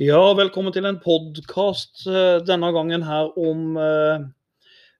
[0.00, 2.06] Ja, velkommen til en podkast
[2.48, 4.22] denne gangen her om eh,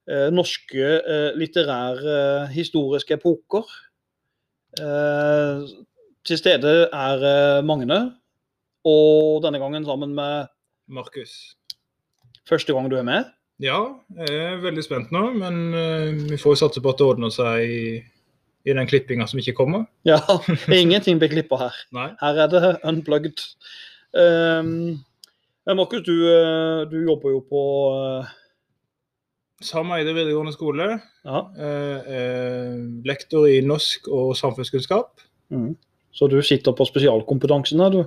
[0.05, 3.65] eh, norske eh, litterære eh, historiske epoker.
[4.77, 5.65] Eh,
[6.21, 7.99] til stede er eh, Magne,
[8.85, 10.51] og denne gangen sammen med
[10.87, 11.55] Markus.
[12.45, 13.33] første gang du er med.
[13.61, 13.81] Ja,
[14.21, 17.33] jeg er veldig spent nå, men eh, vi får jo satse på at det ordner
[17.33, 17.83] seg i,
[18.69, 19.89] i den klippinga som ikke kommer.
[20.05, 20.21] Ja,
[20.69, 21.85] ingenting blir klippa her.
[21.89, 22.11] Nei.
[22.21, 23.49] Her er det unplugged.
[24.11, 24.99] Um,
[25.65, 27.63] Markus, du, eh, du jobber jo på
[27.95, 28.31] eh,
[29.61, 30.87] Sam Eide videregående skole.
[31.23, 31.43] Ja.
[31.53, 35.21] Eh, lektor i norsk og samfunnskunnskap.
[35.53, 35.75] Mm.
[36.11, 38.01] Så du sitter på spesialkompetansen her, du?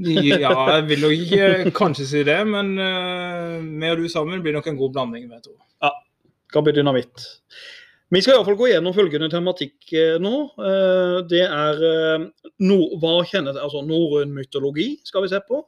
[0.00, 4.54] Ja, jeg vil nok ikke kanskje si det, men uh, vi og du sammen blir
[4.54, 5.90] nok en god blanding, vil jeg tro.
[6.50, 7.26] kan bli dynamitt.
[8.10, 10.32] Vi skal iallfall gå gjennom følgende tematikk eh, nå.
[10.58, 12.24] Eh, det er eh,
[12.98, 15.60] hva kjenner det, altså norrøn mytologi skal vi se på.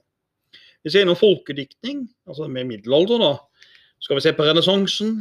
[0.82, 3.68] Vi ser innom folkediktning, altså med middelalder, da.
[4.02, 5.12] Skal vi se på renessansen.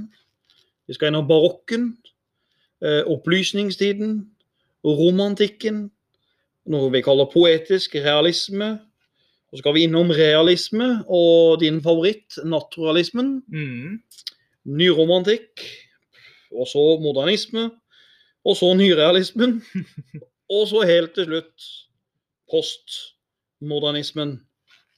[0.89, 1.91] Vi skal innom barokken,
[2.81, 4.15] opplysningstiden,
[4.81, 5.83] romantikken,
[6.73, 8.71] noe vi kaller poetisk realisme.
[9.51, 14.01] Og så skal vi innom realisme og din favoritt, naturalismen Mm.
[14.65, 15.61] nyromantikk,
[16.51, 17.69] og så modernisme,
[18.45, 19.59] og så nyrealismen,
[20.55, 21.67] og så helt til slutt
[22.51, 24.39] postmodernismen.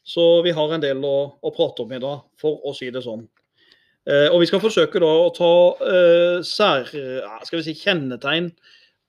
[0.04, 3.04] Så vi har en del å, å prate om i dag, for å si det
[3.06, 3.24] sånn.
[4.04, 5.52] Eh, og vi skal forsøke da å ta
[5.88, 6.90] eh, sær,
[7.48, 8.50] skal vi si, kjennetegn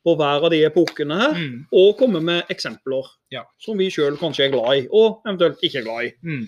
[0.04, 1.56] på hver av de epokene her, Mm.
[1.72, 3.42] og komme med eksempler Ja.
[3.58, 6.12] som vi sjøl kanskje er glad i, og eventuelt ikke glad i.
[6.22, 6.44] Mm.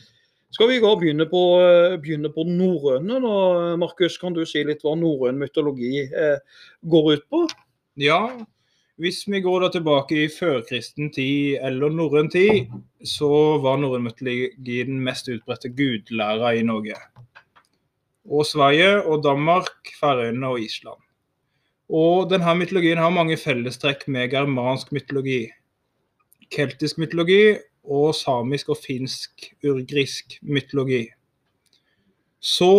[0.57, 3.77] Skal vi gå og begynne på, eh, begynne på norrøne, da?
[3.77, 6.39] Markus, kan du si litt hva norrøn mytologi eh,
[6.81, 7.43] går ut på?
[8.01, 8.23] Ja,
[8.97, 12.73] hvis vi går da tilbake i førkristen tid eller norrøn tid,
[13.05, 13.29] så
[13.61, 16.97] var norrøn mytologi den mest utbredte gudlæra i Norge.
[18.25, 21.05] Og Sverige og Danmark, Færøyene og Island.
[21.93, 25.50] Og denne mytologien har mange fellestrekk med germansk mytologi,
[26.49, 31.06] keltisk mytologi og samisk og finsk-urgrisk mytologi.
[32.42, 32.72] Så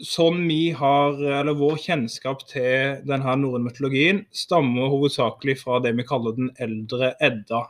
[0.00, 6.06] sånn vi har, eller vår kjennskap til denne norrøne mytologien, stammer hovedsakelig fra det vi
[6.08, 7.66] kaller den eldre Edda.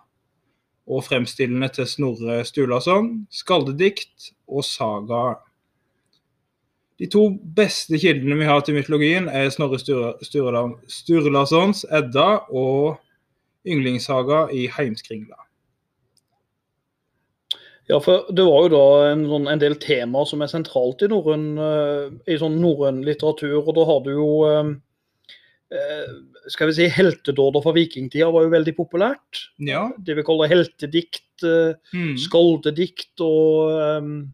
[0.90, 5.24] Og fremstillende til Snorre Sturlason, skaldedikt og saga.
[7.00, 12.98] De to beste kildene vi har til mytologien, er Snorre Sturla- Sturla- Sturlasons Edda og
[13.66, 15.38] yndlingssaga i Heimskringla.
[17.90, 21.08] Ja, for Det var jo da en, sånn, en del temaer som er sentralt i
[21.10, 22.60] norrøn uh, sånn
[23.04, 23.58] litteratur.
[23.66, 24.70] og Da har du jo eh,
[25.74, 26.12] uh,
[26.50, 29.42] skal vi si, Heltedåder fra vikingtida var jo veldig populært.
[29.58, 29.88] Ja.
[29.98, 32.14] Det vi kaller heltedikt, uh, Mm.
[32.20, 34.32] skaldedikt og um,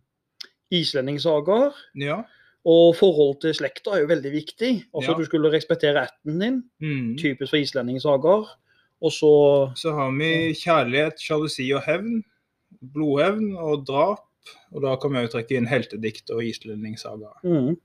[0.72, 1.72] islendingssagaer.
[1.96, 2.22] ja.
[2.66, 4.70] Og forhold til slekta er jo veldig viktig.
[4.92, 5.16] Altså Ja.
[5.18, 7.16] Du skulle respektere ætten din, Mm.
[7.16, 8.44] typisk for islendingssagaer.
[9.02, 12.24] Og så Så har vi kjærlighet, sjalusi og hevn.
[12.80, 14.22] Blodhevn og drap.
[14.72, 17.32] Og da kan vi jo trekke inn heltedikt og islendingsaga.
[17.42, 17.76] mm,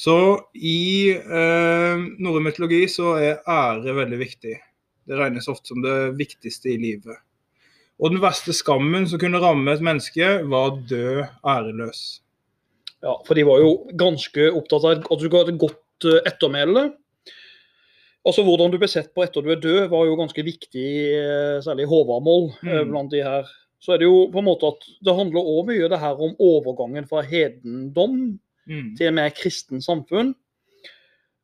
[0.00, 0.14] Så
[0.54, 4.54] i eh, norrøn mytologi så er ære veldig viktig.
[5.06, 7.16] Det regnes ofte som det viktigste i livet.
[8.00, 12.20] Og den verste skammen som kunne ramme et menneske, var å dø æreløs.
[13.02, 16.22] Ja, for de var jo ganske opptatt av at du skulle ha et godt eh,
[16.30, 16.92] ettermæle.
[18.24, 20.88] Altså Hvordan du ble sett på etter du er død, var jo ganske viktig,
[21.18, 22.50] eh, særlig i Håvamål.
[22.64, 22.90] eh, Mm.
[22.90, 23.44] blant de her.
[23.80, 26.34] Så er det jo på en måte at det handler òg mye det her om
[26.38, 28.94] overgangen fra hedendom Mm.
[28.96, 30.34] til mer kristen samfunn.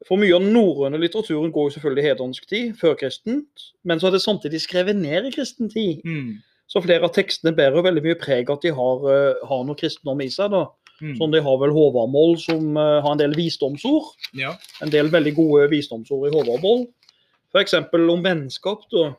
[0.07, 3.65] For mye av den norrøne litteraturen går jo selvfølgelig i hedensk tid, før kristent.
[3.83, 6.05] Men så er det samtidig skrevet ned i kristen tid.
[6.05, 6.37] Mm.
[6.69, 10.21] Så flere av tekstene bærer veldig mye preg at de har, uh, har noe kristendom
[10.23, 10.51] i seg.
[10.53, 10.67] da.
[11.01, 11.17] Mm.
[11.19, 14.13] Sånn De har vel Håvamål som uh, har en del visdomsord.
[14.37, 14.55] Ja.
[14.83, 16.87] En del veldig gode visdomsord i Håvamål.
[17.55, 17.75] F.eks.
[17.75, 18.85] om vennskap.
[18.93, 19.15] da.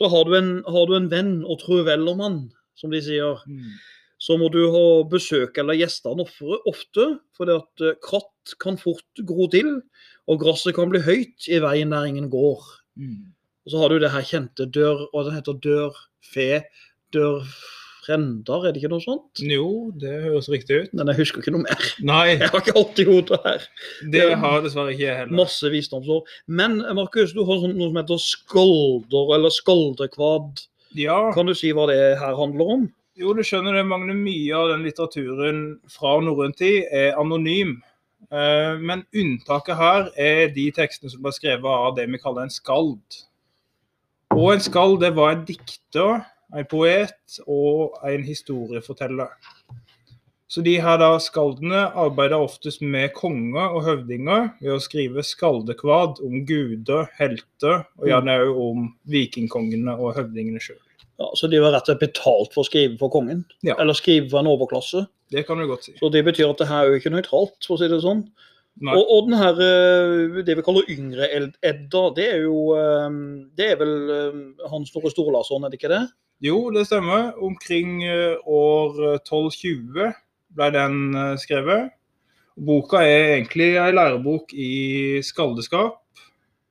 [0.00, 2.36] Så har du, en, har du en venn og trur vel om han,
[2.80, 3.74] som de sier Mm.
[4.20, 6.40] så må du ha besøk eller gjester ofte,
[6.72, 9.82] for fordi at eh, kratt kan fort gro til,
[10.28, 12.64] og gresset kan bli høyt i veien der ingen går.
[12.96, 13.32] Mm.
[13.64, 16.62] Og så har du det her kjente dør, og det heter dør fe,
[17.12, 17.44] dør
[18.10, 19.40] frender, er det ikke noe sånt?
[19.46, 20.92] Jo, det høres riktig ut.
[20.98, 21.84] Men jeg husker ikke noe mer.
[22.02, 23.66] Nei, Jeg har ikke alt i hodet her.
[24.10, 25.36] det har dessverre ikke jeg heller.
[25.38, 26.26] Masse visdomsord.
[26.48, 30.66] Men Markus, du har sånn, noe som heter skalder, eller skaldekvad.
[30.98, 31.30] Ja.
[31.32, 32.88] Kan du si hva det her handler om?
[33.20, 34.14] Jo, du skjønner det, Magne.
[34.16, 35.62] Mye av den litteraturen
[35.92, 37.76] fra norrøn tid er anonym.
[38.30, 42.50] Eh, Men unntaket her er de tekstene som ble skrevet av det vi kaller en
[42.54, 43.00] skald.
[44.34, 46.24] Og en skald det var en dikter
[46.56, 49.30] en poet og en historieforteller.
[50.50, 56.18] Så de her da skaldene arbeider oftest med konger og høvdinger ved å skrive skaldekvad
[56.26, 60.80] om guder, helter, og gjerne òg om vikingkongene og høvdingene sjøl.
[61.20, 63.44] Ja, så de var rett og slett betalt for å skrive for kongen?
[63.62, 63.76] Ja.
[63.78, 65.04] Eller skrive for en overklasse?
[65.30, 65.94] Det kan du godt si.
[66.00, 68.24] Så det betyr at det her er jo ikke nøytralt, for å si det sånn.
[68.80, 68.94] Nei.
[68.96, 73.16] Og, og den her, eh, det vi kaller yngre Ed- Edda, det er jo eh,
[73.58, 74.38] Det er vel eh,
[74.72, 76.04] Hans Snorre Storlason, er det ikke det?
[76.40, 77.34] Jo, det stemmer.
[77.36, 80.12] Omkring eh, år 1220
[80.56, 81.90] ble den eh, skrevet.
[82.60, 86.00] Boka er egentlig ei lærebok i skaldeskap,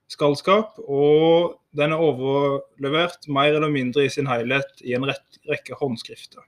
[0.10, 5.78] skaldskap, og den er overlevert mer eller mindre i sin helhet i en rett, rekke
[5.78, 6.44] håndskrifter.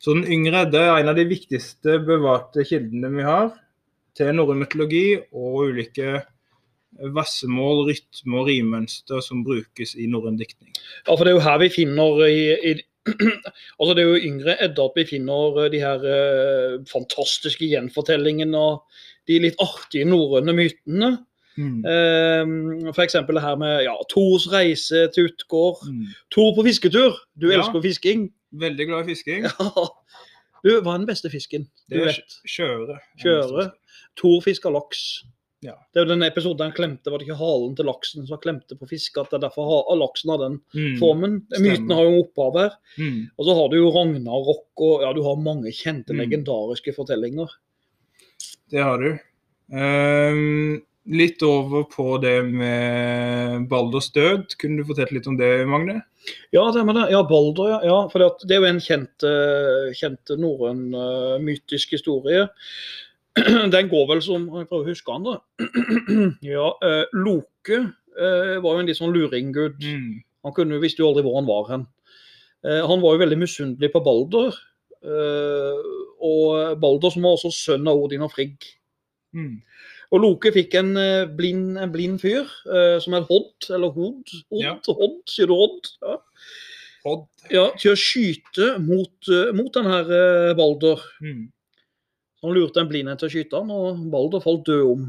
[0.00, 3.50] Så den yngre Edda er en av de viktigste bevarte kildene vi har
[4.16, 6.20] til norrøn mytologi og ulike
[7.14, 10.72] vassemål, rytme og rimønster som brukes i norrøn diktning.
[11.06, 12.40] Ja, for det er jo her vi finner i,
[12.72, 12.74] i
[13.80, 18.58] Altså Det er jo yngre Edda at vi finner eh, de her eh, fantastiske gjenfortellingene
[18.58, 18.82] og
[19.30, 21.10] de litt artige norrøne mytene.
[21.60, 21.80] Mm.
[21.84, 25.80] Eh, eksempel det her med ja, Tors reise til Utgård.
[25.88, 26.04] Mm.
[26.34, 27.16] Tor på fisketur.
[27.40, 27.58] Du Ja.
[27.60, 28.28] elsker fisking.
[28.52, 29.48] Veldig glad i fisking.
[29.60, 29.88] Ja.
[30.60, 31.62] Du, hva er den beste fisken?
[31.88, 32.34] Det er vet.
[32.44, 32.98] Kjøre.
[33.22, 33.70] Kjøre.
[34.20, 35.22] Tor fisker laks.
[35.62, 35.74] Ja.
[35.92, 38.78] Det er jo den episoden han klemte, var det ikke halen til laksen som klemte
[38.80, 39.18] på fisk?
[39.20, 40.98] At det er derfor ha- laksen har den Mm.
[40.98, 41.34] formen.
[41.60, 42.70] Myten har jo opphav her.
[42.96, 43.30] Mm.
[43.38, 46.22] Og så har du jo Ragnarok og ja, du har mange kjente, Mm.
[46.24, 47.48] legendariske fortellinger.
[48.70, 49.18] Det har du.
[49.72, 54.56] Um, litt over på det med Balders død.
[54.58, 56.02] Kunne du fortelle litt om det, Magne?
[56.52, 57.10] Ja, det med det.
[57.10, 57.80] Ja, Balder, ja.
[57.84, 62.48] ja for det, er jo en kjent, eh, kjent norrøn eh, mytisk historie.
[63.74, 65.36] Den går vel som Jeg prøver å huske han, da.
[66.54, 69.78] ja, eh, Loke eh, var jo en litt sånn luringgud.
[69.84, 70.10] Mm.
[70.46, 71.86] Han kunne, jo- visste jo aldri hvor han var hen.
[72.66, 74.56] Eh, han var jo veldig misunnelig på Balder.
[75.00, 75.88] eh,
[76.20, 78.58] og Balder som var også sønn av Odin og Frigg.
[79.36, 79.60] Mm.
[80.10, 84.34] Og Loke fikk en eh, blind, en blind fyr eh, som het Hodd, eller Hod.
[84.50, 84.74] Hodd, Ja.
[84.90, 85.92] Hodd, sier du Hodd?
[86.02, 86.16] Ja.
[87.08, 87.22] Odd.
[87.48, 90.10] ja, til å skyte mot, mot den her
[90.58, 91.00] Balder.
[91.24, 91.46] Mm.
[92.44, 95.08] Han lurte en blind en til å skyte han, og Balder falt død om.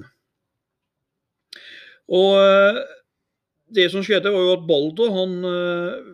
[2.11, 2.81] Og eh,
[3.71, 6.09] det som skjedde, var jo at Balder, han eh,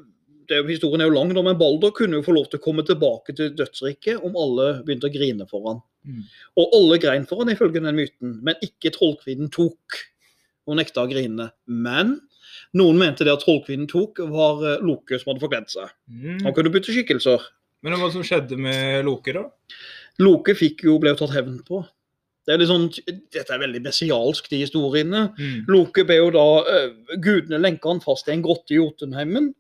[0.48, 3.36] det Historien er jo lang, men Balder kunne jo få lov til å komme tilbake
[3.36, 5.82] til dødsriket om alle begynte å grine for han.
[6.08, 6.22] Mm.
[6.62, 10.00] Og alle grein for han ifølge den myten, men ikke trollkvinnen tok.
[10.68, 11.50] Hun nekta å grine.
[11.68, 12.16] Men
[12.78, 15.92] noen mente det at trollkvinnen tok, var eh, Loke som hadde forkledd seg.
[16.08, 16.42] Mm.
[16.46, 17.44] Han kunne bytte skikkelser.
[17.86, 19.46] Men hva som skjedde med Loke, da?
[20.24, 21.84] Loke jo, ble jo tatt hevn på.
[22.48, 22.88] Det er sånn,
[23.36, 25.26] dette er veldig messialsk, de historiene.
[25.36, 25.66] Mm.
[25.68, 29.52] Loke ble jo da uh, Gudene lenka han fast i en grotte i Jotunheimen.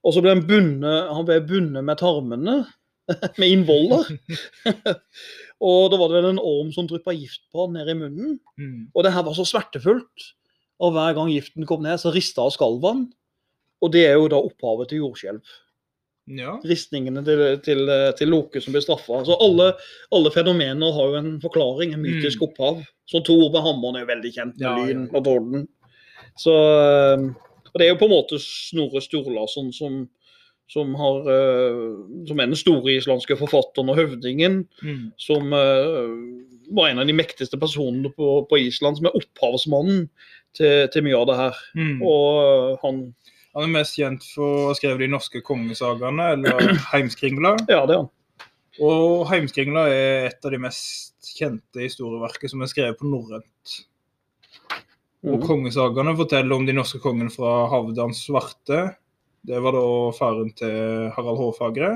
[0.00, 2.56] Og så ble han bundet, han ble bundet med tarmene,
[3.40, 4.08] med innvoller.
[5.68, 8.38] og da var det vel en orm som dryppa gift på han ned i munnen.
[8.56, 8.88] Mm.
[8.94, 10.30] Og det her var så smertefullt.
[10.80, 13.04] Og hver gang giften kom ned, så rista og skalv han.
[13.84, 15.58] Og det er jo da opphavet til jordskjelv.
[16.36, 16.52] Ja.
[16.62, 17.80] Ristningene til, til,
[18.18, 19.18] til Loke som blir straffa.
[19.22, 19.72] Altså alle,
[20.14, 22.46] alle fenomener har jo en forklaring, en mytisk Mm.
[22.48, 22.82] opphav.
[23.10, 25.66] Så Thor med hammeren er jo veldig kjent med Ja, lyn og torden.
[26.38, 27.24] Så eh,
[27.70, 30.08] Og det er jo på en måte Snorre Sturlason som,
[30.70, 35.12] som, har, eh, som er den store islandske forfatteren og høvdingen, Mm.
[35.18, 36.14] som eh,
[36.70, 40.04] var en av de mektigste personene på, på Island, som er opphavsmannen
[40.54, 41.60] til, til mye av det her.
[41.74, 42.02] Mm.
[42.06, 43.00] Og han
[43.56, 47.56] Han er mest kjent for å ha skrevet de norske kongesagaene, eller Heimskringla.
[47.70, 48.10] Ja, det er han.
[48.80, 53.80] Og Heimskringla er et av de mest kjente historieverket som er skrevet på norrønt.
[55.26, 55.42] Og mm.
[55.44, 58.84] kongesagaene forteller om de norske kongene fra Havdan svarte.
[59.44, 59.82] Det var da
[60.16, 61.90] faren til Harald Hårfagre.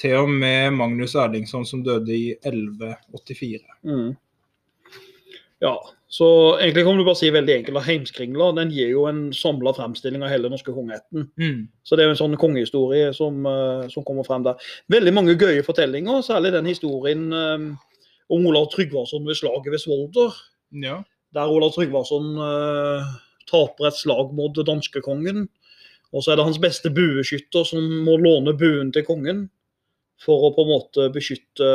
[0.00, 3.62] Til og med Magnus Erlingsson som døde i 1184.
[3.86, 4.12] Mm.
[5.64, 5.78] Ja,
[6.12, 6.26] så
[6.60, 10.22] egentlig kan du bare si veldig enkelt at Heimskringla den gir jo en samla fremstilling
[10.22, 11.30] av hele den norske kongeætten.
[11.40, 11.62] Mm.
[11.82, 14.60] Så det er jo en sånn kongehistorie som, eh, som kommer frem der.
[14.92, 17.66] Veldig mange gøye fortellinger, særlig den historien um,
[18.28, 20.36] om Olav Tryggvason ved slaget ved Svolder.
[20.84, 21.00] Ja.
[21.34, 23.16] Der Olav Tryggvason uh,
[23.48, 25.46] taper et slag mot danskekongen.
[26.14, 29.46] Og så er det hans beste bueskytter som må låne buen til kongen
[30.22, 31.70] for å på en måte beskytte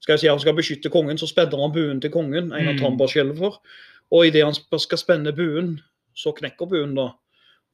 [0.00, 2.76] skal jeg si Han skal beskytte kongen, så spenner han buen til kongen, en av
[2.80, 3.36] Mm.
[3.38, 3.60] for.
[4.10, 5.80] Og idet han skal spenne buen,
[6.14, 7.12] så knekker buen, da.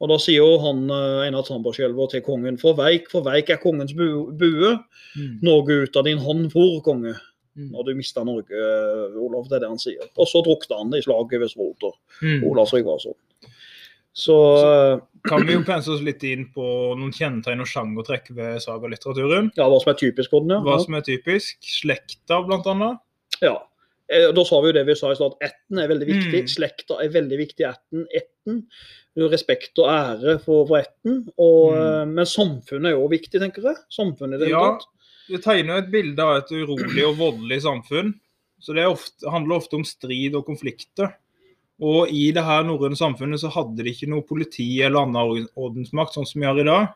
[0.00, 3.48] Og da sier jo han eh, en av Tambarskjelver til kongen For veik, for veik
[3.50, 4.74] er kongens bu bue.
[5.16, 5.38] Mm.
[5.46, 7.14] Norge ut av din hånd for, konge.
[7.56, 7.70] Mm.
[7.72, 9.48] Når du mista Norge, eh, Olav.
[9.48, 10.10] Det er det han sier.
[10.20, 11.96] Og så drukna han i slaget ved Svolter.
[12.20, 12.44] Mm.
[12.50, 13.16] Olav Tryggvason.
[14.16, 16.64] Så, eh, kan vi jo pense oss litt inn på
[16.98, 19.52] noen kjennetegn og sjangertrekk ved sagalitteraturen.
[19.58, 20.60] Ja, hva som er typisk for den, ja.
[20.64, 21.58] Hva som er typisk.
[21.62, 22.98] Slekta, blant annet.
[23.42, 23.56] ja.
[24.08, 26.42] Eh, Da sa vi jo det vi sa i stad, at ætten er veldig viktig.
[26.44, 26.50] Mm.
[26.52, 27.64] Slekta er veldig viktig.
[27.66, 28.60] Ætten, ætten.
[29.32, 31.24] Respekt og ære for, for ætten.
[31.26, 31.74] Mm.
[31.74, 33.76] eh, Men samfunnet er jo viktig, tenker jeg.
[33.90, 34.78] Samfunnet i det Ja.
[35.26, 38.12] Det tegner jo et bilde av et urolig og voldelig samfunn.
[38.62, 41.16] Så det ofte, handler ofte om strid og konflikter.
[41.84, 46.16] Og i det her norrøne samfunnet så hadde de ikke noe politi eller annen ordensmakt,
[46.16, 46.94] sånn som vi har i dag.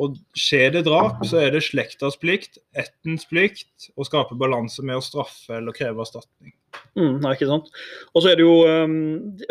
[0.00, 4.96] Og skjer det drap, så er det slektas plikt, ettens plikt, å skape balanse med
[4.96, 6.54] å straffe eller kreve erstatning.
[6.96, 7.68] Mm, nei, ikke sant?
[8.14, 8.94] Og så er det jo um,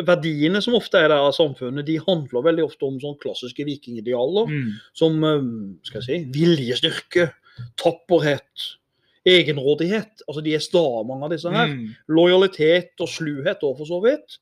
[0.08, 4.50] Verdiene som ofte er der av samfunnet, de handler veldig ofte om sånn klassiske vikingidealer.
[4.50, 4.72] Mm.
[4.98, 5.52] Som um,
[5.86, 7.30] skal jeg si, viljestyrke,
[7.82, 8.70] tapperhet,
[9.28, 10.24] egenrådighet.
[10.28, 11.68] Altså De er sta, mange av disse her.
[11.74, 11.90] Mm.
[12.10, 14.40] Lojalitet og sluhet òg, for så vidt.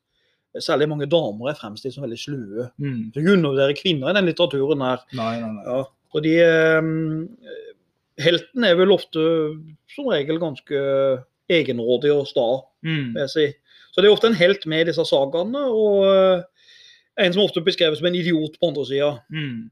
[0.58, 2.68] Særlig mange damer er fremstilt som veldig slue.
[2.82, 3.10] Mm.
[3.14, 5.02] Så undervurderer kvinner i den litteraturen her.
[5.14, 5.64] Nei, nei, nei.
[5.68, 5.82] Ja.
[6.10, 6.32] Og de
[6.80, 7.28] um,
[8.20, 9.22] Helten er vel ofte
[9.94, 10.80] som regel ganske
[11.50, 12.48] egenrådig og sta,
[12.82, 13.12] Mm.
[13.14, 13.46] vil jeg si.
[13.92, 16.42] Så det er ofte en helt med i disse sagaene, og uh,
[17.20, 19.10] en som ofte beskreves som en idiot på andre sida.
[19.30, 19.70] Mm.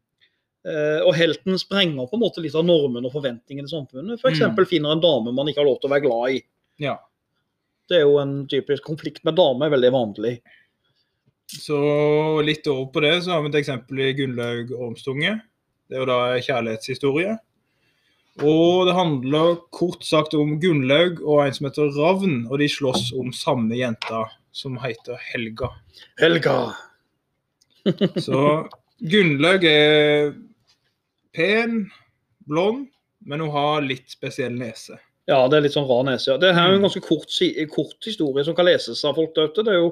[0.66, 4.18] Eh, og helten sprenger på en måte litt av normene og forventningene i samfunnet.
[4.18, 4.42] F.eks.
[4.42, 4.64] Mm.
[4.66, 6.40] finner en dame man ikke har lov til å være glad i.
[6.82, 6.96] Ja.
[7.88, 10.34] Det er jo en typisk konflikt med dame, er veldig vanlig.
[11.48, 11.78] Så
[12.44, 15.38] litt over på det, så har vi et eksempel i Gunnlaug Ormstunge.
[15.88, 17.38] Det er jo da kjærlighetshistorie.
[18.44, 23.08] Og det handler kort sagt om Gunnlaug og en som heter Ravn, og de slåss
[23.18, 25.72] om samme jenta som heter Helga.
[26.20, 26.58] Helga.
[28.20, 28.42] Så
[29.00, 30.36] Gunnlaug er
[31.38, 31.84] pen,
[32.48, 32.88] blond,
[33.28, 34.98] men hun har litt spesiell nese.
[35.28, 36.30] Ja, det er litt sånn rar nese.
[36.30, 36.38] ja.
[36.40, 36.84] Det her er jo en Mm.
[36.86, 37.28] ganske kort,
[37.74, 39.62] kort historie som kan leses av folk der ute.
[39.62, 39.90] Det er jo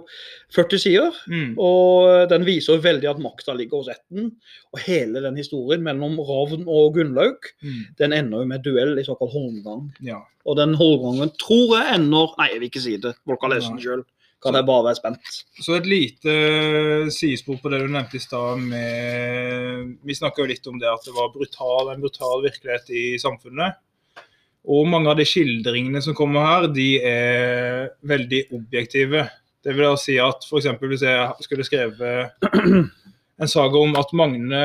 [0.57, 1.11] 40 sider.
[1.29, 1.51] Mm.
[1.61, 4.31] Og den viser jo veldig at makta ligger hos ætten.
[4.73, 7.85] Og hele den historien mellom Ravn og Gunnlaug, Mm.
[7.99, 9.93] den ender jo med duell i såkalt holmgang.
[10.01, 10.23] Ja.
[10.47, 13.15] Og den holmgangen tror jeg ender Nei, jeg vil ikke si det.
[13.29, 14.05] Folk har lest den sjøl.
[14.45, 15.39] Kan jeg bare være spent.
[15.65, 16.35] Så et lite
[17.15, 21.09] sidespor på det du nevnte i stad med Vi snakka jo litt om det at
[21.09, 23.81] det var brutal, en brutal virkelighet i samfunnet.
[24.67, 29.25] Og mange av de skildringene som kommer her, de er veldig objektive.
[29.63, 30.69] Det vil da si at f.eks.
[30.83, 32.43] hvis jeg skulle skrevet
[33.43, 34.65] en saga om at Magne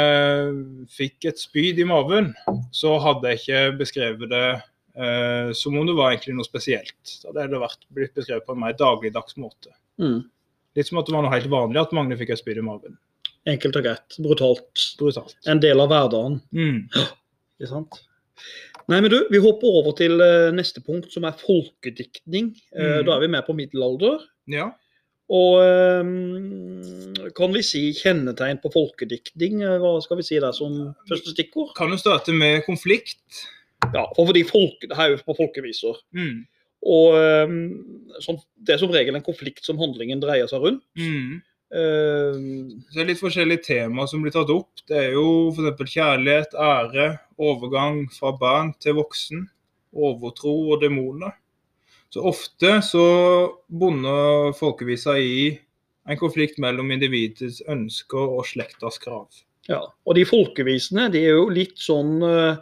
[0.94, 2.32] fikk et spyd i maven,
[2.74, 4.68] så hadde jeg ikke beskrevet det eh,
[5.58, 7.15] som om det var egentlig noe spesielt.
[7.25, 9.74] Hadde det vært blitt beskrevet på en mer dagligdags måte.
[10.01, 10.20] Mm.
[10.77, 12.98] Litt som at det var noe helt vanlig at Magne fikk et spyd i magen.
[13.50, 14.17] Enkelt og greit.
[14.22, 14.84] Brutalt.
[15.00, 15.36] Brutalt.
[15.50, 16.38] En del av hverdagen.
[16.53, 16.86] Mm.
[17.62, 17.98] er sant?
[18.89, 22.53] Nei, men du, Vi hopper over til eh, neste punkt, som er folkediktning.
[22.75, 23.05] Eh, Mm.
[23.08, 24.24] Da er vi med på middelalder.
[24.51, 24.70] Ja.
[25.31, 29.62] Og eh, kan vi si kjennetegn på folkediktning?
[29.63, 31.74] Eh, Hva skal vi si der som første stikkord?
[31.77, 33.43] Kan jo starte med konflikt.
[33.89, 35.97] Ja, for fordi folk, Det her er jo på folkeviser.
[36.13, 36.43] Mm.
[36.81, 37.55] Og eh,
[38.23, 40.85] sånn, Det er som regel en konflikt som handlingen dreier seg rundt.
[40.97, 41.41] Mm.
[41.71, 42.35] Uh,
[42.91, 44.81] Så det er litt forskjellige temaer som blir tatt opp.
[44.89, 45.93] Det er jo f.eks.
[45.93, 47.05] kjærlighet, ære,
[47.39, 49.45] overgang fra barn til voksen,
[49.95, 51.38] overtro og demoner.
[52.11, 53.05] Så ofte så
[53.71, 55.53] bonder folkevisa i
[56.11, 59.29] en konflikt mellom individets ønsker og slektas krav.
[59.69, 59.79] ja.
[60.03, 62.57] Og de folkevisene de er jo litt sånn eh,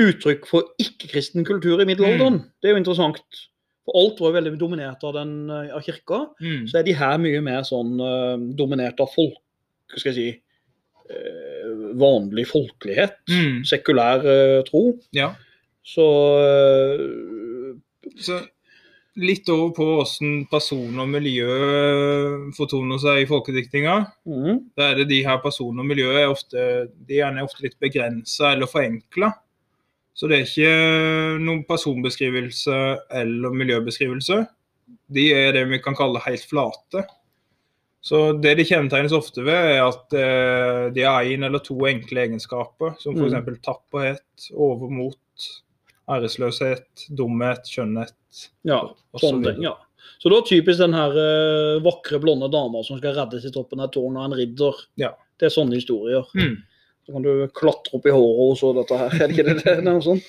[0.00, 2.42] uttrykk for ikke-kristen kultur i middelalderen.
[2.60, 3.44] Det er jo interessant.
[3.86, 6.26] For alt var jo veldig dominert av, den, eh, av kirka.
[6.42, 6.66] Mm.
[6.68, 9.38] så er de her mye mer sånn uh, dominert av folk,
[9.92, 10.28] hva skal jeg si,
[11.12, 13.62] uh, vanlig folkelighet, Mm.
[13.64, 14.98] sekulær uh, tro.
[15.14, 15.34] Ja.
[15.86, 16.06] Så
[18.16, 18.40] Så
[19.16, 21.48] litt over på hvordan person og miljø
[22.56, 23.96] fortoner seg i folkediktninga.
[24.28, 24.60] Mm.
[24.76, 26.66] Da er det de her personene og miljøet er ofte,
[27.08, 29.32] de er ofte litt begrensa eller forenkla.
[30.16, 32.76] Så det er ikke noen personbeskrivelse
[33.20, 34.40] eller miljøbeskrivelse.
[35.12, 37.04] De er det vi kan kalle helt flate.
[38.06, 42.22] Så det de kjennetegnes ofte ved, er at eh, de har én eller to enkle
[42.22, 43.34] egenskaper, som f.eks.
[43.34, 43.56] Mm.
[43.66, 45.48] tapperhet, overmot,
[46.14, 48.14] æresløshet, dumhet, skjønnhet.
[48.68, 48.78] ja,
[49.18, 49.66] sånn sånne ting.
[49.66, 49.74] ja.
[50.22, 53.82] Så det er typisk den her eh, vakre, blonde dama som skal reddes i toppen
[53.82, 54.78] av tårn av en ridder.
[55.02, 55.10] Ja.
[55.36, 56.24] Det er sånne historier.
[56.38, 56.56] Mm.
[57.06, 59.12] Så kan du klatre opp i håret og så dette her.
[59.14, 59.62] Er det ikke det?
[59.62, 60.26] det noe sånt?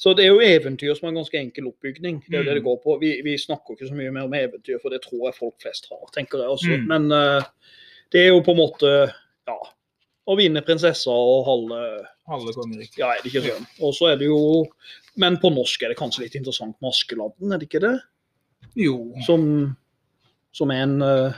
[0.00, 2.18] Så det er jo eventyr som er en ganske enkel oppbygning.
[2.26, 2.66] Det er jo det det Mm.
[2.68, 2.96] går på.
[3.00, 5.88] Vi, vi snakker ikke så mye mer om eventyr, for det tror jeg folk flest
[5.92, 6.76] har, tenker jeg også.
[6.76, 6.86] Mm.
[6.92, 7.42] Men uh,
[8.12, 8.92] det er jo på en måte
[9.48, 9.56] ja,
[10.28, 11.82] å vinne prinsesser og halve
[12.30, 12.98] Halve kongeriket.
[13.00, 13.64] Ja, er det ikke sånn?
[13.82, 14.36] Og så er det jo
[15.18, 17.96] Men på norsk er det kanskje litt interessant med Askeladden, er det ikke det?
[18.78, 18.98] Jo.
[19.26, 19.42] Som,
[20.54, 21.34] som er en uh,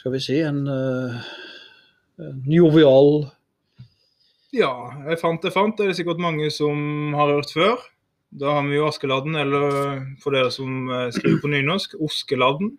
[0.00, 1.18] Skal vi si en eh,
[2.48, 3.30] jovial
[4.54, 4.72] Ja,
[5.06, 5.76] jeg fant det fant.
[5.78, 7.76] Det er sikkert mange som har hørt før.
[8.30, 12.72] Da har vi jo Askeladden, eller for dere som eh, skriver på nynorsk, Oskeladden.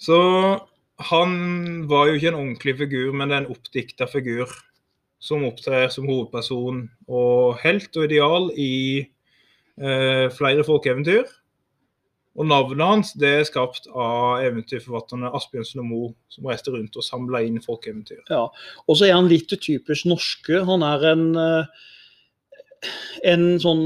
[0.00, 0.18] Så
[1.08, 1.32] han
[1.88, 4.52] var jo ikke en ordentlig figur, men det er en oppdikta figur
[5.20, 9.04] som opptrer som hovedperson og helt og ideal i
[9.80, 11.24] eh, flere folkeeventyr.
[12.36, 17.04] Og navnet hans det er skapt av eventyrforfatterne Asbjørnsen og Moe, som reiste rundt og
[17.06, 18.22] samla inn folkeeventyr.
[18.36, 20.60] Og så er han litt typisk norske.
[20.68, 21.84] Han er en eh,
[23.24, 23.82] en sånn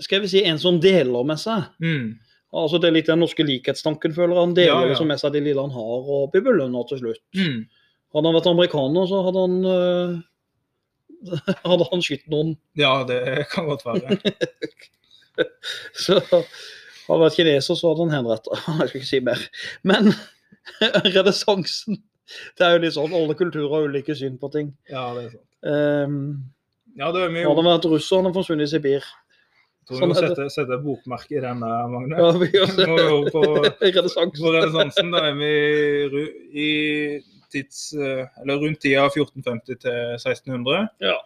[0.00, 1.66] Skal vi si en som deler med seg.
[1.84, 2.14] Mm.
[2.56, 4.40] Altså Det er litt den norske likhetstanken, føler jeg.
[4.46, 4.88] Han deler Ja, ja.
[4.94, 7.22] liksom med seg de lille han har, og blir belønna til slutt.
[7.36, 7.60] Mm.
[8.16, 10.16] Hadde han vært amerikaner, så hadde han øh,
[11.70, 12.56] hadde han skutt noen.
[12.80, 13.20] Ja, det
[13.52, 14.18] kan godt være.
[16.00, 16.16] Så
[17.10, 18.58] hadde det vært kineser, så hadde han henretta.
[18.80, 19.42] Jeg skal ikke si mer.
[19.90, 20.12] Men
[21.16, 21.98] renessansen
[22.56, 24.70] Det er jo litt sånn alle kulturer har ulike syn på ting.
[24.92, 25.46] Ja, det er sant.
[25.66, 26.20] Um,
[26.98, 27.42] Ja, det er mye...
[27.42, 27.50] jo.
[27.54, 29.08] hadde det vært russer, hadde forsvunnet i Sibir.
[29.88, 32.18] Tror sånn vi må er sette, sette bokmerke i denne, Magne.
[32.20, 33.42] Ja, vi gjør Nå er på,
[34.38, 35.10] på renessansen.
[35.14, 36.24] Da er vi
[36.54, 36.70] i
[37.50, 37.88] tids...
[37.98, 40.86] eh, Eller rundt tida 1450 til 1600.
[41.02, 41.16] Ja.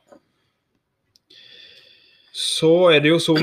[2.34, 3.36] Så er det jo som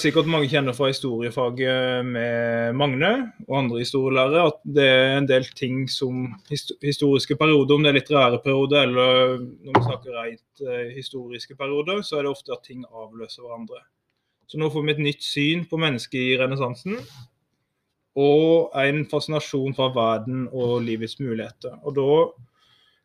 [0.00, 3.10] sikkert mange kjenner fra historiefaget med Magne
[3.44, 7.98] og andre historielærere, at det er en del ting som historiske perioder, om det er
[7.98, 12.64] litterære perioder eller når vi snakker rent eh, historiske perioder, så er det ofte at
[12.64, 13.82] ting avløser hverandre.
[14.48, 16.96] Så nå får vi et nytt syn på mennesket i renessansen.
[18.16, 21.76] Og en fascinasjon fra verden og livets muligheter.
[21.84, 22.08] Og da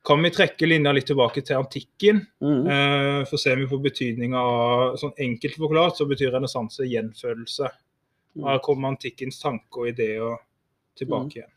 [0.03, 2.19] kan vi trekke linja litt tilbake til antikken.
[2.43, 2.63] Mm.
[2.67, 7.69] Eh, for ser vi på betydninga av sånn Enkelt forklart så betyr renessanse gjenfødelse.
[8.41, 10.41] Og Her kommer antikkens tanker og ideer
[10.99, 11.51] tilbake igjen.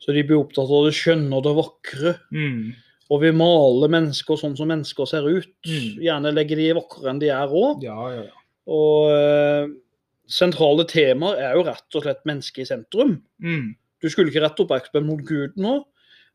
[0.00, 2.14] Så de blir opptatt av det skjønne og det vakre.
[2.32, 2.72] Mm.
[3.10, 5.52] Og vil male mennesker sånn som mennesker ser ut.
[5.66, 6.00] Mm.
[6.06, 7.84] Gjerne legger de vakrere enn de er òg.
[7.84, 8.44] Ja, ja, ja.
[8.70, 9.72] Og eh,
[10.30, 13.18] sentrale temaer er jo rett og slett mennesket i sentrum.
[13.42, 13.74] Mm.
[14.00, 15.80] Du skulle ikke rette oppmerksomheten mot Gud nå,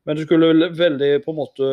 [0.06, 1.68] men du skulle veldig på en måte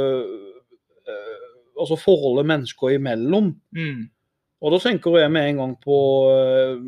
[1.07, 1.39] eh,
[1.73, 3.47] Altså forholdet mennesker imellom.
[3.73, 4.03] Mm.
[4.61, 5.95] Og da tenker jeg med en gang på
[6.29, 6.83] eh,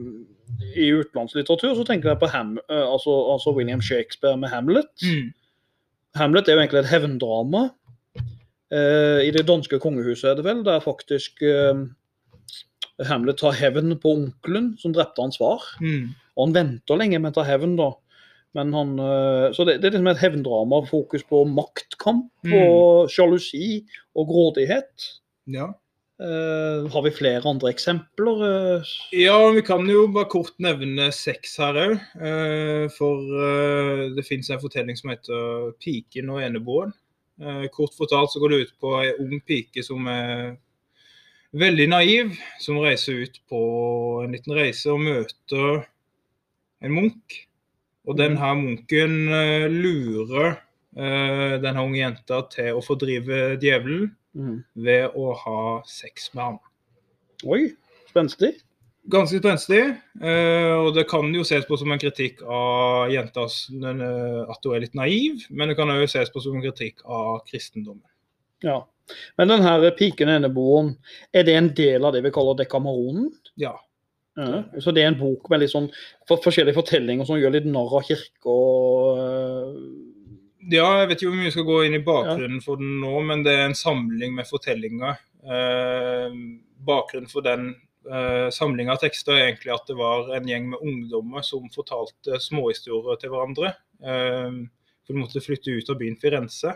[0.77, 4.91] I utenlandslitteratur så tenker jeg på Ham, eh, altså, altså William Shakespeare med Hamlet.
[5.01, 5.33] Mm.
[6.15, 7.63] Hamlet er jo egentlig et hevndrama.
[8.71, 11.81] Eh, I det danske kongehuset er det vel, der faktisk eh,
[13.09, 15.65] Hamlet tar hevn på onkelen som drepte hans far.
[15.81, 16.13] Mm.
[16.35, 17.91] Og han venter lenge med å ta hevn, da.
[18.55, 22.53] Men han, eh, så det, det er liksom et hevndrama, fokus på maktkamp Mm.
[22.61, 23.83] og sjalusi
[24.15, 25.09] og grådighet.
[25.51, 25.73] Ja.
[26.15, 28.37] Uh, har vi flere andre eksempler?
[28.47, 28.91] eh?
[29.19, 31.97] Ja, vi kan jo bare kort nevne sex her òg.
[32.95, 36.93] For eh, det fins en fortelling som heter 'Piken og eneboeren'.
[37.75, 40.55] Kort fortalt så går det ut på ei ung pike som er
[41.51, 42.31] veldig naiv,
[42.63, 45.83] som reiser ut på en liten reise og møter
[46.81, 47.41] en munk.
[48.05, 50.51] Og den her munken eh, lurer
[50.97, 54.65] eh, denne unge jenta til å fordrive djevelen Mm.
[54.75, 56.55] ved å ha sex med ham.
[57.47, 57.69] Oi,
[58.09, 58.49] spenstig.
[59.07, 59.79] Ganske spenstig,
[60.19, 64.83] eh, og det kan jo ses på som en kritikk av jentas at hun er
[64.83, 68.03] litt naiv, men det kan òg ses på som en kritikk av kristendommen.
[68.65, 68.81] Ja.
[69.37, 70.97] Men denne piken eneboeren,
[71.31, 73.29] er det en del av det vi kaller Dekameronen?
[73.55, 73.77] Ja.
[74.35, 74.63] Ja.
[74.83, 75.87] Så det er en bok med litt sånn
[76.27, 79.77] for, forskjellige fortellinger som gjør litt narr av kirke og øh,
[80.71, 83.13] ja, jeg vet ikke hvor mye vi skal gå inn i bakgrunnen for den nå,
[83.29, 85.19] men det er en samling med fortellinger.
[85.45, 86.37] Eh,
[86.87, 87.67] bakgrunnen for den
[88.09, 92.39] eh, samlinga av tekster er egentlig at det var en gjeng med ungdommer som fortalte
[92.41, 93.75] småhistorier til hverandre.
[94.01, 94.57] Eh,
[95.05, 96.73] for de måtte flytte ut av byen Firenze.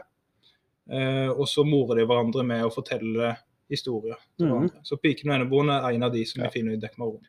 [0.90, 3.36] Eh, og så morer de hverandre med å fortelle
[3.70, 4.70] historier Mm.
[4.84, 6.50] Så 'Piken og eneboeren' er en av de som Ja.
[6.50, 7.22] vi finner i Dekmaron.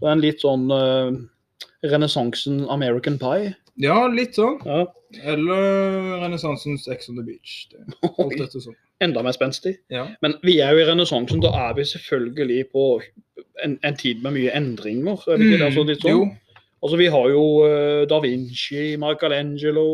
[0.00, 1.12] Så en litt sånn uh,
[1.84, 3.54] renessansen American Pie.
[3.80, 4.60] Ja, litt sånn.
[4.66, 4.84] Ja.
[5.30, 7.68] Eller renessansens Ex on the Beach.
[7.70, 7.82] Det
[8.18, 8.74] alt dette sånn.
[9.04, 9.76] enda mer spenstig.
[9.92, 10.06] Ja.
[10.22, 12.84] Men vi er jo i renessansen, da er vi selvfølgelig på
[13.62, 15.18] en, en tid med mye endringer.
[15.28, 15.68] Er det ikke det?
[15.70, 16.10] Altså, litt sånn?
[16.24, 16.60] Jo.
[16.84, 19.88] Altså, vi har jo uh, da Vinci, Michelangelo.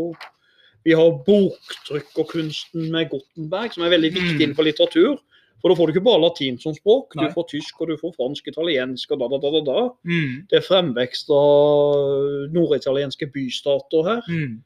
[0.88, 4.40] Vi har bokttrykkerkunsten med Gottenberg, som er veldig viktig Mm.
[4.46, 5.18] innenfor litteratur.
[5.60, 7.28] For da får du ikke bare latin som språk, Nei.
[7.28, 9.62] du får tysk, og du får fransk, italiensk og da, da, da, da.
[9.68, 9.84] da.
[10.08, 10.34] Mm.
[10.50, 14.26] Det er fremvekst av norditalienske bystater her.
[14.30, 14.58] Mm.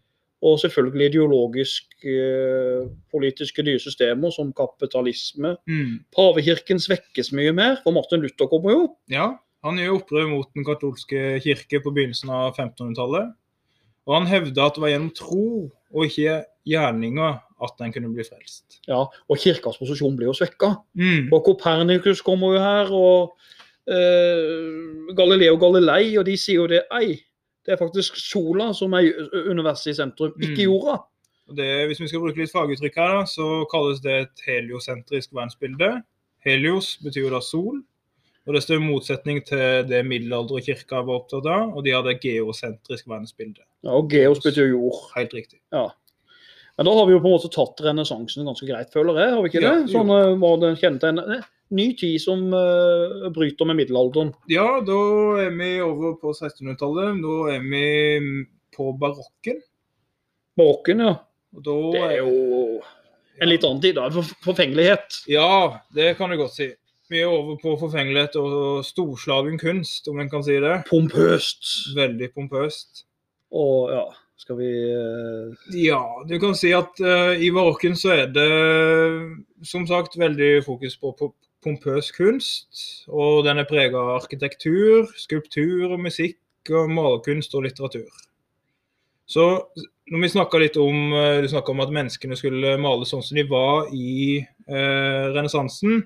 [0.45, 5.55] Og selvfølgelig ideologisk eh, politiske nye systemer som kapitalisme.
[5.67, 6.05] Mm.
[6.15, 8.83] Pavekirken svekkes mye mer, for Martin Luther kommer jo.
[9.13, 9.33] Ja,
[9.65, 13.33] han gjør opprør mot den katolske kirke på begynnelsen av 1500-tallet.
[14.05, 15.47] Og han hevda at det var gjennom tro
[15.95, 18.81] og ikke gjerninger at en kunne bli frelst.
[18.89, 20.75] Ja, og kirkas posisjon blir jo svekka.
[20.99, 21.31] Mm.
[21.33, 23.37] Og Kopernikus kommer jo her, og
[23.89, 27.19] eh, Galileo Galilei, og de sier jo det Ei,
[27.65, 29.11] det er faktisk sola som er
[29.51, 30.69] universet i sentrum, ikke Mm.
[30.69, 30.99] jorda.
[31.57, 36.03] Det, hvis vi skal bruke litt faguttrykk her, da, så kalles det et heliosentrisk verdensbilde.
[36.45, 37.83] Helios betyr jo da sol.
[38.47, 42.21] Og det står i motsetning til det middelalderkirka var opptatt av, og de hadde et
[42.21, 43.63] geosentrisk verdensbilde.
[43.85, 44.99] Ja, og Geos betyr jord.
[45.17, 45.61] Helt riktig.
[46.77, 49.31] Men da har vi jo på en måte tatt renessansen ganske greit, føler jeg.
[49.35, 49.91] har vi ikke Ja, det?
[49.93, 51.19] Sånn eh, var det kjennetegn.
[51.37, 54.35] eh, Ny tid som uh, bryter med middelalderen.
[54.53, 54.99] Ja, da
[55.41, 57.23] er vi over på 1600-tallet.
[57.25, 58.45] Da er vi
[58.77, 59.63] på barokken.
[60.61, 61.15] Barokken, ja.
[61.65, 62.83] Da Det er jo
[63.41, 63.95] en litt annen tid.
[63.97, 65.23] da, for- Forfengelighet.
[65.31, 66.69] Ja, det kan du godt si.
[67.11, 70.85] Vi er over på forfengelighet og storslagen kunst, om en kan si det.
[70.91, 71.95] Pompøst.
[71.97, 73.05] Veldig pompøst.
[73.53, 74.05] Og ja,
[74.41, 78.51] skal vi eh, Ja, du kan si at eh, i barokken så er det
[79.65, 81.15] som sagt veldig fokus på,
[81.65, 82.85] pompøs kunst.
[83.09, 86.39] Og den er prega av arkitektur, skulptur, og musikk,
[86.71, 88.09] og malerkunst og litteratur.
[89.27, 89.47] Så
[90.13, 93.47] når vi snakka litt om eh, du om at menneskene skulle male sånn som de
[93.49, 96.03] var i eh, renessansen,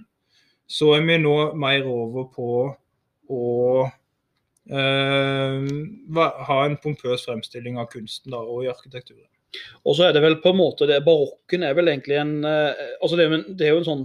[0.69, 2.51] så er vi nå mer over på
[3.29, 3.45] å
[4.71, 9.27] ha en pompøs fremstilling av kunsten da, og i arkitekturen.
[9.89, 12.83] Og så er det vel på en måte det Barokken er vel egentlig en eh,
[13.01, 14.03] altså det, er jo en, det er jo en sånn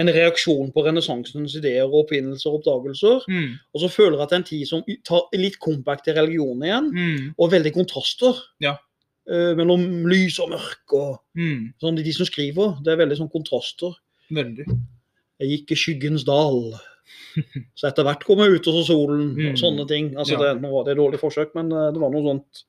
[0.00, 3.26] en reaksjon på renessansens ideer og oppfinnelser og oppdagelser.
[3.28, 3.50] Mm.
[3.76, 6.64] Og så føler jeg at det er en tid som tar litt comeback til religion
[6.64, 7.34] igjen, Mm.
[7.36, 8.40] og veldig kontraster.
[8.64, 8.76] Ja.
[9.26, 11.74] Uh, mellom lys og mørke og Mm.
[11.82, 12.78] sånn, de som skriver.
[12.82, 13.92] Det er veldig sånn kontraster.
[14.32, 14.64] Veldig.
[15.40, 16.72] Jeg gikk i skyggens dal.
[17.78, 19.28] Så etter hvert kom jeg ut og så solen.
[19.36, 19.50] Mm.
[19.52, 20.12] og Sånne ting.
[20.16, 20.42] Altså, Ja.
[20.54, 22.64] det, nå var det et dårlig forsøk, men eh, det var noe sånt.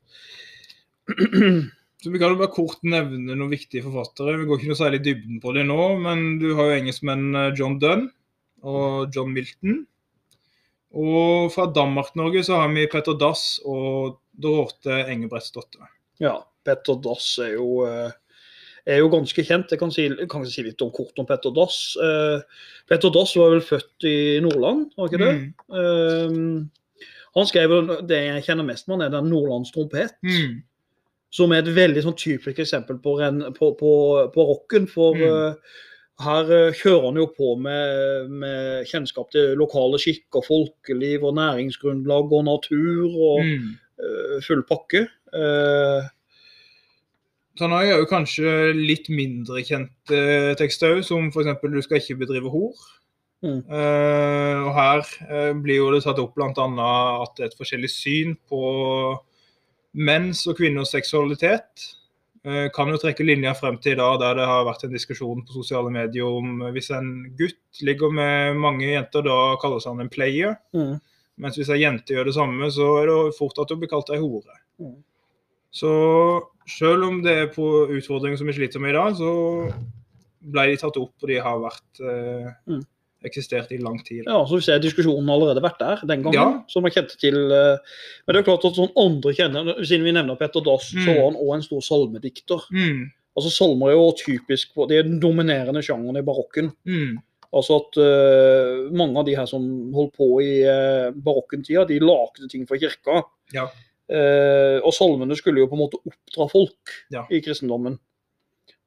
[2.04, 4.36] Så Vi kan jo bare kort nevne noen viktige forfattere.
[4.38, 7.24] Vi går ikke noe særlig i dybden på det nå, men du har jo engelskmenn
[7.34, 8.10] eh, John Dunn
[8.68, 9.80] og John Milton.
[10.98, 15.90] Og fra Danmark-Norge så har vi Petter Dass og Dorothe Engebrettsdotter.
[16.24, 18.14] Ja, Petter Dass er jo, eh,
[18.88, 19.72] er jo ganske kjent.
[19.74, 21.78] Jeg kan si, kan si litt om kort om Petter Dass.
[22.00, 22.40] Eh,
[22.88, 25.34] Petter Dass var vel født i Nordland, var ikke det?
[25.42, 25.50] Mm.
[25.82, 27.74] Eh, han skrev
[28.10, 30.16] det jeg kjenner mest med, han er den Nordlands trompet.
[30.26, 30.62] Mm.
[31.36, 33.92] Som er et veldig sånn typisk eksempel på, ren- på, på,
[34.34, 34.88] på rocken.
[34.90, 35.28] For Mm.
[35.28, 35.84] uh,
[36.24, 42.32] her uh, kjører han jo på med, med kjennskap til lokale skikker, folkeliv og næringsgrunnlag
[42.34, 43.68] og natur og Mm.
[44.00, 45.04] eh, full pakke.
[45.36, 46.08] Eh,
[47.58, 50.20] Så han har jo kanskje litt mindre kjente
[50.60, 51.58] tekster òg, som f.eks.
[51.64, 52.86] 'Du skal ikke bedrive hor'.
[53.46, 53.62] Mm.
[53.70, 56.52] Uh, og her uh, blir jo det tatt opp bl.a.
[57.22, 58.62] at det er et forskjellig syn på
[59.98, 61.86] menns og kvinners seksualitet.
[62.48, 65.58] Uh, kan jo trekke linjer frem til da, der det har vært en diskusjon på
[65.60, 70.14] sosiale medier om eh, hvis en gutt ligger med mange jenter, da kalles han en
[70.14, 70.58] player.
[70.78, 70.98] mm.
[71.38, 74.08] Mens hvis ei jente gjør det samme, så er det fort at hun blir kalt
[74.10, 74.56] ei hore.
[74.82, 74.96] Mm.
[75.70, 75.92] Så
[76.68, 79.32] selv om det er på utfordringer som vi sliter med i dag, så
[80.48, 82.84] ble de tatt opp, og de har vært eh, Mm.
[83.26, 84.24] eksistert i lang tid.
[84.28, 86.34] Ja, så vi ser diskusjonen allerede vært der den gangen.
[86.38, 86.64] Ja.
[86.70, 87.36] Som jeg kjente til.
[87.52, 87.78] eh,
[88.28, 91.16] Men det er klart at sånn andre kjenner, siden vi nevner Petter Dass, så Mm.
[91.16, 92.62] var han òg en stor salmedikter.
[92.72, 96.72] Mm, Altså Salmer er jo typisk de er den dominerende sjangeren i barokken.
[96.86, 97.18] mm,
[97.54, 99.62] Altså at eh, mange av de her som
[99.94, 103.24] holdt på i uh, barokkentida, de lagde ting for kirka.
[103.54, 103.68] Ja.
[104.10, 107.26] Eh, og salmene skulle jo på en måte oppdra folk Ja.
[107.32, 107.98] i kristendommen.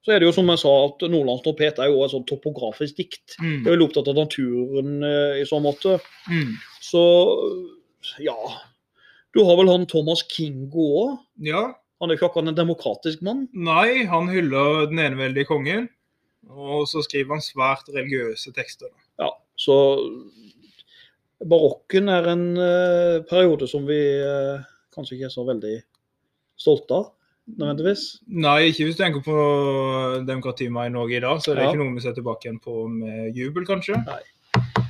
[0.01, 2.95] Så er det jo som jeg sa, at Nordlands trompet er jo et sånt topografisk
[2.97, 3.35] dikt.
[3.39, 5.99] mm, Det er vel opptatt av naturen eh, i så måte.
[6.27, 6.55] mm.
[6.81, 7.03] Så
[8.19, 8.33] ja.
[9.33, 11.19] Du har vel han Thomas Kingo òg.
[11.45, 11.67] Ja.
[12.01, 13.43] Han er jo ikke akkurat en demokratisk mann.
[13.53, 15.87] Nei, han hyller den eneveldige kongen.
[16.49, 18.89] Og så skriver han svært religiøse tekster.
[19.21, 19.77] Ja, så
[21.45, 25.75] barokken er en eh, periode som vi eh, kanskje ikke er så veldig
[26.61, 27.07] stolte av,
[27.57, 28.03] nødvendigvis.
[28.27, 29.37] Nei, ikke hvis du tenker på
[30.27, 31.71] demokratiet i Norge i dag, så er det Ja.
[31.71, 33.97] ikke noe vi ser tilbake igjen på med jubel, kanskje.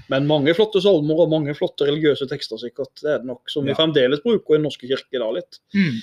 [0.10, 2.92] Men mange flotte salmer og mange flotte religiøse tekster sikkert.
[3.00, 3.76] Det er det nok, som vi Ja.
[3.80, 5.60] fremdeles bruker i Den norske kirke i dag litt.
[5.74, 6.02] Mm.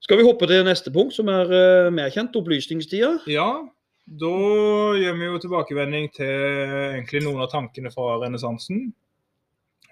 [0.00, 3.22] Skal vi hoppe til neste punkt, som er uh, mer kjent, opplysningstida?
[3.26, 3.66] Ja,
[4.06, 4.26] da
[5.00, 8.92] gjør vi jo tilbakevending til egentlig noen av tankene fra renessansen.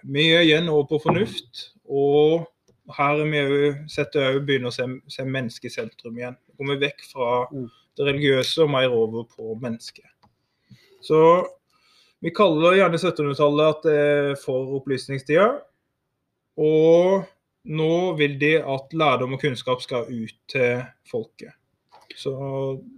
[0.05, 2.47] Vi er igjen over på fornuft, og
[2.97, 6.37] her er vi jo sett å begynne å se, se mennesket i sentrum igjen.
[6.59, 7.69] Kommer vekk fra Mm.
[7.97, 10.05] det religiøse og mer over på mennesket.
[11.03, 11.19] Så
[12.23, 15.49] vi kaller gjerne 1700-tallet at det er for opplysningstida.
[16.57, 17.25] Og
[17.65, 21.53] nå vil de at lærdom og kunnskap skal ut til folket.
[22.17, 22.33] Så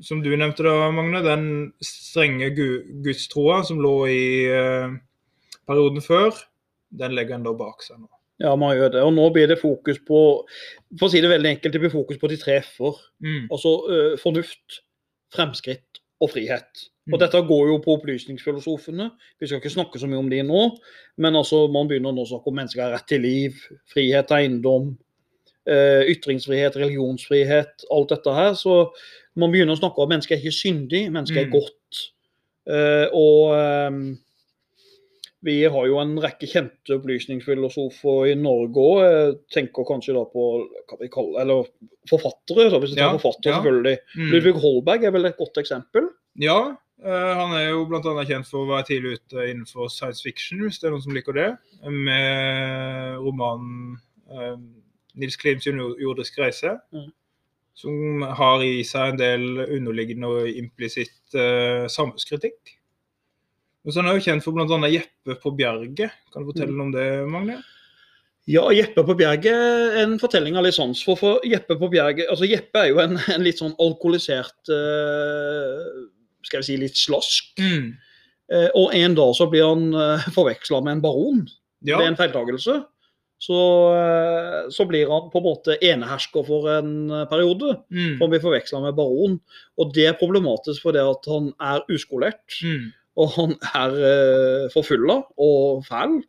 [0.03, 1.45] som du nevnte da, Magne, den
[1.85, 4.97] strenge gu- gudstroa som lå i eh,
[5.69, 6.35] perioden før,
[6.91, 8.09] den legger en da bak seg nå.
[8.43, 9.03] Ja, man gjør det.
[9.07, 10.21] Og nå blir det fokus på
[10.99, 12.97] For å si det veldig enkelt, det blir fokus på de tre f-er.
[13.23, 13.45] Mm.
[13.53, 14.81] Altså uh, fornuft,
[15.35, 16.89] fremskritt og frihet.
[17.13, 17.21] Og Mm.
[17.21, 19.11] dette går jo på opplysningsfilosofene.
[19.41, 20.79] Vi skal ikke snakke så mye om de nå,
[21.19, 23.59] men altså man begynner nå å snakke om mennesker har rett til liv,
[23.93, 24.97] frihet, eiendom,
[25.69, 28.55] uh, ytringsfrihet, religionsfrihet, alt dette her.
[28.57, 28.89] Så
[29.37, 31.53] man begynner å snakke om at mennesket er ikke syndig, mennesket er Mm.
[31.53, 32.01] godt.
[32.65, 34.17] Uh, og
[35.45, 39.35] vi har jo en rekke kjente opplysningsfilosofer i Norge òg.
[39.53, 41.67] Tenker kanskje da på hva vi kaller, eller
[42.11, 42.71] forfattere.
[42.73, 43.59] Da, hvis vi tar Ja, forfattere, ja.
[43.59, 43.99] selvfølgelig.
[44.17, 44.31] Mm.
[44.33, 46.09] Ludvig Holberg er vel et godt eksempel.
[46.41, 46.57] Ja,
[47.05, 48.15] eh, han er jo bl.a.
[48.25, 51.37] kjent for å være tidlig ute innenfor science fiction, hvis det er noen som liker
[51.37, 51.51] det.
[51.85, 53.99] Med romanen
[54.31, 54.57] eh,
[55.15, 56.79] 'Nils Klims jordiske reise'.
[56.95, 57.13] Mm.
[57.75, 62.79] Som har i seg en del underliggende og implisitt eh, samfunnskritikk.
[63.85, 64.91] Men så han er jo kjent for bl.a.
[64.91, 66.15] Jeppe på Bjerget.
[66.33, 67.59] Kan du fortelle noe om det, Magne?
[68.49, 71.21] Ja, Jeppe på Bjerget er en fortelling av litt sans for.
[71.21, 75.85] For Jeppe på Bjerget altså Jeppe er jo en, en litt sånn alkoholisert uh,
[76.45, 77.55] Skal vi si litt slask.
[77.61, 77.93] Mm.
[78.53, 81.45] Uh, og en dag så blir han uh, forveksla med en baron.
[81.85, 82.01] Ja.
[82.01, 82.79] er en feiltagelse,
[83.45, 83.61] så,
[83.93, 87.75] eh, så blir han på en måte enehersker for en eh, periode.
[87.93, 88.17] Mm.
[88.17, 89.39] For han blir forveksla med baron.
[89.81, 92.61] Og det er problematisk fordi at han er uskolert.
[92.65, 92.93] Mm.
[93.21, 96.21] Og han er uh, forfulla og fæl.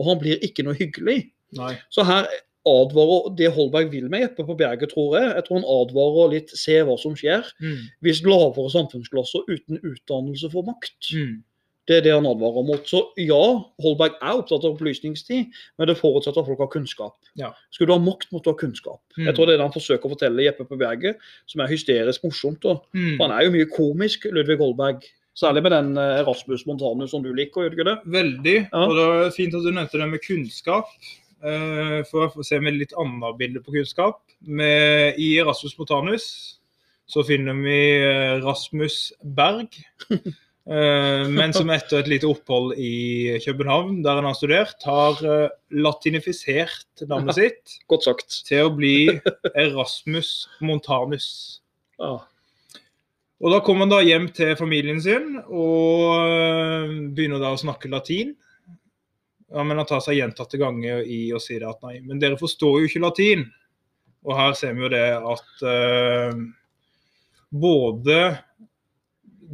[0.00, 1.28] Og han blir ikke noe hyggelig.
[1.58, 1.74] Nei.
[1.92, 2.26] Så her
[2.66, 5.30] advarer det Holberg vil med Jeppe på berget, tror jeg.
[5.36, 7.88] Jeg tror han advarer litt se hva som skjer Mm.
[8.02, 11.10] hvis lavere samfunnsklasser uten utdannelse får makt.
[11.14, 11.42] Mm.
[11.90, 12.84] Det er det han advarer mot.
[12.86, 13.40] Så ja,
[13.82, 17.16] Holberg er opptatt av opplysningstid, men det forutsetter at folk har kunnskap.
[17.36, 17.50] Ja.
[17.74, 19.00] Skulle du ha makt, måtte du ha kunnskap.
[19.16, 19.26] Mm.
[19.26, 21.18] Jeg tror det er det han forsøker å fortelle Jeppe på berget,
[21.50, 22.62] som er hysterisk morsomt.
[22.94, 23.16] Mm.
[23.16, 25.02] For han er jo mye komisk, Ludvig Holberg.
[25.34, 27.98] Særlig med den Rasmus Erasmus Montanus som du liker, gjør du ikke det?
[28.12, 28.56] Veldig.
[28.68, 28.82] Ja.
[28.84, 30.90] Og det var fint at du nevnte det med kunnskap.
[31.42, 34.20] eh, For å se med litt annet bilde på kunnskap.
[34.44, 36.26] Med, I Rasmus Montanus
[37.08, 39.72] så finner vi eh, Rasmus Berg.
[40.12, 45.48] eh, Men som etter et lite opphold i København, der han har studert, har eh,
[45.72, 48.36] latinifisert navnet sitt Godt sagt.
[48.48, 49.08] til å bli
[49.56, 51.30] Erasmus Montanus.
[51.98, 52.18] Ja.
[53.42, 57.90] Og da kommer han da hjem til familien sin og øh, begynner da å snakke
[57.90, 58.36] latin.
[59.52, 62.38] Ja, men han tar seg gjentatte ganger i å si det at nei, men dere
[62.40, 63.44] forstår jo ikke latin.
[64.22, 66.38] Og her ser vi jo det at uh,
[67.50, 68.18] både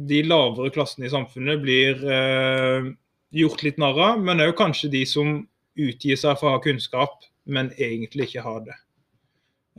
[0.09, 2.87] de lavere klassene i samfunnet blir uh,
[3.35, 5.41] gjort litt narr av, men òg kanskje de som
[5.79, 8.77] utgir seg for å ha kunnskap, men egentlig ikke har det.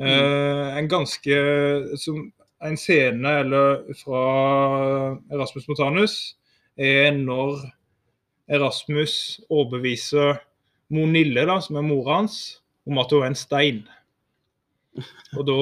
[0.01, 1.41] Uh, en ganske
[2.03, 2.27] som
[2.63, 4.23] en scene eller fra
[5.33, 6.17] Erasmus Montanus
[6.81, 7.63] er når
[8.51, 10.41] Erasmus overbeviser
[10.91, 13.85] Monille, da, som er mora hans, om at hun er en stein.
[15.39, 15.57] Og da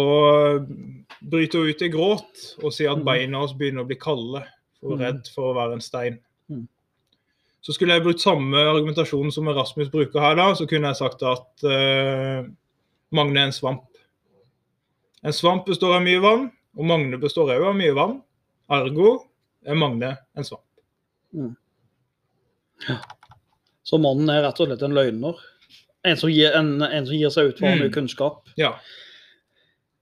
[1.28, 3.04] bryter hun ut i gråt og sier at Mhm.
[3.04, 4.42] beina hennes begynner å bli kalde,
[4.80, 6.18] for er redd for å være en stein.
[6.48, 6.66] Mhm.
[7.60, 11.22] Så skulle jeg brukt samme argumentasjon som Erasmus bruker her, da, så kunne jeg sagt
[11.22, 12.48] at uh,
[13.12, 13.84] Magne er en svamp.
[15.24, 18.18] En svamp består av mye vann, og Magne består òg av mye vann.
[18.70, 19.14] Ergo
[19.66, 20.64] er Magne en svamp.
[21.32, 22.98] Ja.
[23.88, 25.38] Så mannen er rett og slett en løgner.
[26.06, 27.78] En som gir, en, en som gir seg ut for mm.
[27.80, 27.94] mye Mm.
[27.96, 28.42] kunnskap.
[28.60, 28.74] Ja.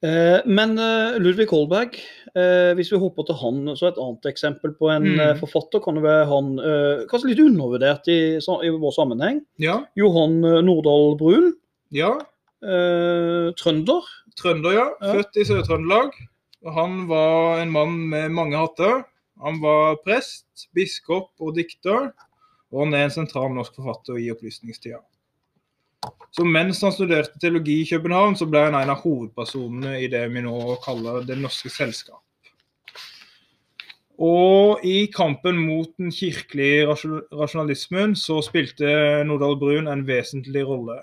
[0.05, 1.97] Eh, men eh, Ludvig Holberg,
[2.37, 5.39] eh, hvis vi hopper til han, så et annet eksempel på en Mm.
[5.41, 6.51] forfatter kan det være han
[7.09, 9.41] Kanskje litt undervurdert i, i vår sammenheng.
[9.63, 9.81] Ja.
[9.97, 11.55] Johan Nordahl Brun.
[11.95, 12.13] ja.
[12.67, 14.03] Trønder.
[14.37, 14.87] Trønder, ja.
[15.01, 15.13] Ja.
[15.15, 16.11] Født i Sør-Trøndelag.
[16.75, 19.05] Han var en mann med mange hatter.
[19.43, 22.11] Han var prest, biskop og dikter.
[22.73, 25.01] Og han er en sentral norsk forfatter i opplysningstida.
[26.35, 30.27] Så mens han studerte teologi i København, så ble han en av hovedpersonene i det
[30.35, 32.23] vi nå kaller Det norske selskap.
[34.17, 38.89] Og i kampen mot den kirkelige rasjonalismen så spilte
[39.29, 41.03] Nordahl Brun en vesentlig rolle.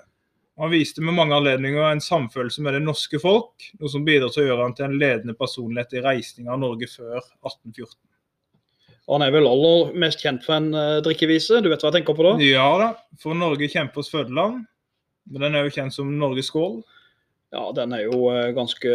[0.60, 4.44] Han viste med mange anledninger en samfølelse med det norske folk, noe som bidrar til
[4.44, 7.96] å gjøre han til en ledende personlighet i reisning av Norge før 1814.
[9.10, 11.58] Han er vel aller mest kjent for en uh, drikkevise.
[11.60, 12.36] Du vet hva jeg tenker på da?
[12.46, 12.88] Ja da,
[13.20, 14.62] for Norge kjempers fødeland,
[15.28, 16.78] men den er jo kjent som Norges skål.
[17.54, 18.94] Ja, den er jo uh, ganske,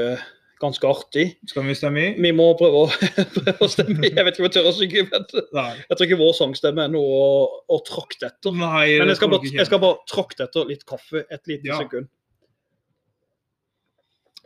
[0.59, 1.25] ganske artig.
[1.47, 2.11] Skal vi stemme i?
[2.21, 2.91] Vi må prøve å,
[3.37, 4.03] prøve å stemme.
[4.09, 6.93] Jeg vet ikke om jeg tør å synge, men jeg tror ikke vår sangstemme er
[6.93, 7.33] noe å,
[7.71, 8.55] å trakte etter.
[8.59, 11.79] Nei Men jeg skal, bare, jeg skal bare trakte etter litt kaffe et lite Ja.
[11.83, 12.09] sekund.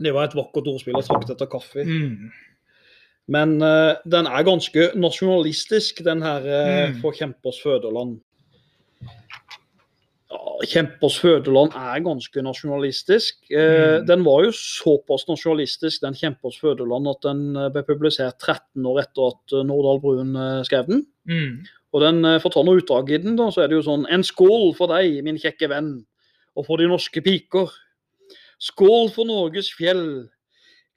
[0.04, 1.84] Det var et vakkert ordspill å trakte etter kaffe.
[1.86, 2.32] Mm.
[3.34, 6.98] Men uh, den er ganske nasjonalistisk, den her uh, Mm.
[7.04, 8.18] For kjempers fødeland.
[10.62, 13.36] Kjempers fødeland er ganske nasjonalistisk.
[13.52, 14.08] Eh, Mm.
[14.08, 19.02] Den var jo såpass nasjonalistisk, den Kjempers fødeland, at den eh, ble publisert 13 år
[19.02, 20.36] etter at eh, Nordahl Brun
[20.66, 21.06] skrev den.
[21.28, 21.66] Mm.
[21.94, 24.08] Og den, For å ta noe utdrag i den, da, så er det jo sånn
[24.10, 26.06] En skål for deg, min kjekke venn,
[26.56, 27.70] og for de norske piker.
[28.60, 30.30] Skål for Norges fjell,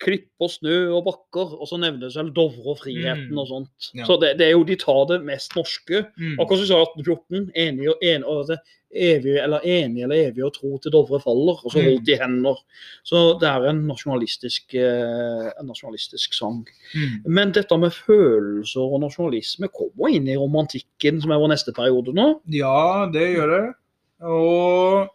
[0.02, 1.54] klipp og snø og bakker.
[1.61, 3.38] Og så nevnes vel Dovre og friheten Mm.
[3.38, 3.90] og sånt.
[3.94, 4.04] Ja.
[4.04, 6.06] Så det, det er jo, de tar det mest norske.
[6.18, 6.38] Mm.
[6.40, 7.50] Akkurat som du sa i 1814.
[7.54, 8.59] Enig og en, og det,
[8.96, 11.85] evig, eller enig eller evig å tro til Dovre faller, og så Mm.
[11.90, 12.56] holdt de hender.
[13.04, 16.62] Så det er en nasjonalistisk, eh, en nasjonalistisk sang.
[16.94, 17.22] Mm.
[17.26, 22.14] Men dette med følelser og nasjonalisme kommer inn i romantikken, som er vår neste periode
[22.14, 22.40] nå.
[22.48, 23.74] Ja, det gjør det.
[24.22, 25.09] Og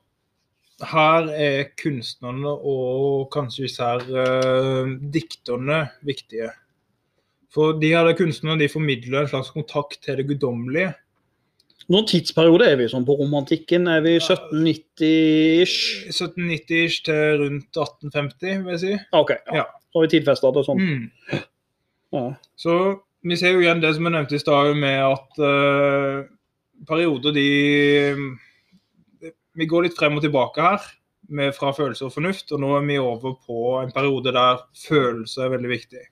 [0.89, 6.51] her er kunstnerne og kanskje især eh, dikterne viktige.
[7.51, 10.93] For de her kunstnerne de formidler en slags kontakt til det guddommelige.
[11.91, 13.89] Noen tidsperiode er vi sånn på romantikken?
[13.91, 16.11] Er vi 1790-ish?
[16.13, 18.91] 1790-ish til rundt 1850, vil jeg si.
[19.11, 19.63] Ah, OK, ja.
[19.63, 19.65] Ja.
[19.89, 20.83] så har vi tidfesta det sånn.
[20.83, 21.41] Mm.
[22.15, 22.27] Ja.
[22.59, 22.77] Så
[23.27, 26.21] vi ser jo igjen det som jeg nevnte i stad, med at eh,
[26.87, 27.49] perioder de
[29.57, 30.87] Vi går litt frem og tilbake her,
[31.31, 35.45] med fra følelse og fornuft, og nå er vi over på en periode der følelse
[35.45, 36.03] er veldig viktig.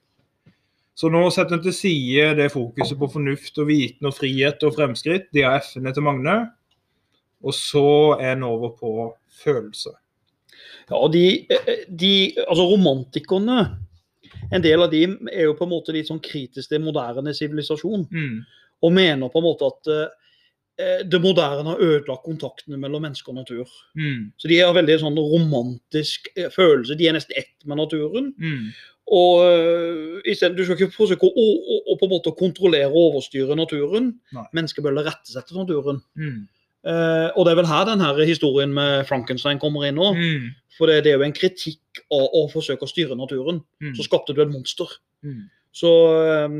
[0.96, 4.74] Så nå setter en til side det fokuset på fornuft og viten og frihet og
[4.76, 6.36] fremskritt, de er F-ene til Magne,
[7.40, 8.92] og så er en over på
[9.42, 9.94] følelse.
[10.90, 11.46] Ja, og de,
[11.88, 13.60] de Altså, romantikerne
[14.52, 18.02] En del av de er jo på en måte litt sånn kritisk til moderne sivilisasjon.
[18.10, 18.40] Mm.
[18.82, 20.29] Og mener på en måte at eh,
[21.12, 23.72] det moderne har ødelagt kontaktene mellom menneske og natur.
[23.98, 24.30] Mm.
[24.38, 26.96] Så de har veldig sånn romantisk eh, følelse.
[26.98, 28.32] De er nesten ett med naturen.
[28.38, 28.70] Mm.
[29.10, 33.10] Og øh, stedet, Du skal ikke forsøke å, å, å på en måte kontrollere og
[33.10, 34.12] overstyre naturen.
[34.36, 34.46] Nei.
[34.56, 36.02] Mennesket bør rettesette naturen.
[36.14, 36.46] Mm.
[36.80, 40.12] Eh, og det er vel her den her historien med Frankenstein kommer inn nå.
[40.16, 40.50] Mm.
[40.78, 43.60] For det, det er jo en kritikk av å forsøke å styre naturen.
[43.82, 43.96] Mm.
[43.98, 44.94] Så skapte du et monster.
[45.26, 45.48] Mm.
[45.76, 45.90] Så
[46.22, 46.54] eh,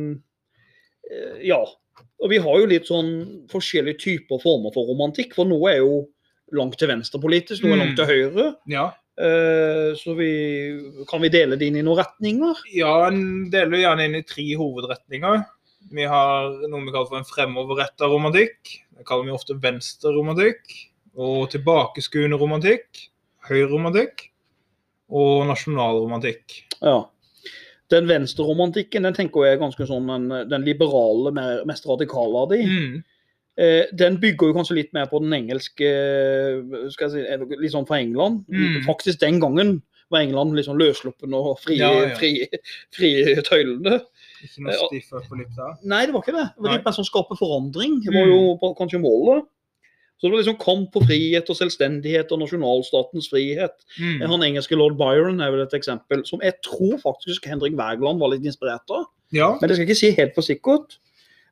[1.46, 1.62] ja.
[2.21, 5.35] Og vi har jo litt sånn forskjellige typer former for romantikk.
[5.35, 6.09] For noe er jo
[6.53, 8.01] langt til venstre politisk, noe er langt Mm.
[8.01, 8.57] til høyre.
[8.69, 8.93] Ja.
[9.21, 10.31] Eh, så vi,
[11.09, 12.57] kan vi dele det inn i noen retninger?
[12.73, 15.45] Ja, en deler gjerne inn i tre hovedretninger.
[15.93, 18.81] Vi har noe vi kaller for en fremoverretta romantikk.
[18.97, 20.61] Det kaller vi ofte venstreromantikk.
[21.17, 23.09] Og tilbakeskuende romantikk.
[23.49, 24.29] Høyreromantikk.
[25.11, 26.63] Og nasjonalromantikk.
[26.81, 27.05] Ja.
[27.90, 32.48] Den venstreromantikken den tenker jeg er ganske sånn den, den liberale, mer, mest radikale av
[32.53, 32.61] de.
[32.66, 33.05] Mm.
[33.61, 35.88] Eh, den bygger jo kanskje litt mer på den engelske
[36.94, 38.44] skal jeg si, eh, Litt sånn fra England.
[38.48, 38.85] Mm.
[38.87, 42.14] Faktisk den gangen var England litt sånn løssluppen og frie, Ja, ja.
[42.18, 42.46] fri,
[42.94, 43.11] fri
[43.46, 44.00] tøylene.
[44.42, 45.48] Ikke noe stiff upper lip.
[45.85, 46.46] Nei, det var ikke det.
[46.57, 46.76] Det var Nei.
[46.79, 48.00] litt mer sånn skape forandring.
[48.05, 48.33] Det var Mm.
[48.33, 49.44] jo på- kanskje målet.
[50.20, 53.72] Så det var liksom kamp for frihet og selvstendighet og nasjonalstatens frihet.
[53.96, 54.26] Mm.
[54.28, 58.35] Han engelske lord Byron er vel et eksempel som jeg tror faktisk Henrik Wergeland var
[58.35, 59.06] litt inspirert av.
[59.33, 59.54] Ja.
[59.56, 60.98] Men det skal jeg ikke si helt for sikkert.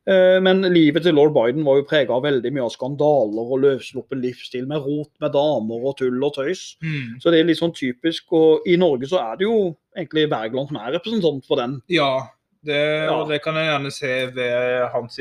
[0.09, 3.62] Eh, Men livet til lord Biden var jo prega av veldig mye av skandaler og
[3.64, 6.76] løssluppen livsstil, med rot med damer og tull og tøys.
[6.85, 7.18] Mm.
[7.20, 8.33] Så det er litt sånn typisk.
[8.37, 11.81] Og i Norge så er det jo egentlig Wergeland som er representant for den.
[11.88, 12.11] ja.
[12.66, 15.18] Det, og det kan jeg gjerne se ved hans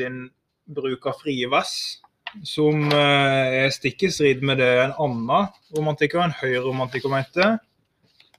[0.66, 2.00] bruk av frie vers.
[2.44, 7.58] Som eh, er stikk i strid med det en annen romantiker, en høyromantiker, mente.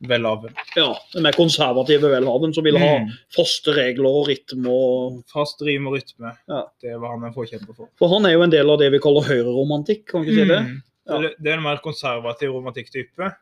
[0.08, 0.54] Welhaven.
[0.78, 3.10] Ja, Den mer konservative Welhaven som ville ha Mm.
[3.36, 4.69] faste regler og rytme.
[4.71, 6.32] og Fast rim og rytme.
[6.47, 6.62] Ja.
[6.82, 7.89] Det var han en forkjemper for.
[7.99, 10.47] For han er jo en del av det vi kaller høyreromantikk, kan vi ikke si
[10.54, 10.62] det?
[10.69, 10.82] Mm.
[11.10, 11.19] Ja.
[11.36, 13.34] Det er en mer konservativ romantikktype.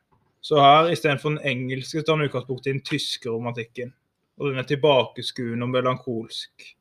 [0.42, 3.94] Så her, istedenfor den engelske, tar han utgangspunkt i den tyske romantikken.
[4.40, 6.74] Og den er tilbakeskuende og melankolsk.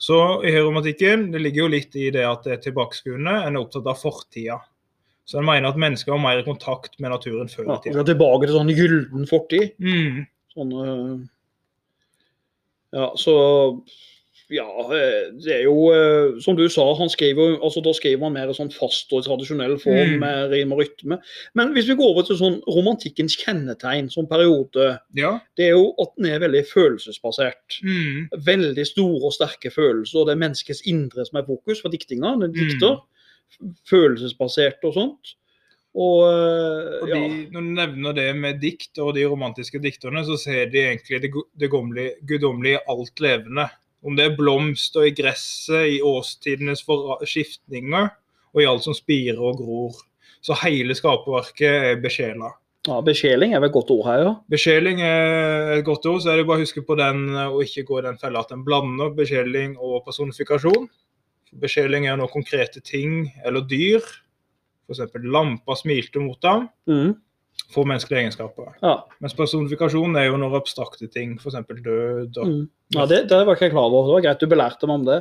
[0.00, 0.16] Så
[0.48, 3.34] i høyromantikken det ligger jo litt i det at det er tilbakeskuende.
[3.44, 4.56] En er opptatt av fortida.
[5.28, 8.00] Så en mener at mennesker har mer i kontakt med naturen før i tida.
[8.00, 9.74] Ja, tilbake til sånn gylden fortid.
[9.78, 10.24] Mm.
[10.56, 11.18] Sånn, øh,
[12.96, 13.34] ja, så
[14.50, 18.32] Ja, øh, det er jo øh, Som du sa, han skriver altså Da skriver han
[18.34, 20.18] mer i sånn fast og tradisjonell form Mm.
[20.18, 21.18] med rim og rytme.
[21.54, 25.38] Men hvis vi går over til sånn romantikkens kjennetegn som periode, Ja.
[25.56, 27.78] det er jo at den er veldig følelsesbasert.
[27.84, 28.28] Mm.
[28.46, 32.34] Veldig store og sterke følelser, og det er menneskets indre som er fokus for diktinga.
[32.40, 33.76] Den dikter dikter.
[33.90, 35.36] Følelsesbasert og sånt.
[35.94, 37.18] Og, øh, Og ja.
[37.50, 41.30] når du nevner det med dikt og de romantiske dikterne, så ser de egentlig det,
[41.58, 43.68] det guddommelige i alt levende.
[44.04, 46.84] Om det er blomster i gresset, i årstidenes
[47.28, 48.08] skiftninger,
[48.54, 49.98] og i alt som spirer og gror.
[50.40, 52.54] Så hele skaperverket er besjela.
[52.88, 54.30] Ja, Besjeling er vel et godt ord her, ja.
[54.48, 57.84] Besjeling er et godt ord, så er det bare å huske på den og ikke
[57.90, 60.88] gå i den fella at en blander besjeling og personifikasjon.
[61.60, 64.00] Besjeling er noen konkrete ting eller dyr.
[64.88, 65.12] F.eks.
[65.28, 67.18] lampa smilte mot ham, Mhm.
[67.70, 68.72] Får menneskelige egenskaper.
[68.82, 68.94] ja.
[69.22, 71.58] Mens personifikasjon er jo noen abstrakte ting, f.eks.
[71.84, 72.36] død.
[72.42, 72.46] Og...
[72.46, 72.62] Mm.
[72.96, 74.08] Ja, det, det var ikke jeg klar over.
[74.08, 75.18] Det var greit du belærte meg om det.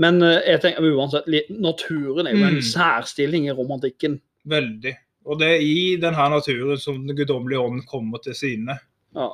[0.00, 2.66] Men eh, jeg tenker uansett, naturen er jo en Mm.
[2.70, 4.20] særstilling i romantikken.
[4.48, 4.92] Veldig.
[5.26, 8.78] Og det er i denne naturen som den guddommelige ånd kommer til sine.
[9.16, 9.30] Ja.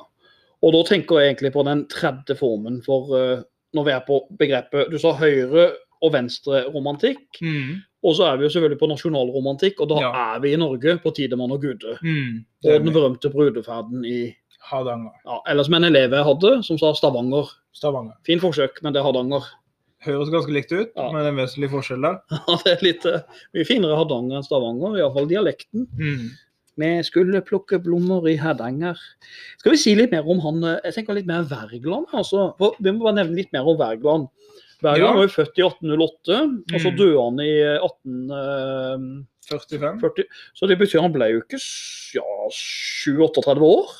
[0.63, 3.43] Og da tenker jeg egentlig på den tredje formen for eh,
[3.77, 5.69] når vi er på begrepet Du sa høyre
[6.01, 7.39] og venstre romantikk.
[7.41, 7.81] Mm.
[8.05, 10.11] Og så er vi jo selvfølgelig på nasjonalromantikk, og da Ja.
[10.35, 11.97] er vi i Norge på Tidemann og Gude.
[12.03, 12.45] Mm.
[12.65, 14.35] Og den berømte brudeferden i
[14.69, 15.11] Hardanger.
[15.25, 17.47] ja, Eller som en elev jeg hadde, som sa Stavanger.
[17.73, 18.13] Stavanger.
[18.25, 19.41] Fin forsøk, men det er Hardanger.
[20.05, 21.11] Høres ganske likt ut, Ja.
[21.11, 22.19] men det er en vesentlig forskjell der.
[22.47, 23.19] Ja, det er litt uh,
[23.55, 25.87] mye finere Hardanger enn Stavanger, iallfall dialekten.
[25.97, 26.27] Mm.
[26.77, 28.95] Vi skulle plukke blomster i Hardanger.
[29.57, 32.05] Skal vi si litt mer om han eh, Jeg tenker litt mer Wergeland.
[32.13, 32.53] altså.
[32.59, 34.27] For Vi må bare nevne litt mer om Wergeland.
[34.83, 35.13] Wergeland Ja.
[35.17, 36.37] var jo født i 1808,
[36.73, 36.97] og så Mm.
[36.97, 39.99] døde han i eh, 1840.
[40.01, 40.25] 45.
[40.53, 41.59] Så det betyr han ble jo ikke
[42.17, 43.93] ja, 37-38 år.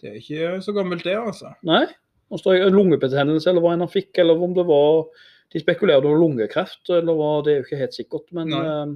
[0.00, 1.50] Det er ikke så gammelt, det, altså.
[1.66, 1.86] Nei.
[2.30, 5.04] Og så er lungebetennelse, eller hva enn han fikk, eller om det var
[5.50, 8.26] De spekulerte over lungekreft, eller hva, det er jo ikke helt sikkert.
[8.36, 8.90] Men eh,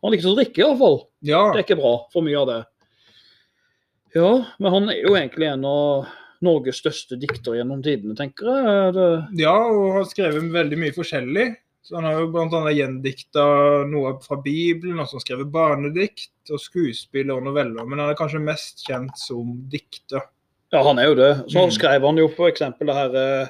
[0.00, 1.02] han likte å drikke, iallfall.
[1.20, 1.50] Ja.
[1.52, 2.62] Det er ikke bra, for mye av det.
[4.16, 6.06] Ja, men han er jo egentlig en av
[6.44, 8.92] Norges største dikter gjennom tidene, tenker jeg.
[8.94, 9.06] Det,
[9.42, 11.48] ja, og har skrevet veldig mye forskjellig.
[11.88, 12.60] Så Han har jo bl.a.
[12.76, 13.44] gjendikta
[13.88, 17.86] noe fra Bibelen, og så skrevet barnedikt og skuespill og noveller.
[17.88, 20.20] Men han er kanskje mest kjent som dikter.
[20.70, 21.30] ja, han er jo det.
[21.48, 21.70] Så Mm.
[21.72, 23.48] skrev han jo eksempel det her eh,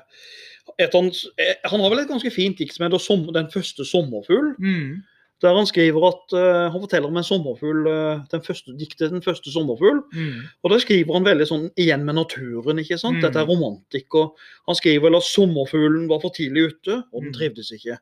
[0.78, 2.99] et han, eh, han har vel et ganske fint dikt som heter
[3.32, 4.55] 'Den første sommerfugl'.
[4.59, 5.03] Mm.
[5.43, 9.22] Der han skriver at uh, han forteller om en sommerfugl, uh, den første diktet 'Den
[9.22, 10.03] første sommerfugl'.
[10.12, 10.43] Mm.
[10.64, 13.16] Og der skriver han veldig sånn igjen med naturen, ikke sant.
[13.18, 13.22] Mm.
[13.22, 14.14] Dette er romantikk.
[14.14, 14.36] og
[14.66, 17.34] Han skriver vel at sommerfuglen var for tidlig ute, og den Mm.
[17.39, 17.99] trivdes ikke.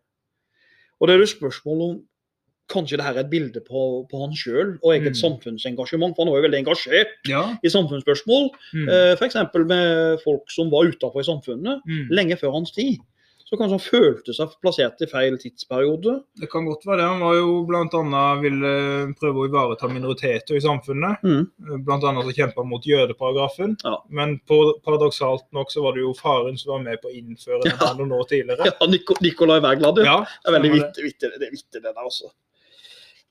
[1.01, 2.01] Og det er jo spørsmål om
[2.68, 5.20] kanskje det her er et bilde på, på han sjøl og eget Mm.
[5.22, 6.16] samfunnsengasjement.
[6.16, 7.55] For han var jo veldig engasjert Ja.
[7.62, 8.51] i samfunnsspørsmål.
[8.74, 8.89] Mm.
[8.89, 9.34] Eh, F.eks.
[9.66, 12.09] med folk som var utafor i samfunnet Mm.
[12.11, 12.97] lenge før hans tid.
[13.47, 16.16] Så kanskje han følte seg plassert i feil tidsperiode.
[16.40, 17.05] Det kan godt være det.
[17.12, 18.22] Han var jo bl.a.
[18.42, 18.72] ville
[19.20, 21.22] prøve å ivareta minoriteter i samfunnet.
[21.22, 21.44] Mm.
[21.86, 23.76] Annet så kjempa han mot jødeparagrafen.
[23.86, 24.01] Ja.
[24.11, 27.62] Men på, paradoksalt nok så var det jo faren som var med på å innføre
[27.68, 27.92] den Ja.
[27.94, 28.66] noen år tidligere.
[28.74, 28.90] Ja,
[29.22, 30.18] Nikolai Wergeland, ja.
[30.42, 31.07] Det er veldig det.
[31.07, 32.32] vittig, det er det der, altså.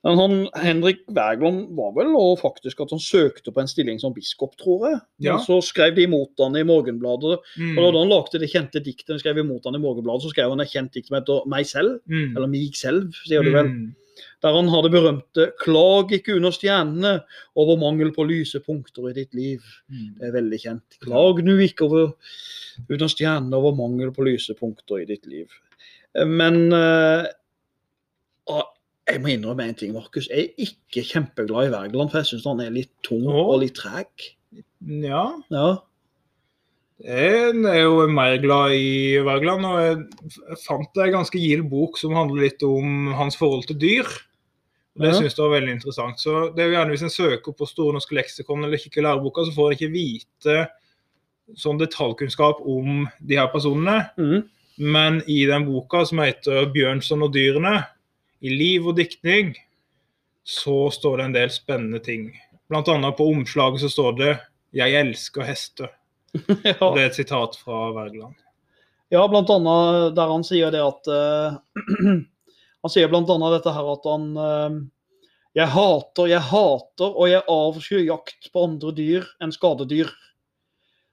[0.05, 4.13] Men han, Henrik Wergeland var vel og faktisk at han søkte på en stilling som
[4.13, 4.99] biskop, tror jeg.
[5.25, 5.33] Ja.
[5.33, 7.39] Men så skrev de imot han i Morgenbladet.
[7.57, 7.71] Mm.
[7.73, 10.53] Og da han lagde det kjente diktet han skrev imot han i Morgenbladet, så skrev
[10.53, 12.37] han et kjent dikt som heter 'Meg selv', Mm.
[12.37, 13.65] eller 'Mig selv', sier du vel.
[13.65, 13.95] Mm.
[14.43, 17.23] Der han har det berømte 'Klag ikke under stjernene
[17.55, 19.65] over mangel på lyse punkter i ditt liv'.
[19.89, 20.19] Mm.
[20.19, 20.99] Det er veldig kjent.
[21.01, 22.13] Klag nu ikke over,
[22.89, 25.49] under stjernene over mangel på lyse punkter i ditt liv.
[26.13, 27.25] Men ah,
[29.07, 30.27] jeg må innrømme en ting, Markus.
[30.31, 33.41] Jeg er ikke kjempeglad i Wergeland, for jeg syns han er litt tung Åh.
[33.53, 34.07] og litt treg.
[34.85, 35.77] Ja, Ja.
[37.03, 39.65] jeg er jo mer glad i Wergeland.
[39.65, 44.05] Og jeg fant en ganske gild bok som handler litt om hans forhold til dyr.
[44.95, 45.19] Og Det Ja.
[45.19, 46.17] synes jeg var veldig interessant.
[46.19, 49.05] Så det er jo gjerne Hvis en søker på Store norske leksikon eller kikker i
[49.05, 50.67] læreboka, så får en ikke vite
[51.55, 54.09] sånn detaljkunnskap om de her personene.
[54.17, 54.49] Mm.
[54.79, 57.85] Men i den boka som heter 'Bjørnson og dyrene',
[58.45, 59.53] i liv og diktning,
[60.45, 62.29] så står det en del spennende ting.
[62.69, 64.33] Blant annet på omslaget så står det
[64.75, 65.93] 'Jeg elsker hester'.
[66.65, 66.89] ja.
[66.93, 68.35] Det er et sitat fra Wergeland.
[69.11, 71.57] ja, blant annet der han sier det at uh,
[72.85, 74.75] Han sier blant annet dette her at han uh,
[75.55, 80.11] Jeg hater, jeg hater og jeg avskyr jakt på andre dyr enn skadedyr.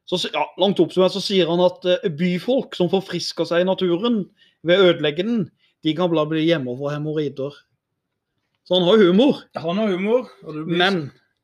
[0.05, 4.25] Så, ja, langt oppsummert så sier han at uh, byfolk som forfrisker seg i naturen
[4.67, 5.47] ved å ødelegge den,
[5.83, 7.57] de kan bare bli hjemme for hemoroider.
[8.67, 9.43] Så han har humor.
[9.59, 10.29] Han har humor.
[10.45, 11.01] Og blir Men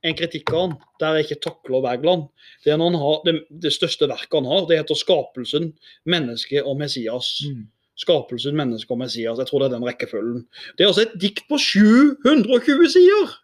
[0.06, 2.28] en kritikk av han, der jeg ikke takler Wergeland,
[2.64, 5.72] det er det, det største verket han har, det heter 'Skapelsen,
[6.06, 7.42] menneske og Messias'.
[7.48, 7.66] Mm.
[7.98, 9.38] Skapelsen, menneske og Messias.
[9.38, 10.46] Jeg tror det er den rekkefølgen.
[10.78, 13.34] Det er altså et dikt på 720 sider!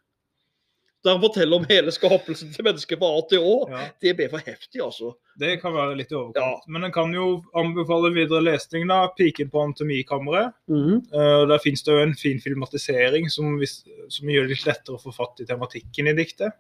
[1.05, 3.55] Der han forteller om hele skapelsen til mennesket fra A til Å.
[3.69, 5.13] Ja, Det blir for heftig, altså.
[5.39, 6.41] det kan være litt i overkant.
[6.41, 6.73] Ja.
[6.73, 9.03] Men en kan jo anbefale videre lesning, da.
[9.13, 10.55] 'Piken på anatomikammeret.
[10.69, 11.03] Mhm.
[11.13, 13.59] Uh, der finnes det jo en fin filmatisering som,
[14.09, 16.57] som gjør det litt lettere å få fatt i tematikken i diktet.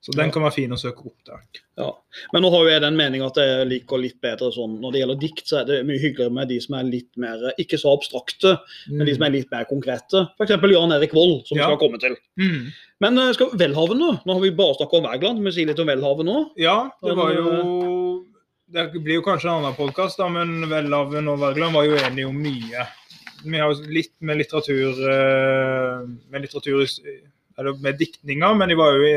[0.00, 1.40] Så den kan være fin å søke opp der.
[1.76, 1.90] Ja.
[2.32, 5.00] Men nå har jo jeg den meninga at jeg liker litt bedre sånn Når det
[5.02, 7.92] gjelder dikt, så er det mye hyggeligere med de som er litt mer ikke så
[7.92, 8.54] abstrakte,
[8.88, 10.22] men de som er litt mer konkrete.
[10.40, 10.54] F.eks.
[10.72, 11.68] Jan Erik Vold, som vi Ja.
[11.68, 12.16] skal komme til.
[12.40, 12.70] Mm.
[13.04, 14.10] Men eh, skal Welhaven, nå?
[14.24, 15.42] Nå har vi bare snakket om Wergeland.
[15.44, 16.38] Skal si litt om Welhaven nå?
[16.56, 18.24] Ja, det var jo
[18.72, 22.40] Det blir jo kanskje en annen podkast, men Welhaven og Wergeland var jo enige om
[22.40, 22.86] mye.
[23.44, 26.82] Vi har jo litt med litteratur eh, Med litteratur
[27.58, 29.14] Eller med diktninger, men de var jo i,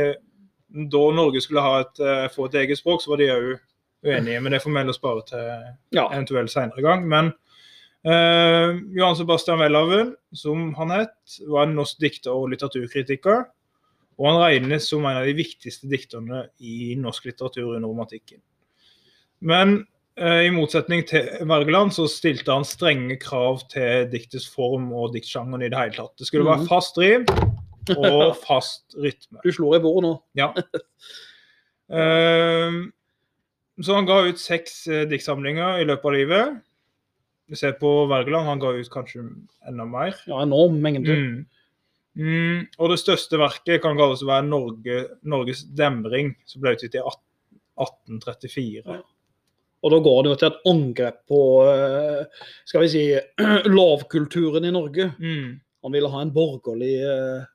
[0.74, 3.60] Da Norge skulle ha et, eh, få et eget språk, så var de òg
[4.06, 4.42] uenige.
[4.42, 6.08] Men det får vi heller spare til Ja.
[6.10, 7.08] eventuelt senere gang.
[7.08, 7.34] Men
[8.06, 11.14] eh, Johan Sebastian Welhaven, som han het,
[11.48, 13.46] var en norsk dikter og litteraturkritiker.
[14.20, 18.42] Og han regnes som en av de viktigste dikterne i norsk litteratur under romantikken.
[19.42, 19.86] Men
[20.18, 25.64] eh, i motsetning til Wergeland så stilte han strenge krav til diktets form og diktsjangeren
[25.66, 26.18] i det hele tatt.
[26.18, 26.68] Det skulle være Mhm.
[26.68, 27.26] fast rim
[28.00, 29.42] og fast rytme.
[29.44, 30.18] Du slår i bordet nå.
[30.40, 30.52] Ja.
[31.94, 32.78] Ehm,
[33.84, 36.54] så han ga ut seks eh, diktsamlinger i løpet av livet.
[37.52, 39.26] Vi ser på Wergeland, han ga ut kanskje
[39.70, 40.16] enda mer.
[40.26, 41.14] Ja, enorm mengde.
[41.14, 41.36] Mm.
[42.18, 46.98] Mm, og det største verket kan kalles å være Norge, Norges demring, som ble utgitt
[46.98, 47.20] i 18-
[47.80, 49.02] 1834.
[49.84, 53.04] Og da går det jo til et angrep på eh, skal vi si,
[53.78, 55.10] lavkulturen i Norge.
[55.20, 55.58] Mm.
[55.84, 57.50] Han ville ha en borgerlig eh,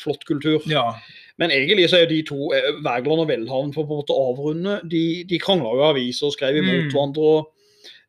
[0.00, 0.60] flott kultur.
[0.70, 0.94] Ja.
[1.40, 4.14] Men egentlig så er jo de to, eh, Wergeland og Welhaven, for på en måte
[4.16, 6.90] å avrunde, de, de krangla jo aviser og skrev imot Mm.
[6.92, 7.18] hverandre.
[7.22, 7.50] og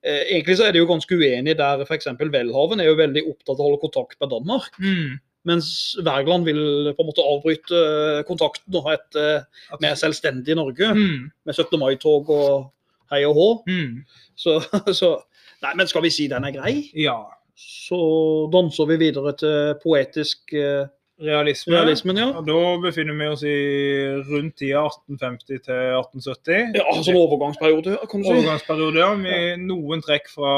[0.03, 2.07] eh, Egentlig så er de jo ganske uenige der f.eks.
[2.19, 4.71] Welhaven er jo veldig opptatt av å holde kontakt med Danmark.
[4.79, 5.19] Mm.
[5.43, 7.73] Mens Wergeland vil på en måte avbryte
[8.19, 9.41] eh, kontakten og ha et eh,
[9.81, 10.91] mer selvstendig Norge.
[10.93, 11.31] Mm.
[11.45, 11.79] Med 17.
[11.81, 12.71] mai-tog og
[13.11, 13.47] hei og hå.
[13.67, 14.03] Mm.
[14.35, 14.59] Så,
[14.99, 15.15] så
[15.61, 17.19] Nei, men skal vi si den er grei, Ja.
[17.61, 17.97] så
[18.51, 20.87] danser vi videre til poetisk eh,
[21.21, 21.75] Realisme.
[21.75, 22.27] realismen, ja.
[22.33, 23.55] Og da befinner vi oss i
[24.25, 26.79] rundt tida 1850 til 1870.
[26.79, 28.33] Ja, sånn overgangsperiode, kan du si.
[28.39, 30.53] Overgangsperiode, ja, med noen trekk fra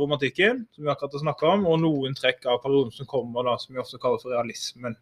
[0.00, 3.58] romantikken, som vi akkurat har snakka om, og noen trekk av perioden som kommer, da,
[3.60, 4.96] som vi ofte kaller for realismen.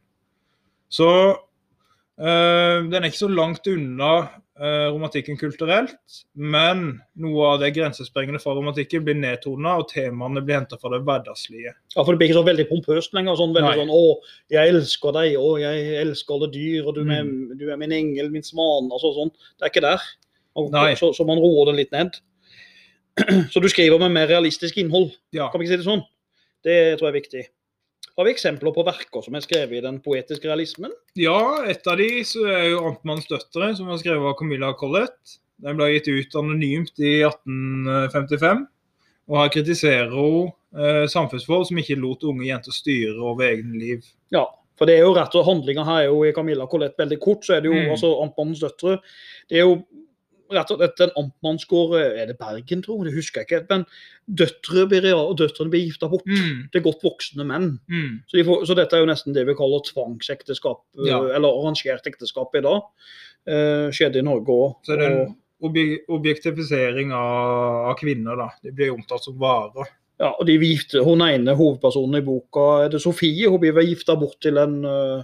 [0.90, 4.12] Så øh, den er ikke så langt unna
[4.60, 5.94] romantikken kulturelt,
[6.36, 11.00] men noe av det grensesprengende fra romantikken blir nedtona, og temaene blir henta fra det
[11.06, 11.72] hverdagslige.
[11.96, 13.36] Ja, for det blir ikke så veldig pompøst lenger.
[13.40, 13.78] sånn veldig Nei.
[13.80, 14.16] sånn 'Å,
[14.50, 17.58] jeg elsker deg, å, jeg elsker alle dyr, og du, er, Mm.
[17.58, 18.90] du er min engel, min svan'.
[18.92, 19.30] altså sånn.
[19.58, 20.00] Det er ikke der.
[20.56, 22.10] Og, så, så man roer det litt ned.
[23.52, 25.48] Så du skriver med mer realistisk innhold, Ja.
[25.50, 26.02] kan vi ikke si det sånn?
[26.64, 27.44] Det tror jeg er viktig.
[28.18, 30.92] Har vi eksempler på verker som er skrevet i den poetiske realismen?
[31.16, 35.38] Ja, et av de så er jo 'Amtmannens døtre', som var skrevet av Camilla Collett.
[35.60, 38.66] Den ble gitt ut anonymt i 1855.
[39.30, 44.04] Og her kritiserer hun eh, samfunnsforhold som ikke lot unge jenter styre over egne liv.
[44.34, 44.46] Ja,
[44.78, 47.44] for det er jo rett og handlinga her er jo i Camilla Collett veldig kort,
[47.44, 47.90] så er det jo Mm.
[47.94, 49.00] altså Amtmannens døtre.
[49.48, 49.84] Det er jo
[50.50, 53.10] rett og slett en amtmannsgård Er det Bergen, tror jeg?
[53.10, 53.66] Det husker jeg ikke.
[53.70, 53.84] Men
[54.40, 56.26] døtre blir, og døtrene blir gifta bort.
[56.26, 57.78] Mm, Det er godt voksne menn.
[57.88, 61.20] mm, Så, får, så dette er jo nesten det vi kaller tvangsekteskap, eh, Ja.
[61.36, 62.82] eller arrangert ekteskap i dag.
[63.46, 64.76] Eh, skjedde i Norge òg.
[64.84, 65.36] Så det en
[66.08, 68.50] objektifisering av, av kvinner, da.
[68.62, 69.88] De blir omtalt som varer.
[70.20, 73.48] Ja, og de gifte, Hun ene hovedpersonen i boka, er det Sofie?
[73.48, 75.22] Hun blir vel gifta bort til en eh,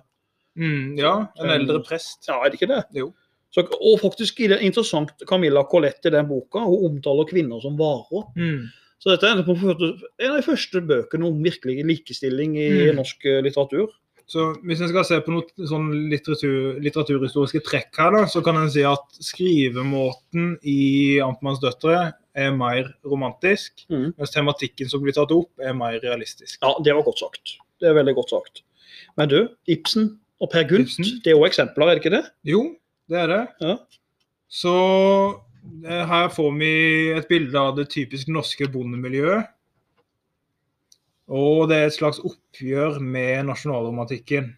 [0.56, 2.24] Mm, ja, en eldre prest.
[2.30, 2.84] Ja, er det ikke det?
[2.96, 3.10] Jo.
[3.56, 7.78] Så, og faktisk er det interessant, Camilla Collett i den boka, hun omtaler kvinner som
[7.80, 8.26] varer.
[8.36, 8.66] Mm,
[9.00, 12.96] Så dette er en av de første bøkene om virkelig likestilling i Mm.
[12.96, 13.88] norsk eh, litteratur.
[14.26, 18.56] Så hvis en skal se på noen sånn litteratur, litteraturhistoriske trekk her, da, så kan
[18.56, 24.14] en si at skrivemåten i Amtmanns døtre er mer romantisk, Mm.
[24.18, 26.58] mens tematikken som blir tatt opp, er mer realistisk.
[26.62, 27.56] Ja, det var godt sagt.
[27.80, 28.62] Det er veldig godt sagt.
[29.16, 31.20] Men du, Ibsen og Per Gunt, Ibsen.
[31.22, 32.30] det er jo eksempler, er det ikke det?
[32.44, 32.74] Jo,
[33.10, 33.42] det er det.
[33.62, 33.76] Ja.
[34.48, 34.74] Så
[35.86, 36.72] eh, her får vi
[37.16, 39.52] et bilde av det typisk norske bondemiljøet.
[41.26, 44.52] Og det er et slags oppgjør med nasjonalromantikken.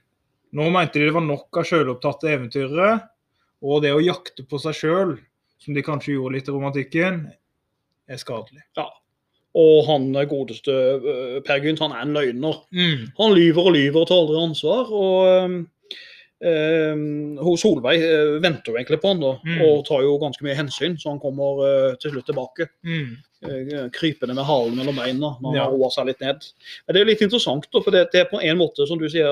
[0.57, 2.91] Nå mente de det var nok av sjølopptatte eventyrere,
[3.65, 5.15] og det å jakte på seg sjøl,
[5.61, 7.23] som de kanskje gjorde litt i romantikken,
[8.09, 8.63] er skadelig.
[8.79, 8.87] Ja.
[9.59, 12.61] Og han godeste eh, Per Gynt, han er en løgner.
[12.69, 13.09] Mm.
[13.19, 14.93] Han lyver og lyver og tar aldri ansvar.
[14.93, 15.59] og
[16.41, 19.63] um, Solveig eh, venter jo egentlig på han da, Mm.
[19.65, 22.69] og tar jo ganske mye hensyn, så han kommer eh, til slutt tilbake.
[22.85, 23.17] Mm.
[23.41, 25.65] eh, krypende med halen mellom beina når han Ja.
[25.65, 26.43] har roa seg litt ned.
[26.87, 28.99] Men Det er jo litt interessant, da, for det, det er på en måte, som
[28.99, 29.31] du sier,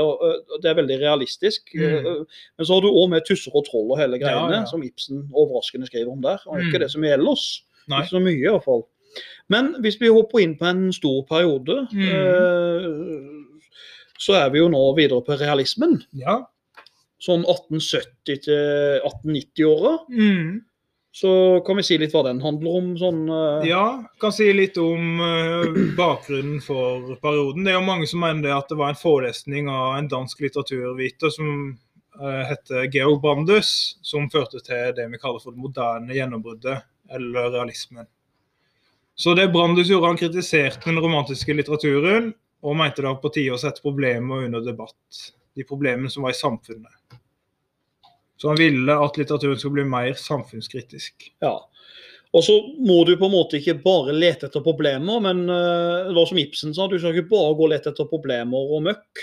[0.63, 1.73] det er veldig realistisk.
[1.75, 2.27] Mm.
[2.59, 4.65] Men så har du òg med tusser og troll og hele greiene, Ja, ja.
[4.67, 6.39] som Ibsen overraskende skriver om der.
[6.47, 6.69] Og Mm.
[6.71, 7.63] ikke det som gjelder oss.
[7.89, 8.01] Nei.
[8.03, 8.83] Ikke så mye, i hvert fall.
[9.49, 12.09] Men hvis vi hopper inn på en stor periode, Mm.
[12.09, 13.47] eh,
[14.19, 16.03] så er vi jo nå videre på realismen.
[16.15, 16.45] Ja.
[17.27, 19.93] Sånn 1870 til 1890-åra.
[20.13, 20.65] Mm.
[21.17, 22.89] Så kan vi si litt hva den handler om.
[23.01, 23.23] sånn...
[23.33, 23.65] uh...
[23.65, 27.65] Ja, kan si litt om uh, bakgrunnen for perioden.
[27.65, 30.45] Det er jo mange som mener det at det var en forelesning av en dansk
[30.45, 31.49] litteraturviter som
[32.21, 33.71] uh, heter Georg Brandes,
[34.05, 36.85] som førte til det vi kaller for det moderne gjennombruddet,
[37.17, 38.11] eller realismen.
[39.17, 43.57] Så det Brandes gjorde, han kritiserte den romantiske litteraturen, og mente det var på tide
[43.57, 45.31] å sette problemer under debatt.
[45.57, 46.93] De problemene som var i samfunnet.
[48.37, 51.31] Så han ville at litteraturen skulle bli mer samfunnskritisk.
[51.41, 51.55] Ja.
[52.37, 52.53] Og så
[52.85, 56.75] må du på en måte ikke bare lete etter problemer, men uh, var som Ibsen
[56.77, 59.23] sa, du skal ikke bare gå og lete etter problemer og møkk.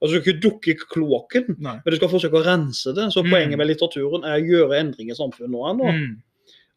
[0.00, 1.74] Altså, du skal ikke dukke i kloakken, Nei.
[1.84, 3.10] men du skal forsøke å rense det.
[3.12, 3.30] Så Mm.
[3.34, 5.60] poenget med litteraturen er å gjøre endringer i samfunnet nå.
[5.74, 5.90] ennå.
[5.92, 6.14] Mm.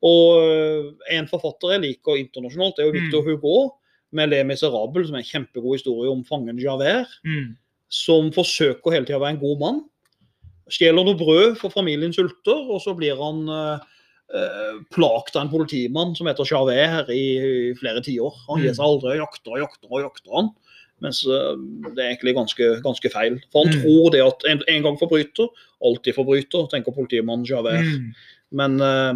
[0.07, 2.99] Og øh, en forfatter jeg liker internasjonalt, det er jo Mm.
[3.05, 3.55] Victor Hugo
[4.11, 7.55] med Le Miserable, som er en kjempegod historie om fangen Javert, Mm.
[7.89, 9.77] Som forsøker hele tida å være en god mann.
[10.69, 13.85] Stjeler noe brød for familien sulter, og så blir han eh,
[14.35, 18.33] øh, plagt av en politimann som heter Javert i, i flere tiår.
[18.49, 18.79] Han gir Mm.
[18.79, 20.49] seg aldri, jakter og jakter og jakter han.
[20.99, 21.55] Mens øh,
[21.93, 23.39] det er egentlig ganske, ganske feil.
[23.53, 23.81] For han Mm.
[23.85, 25.47] tror det at en, en gang forbryter,
[25.85, 27.85] alltid forbryter, tenker politimannen Javert.
[27.85, 28.13] Mm.
[28.51, 29.13] Men eh,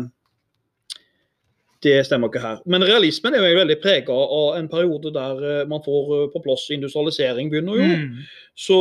[1.84, 2.60] det stemmer ikke her.
[2.70, 6.42] Men realismen er jo veldig prega av en periode der eh, man får eh, på
[6.46, 7.88] plass industrialisering, begynner jo.
[7.88, 8.20] Mm.
[8.58, 8.80] Så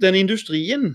[0.00, 0.94] den industrien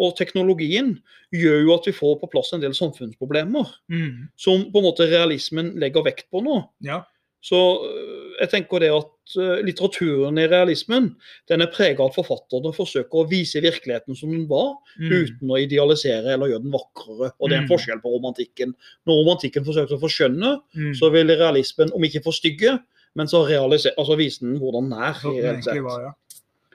[0.00, 0.96] og teknologien
[1.34, 4.28] gjør jo at vi får på plass en del samfunnsproblemer Mm.
[4.36, 6.62] som på en måte realismen legger vekt på nå.
[6.80, 7.02] Ja.
[7.44, 11.10] Så øh, jeg tenker det at øh, litteraturen i realismen
[11.50, 15.10] den er prega av at forfatterne forsøker å vise virkeligheten som den var, Mm.
[15.10, 17.32] uten å idealisere eller gjøre den vakrere.
[17.40, 17.72] Og det er en Mm.
[17.74, 18.72] forskjell på romantikken.
[19.06, 20.94] Når romantikken forsøker å forskjønne, Mm.
[20.94, 22.78] så vil realismen, om ikke forstygge,
[23.16, 25.14] men så realisere, altså vise den hvordan den er.
[25.24, 25.82] I reelt sett.
[25.82, 26.12] var, ja.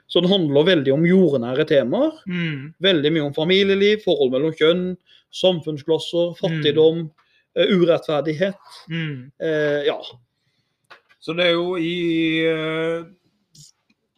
[0.08, 2.12] Så den handler veldig om jordnære temaer.
[2.26, 2.74] Mm.
[2.82, 4.96] Veldig mye om familieliv, forhold mellom kjønn,
[5.32, 7.10] samfunnsklasser, fattigdom,
[7.56, 7.68] mm.
[7.80, 8.54] urettferdighet.
[8.90, 9.30] Mm.
[9.40, 9.98] Eh, ja.
[11.20, 13.02] Så det er jo i eh,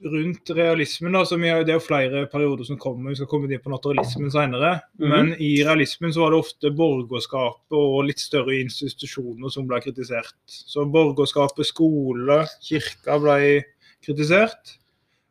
[0.03, 3.63] rundt realismen, da, som er, det er flere perioder som kommer, vi skal komme inn
[3.63, 5.09] på naturalismen senere, Mhm.
[5.11, 10.35] men i realismen så var det ofte borgerskapet og litt større institusjoner som ble kritisert.
[10.47, 13.65] Så borgerskapet, skole, kirka ble
[14.05, 14.79] kritisert.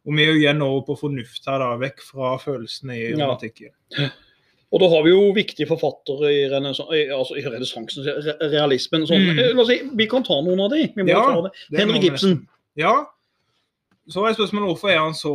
[0.08, 3.28] Og vi er jo igjen over på fornuft her, da, vekk fra følelsene i Ja.
[4.72, 6.44] Og da har vi jo viktige forfattere i,
[7.12, 9.04] altså i renessansen, re realismen.
[9.10, 9.26] Sånn.
[9.34, 9.40] Mm.
[9.40, 10.86] Eh, La oss si, vi kan ta noen av de.
[10.96, 11.52] Vi må Ja, ta det.
[11.76, 12.38] Det Ibsen.
[12.80, 12.94] Ja.
[14.08, 15.34] Så er spørsmålet hvorfor er han så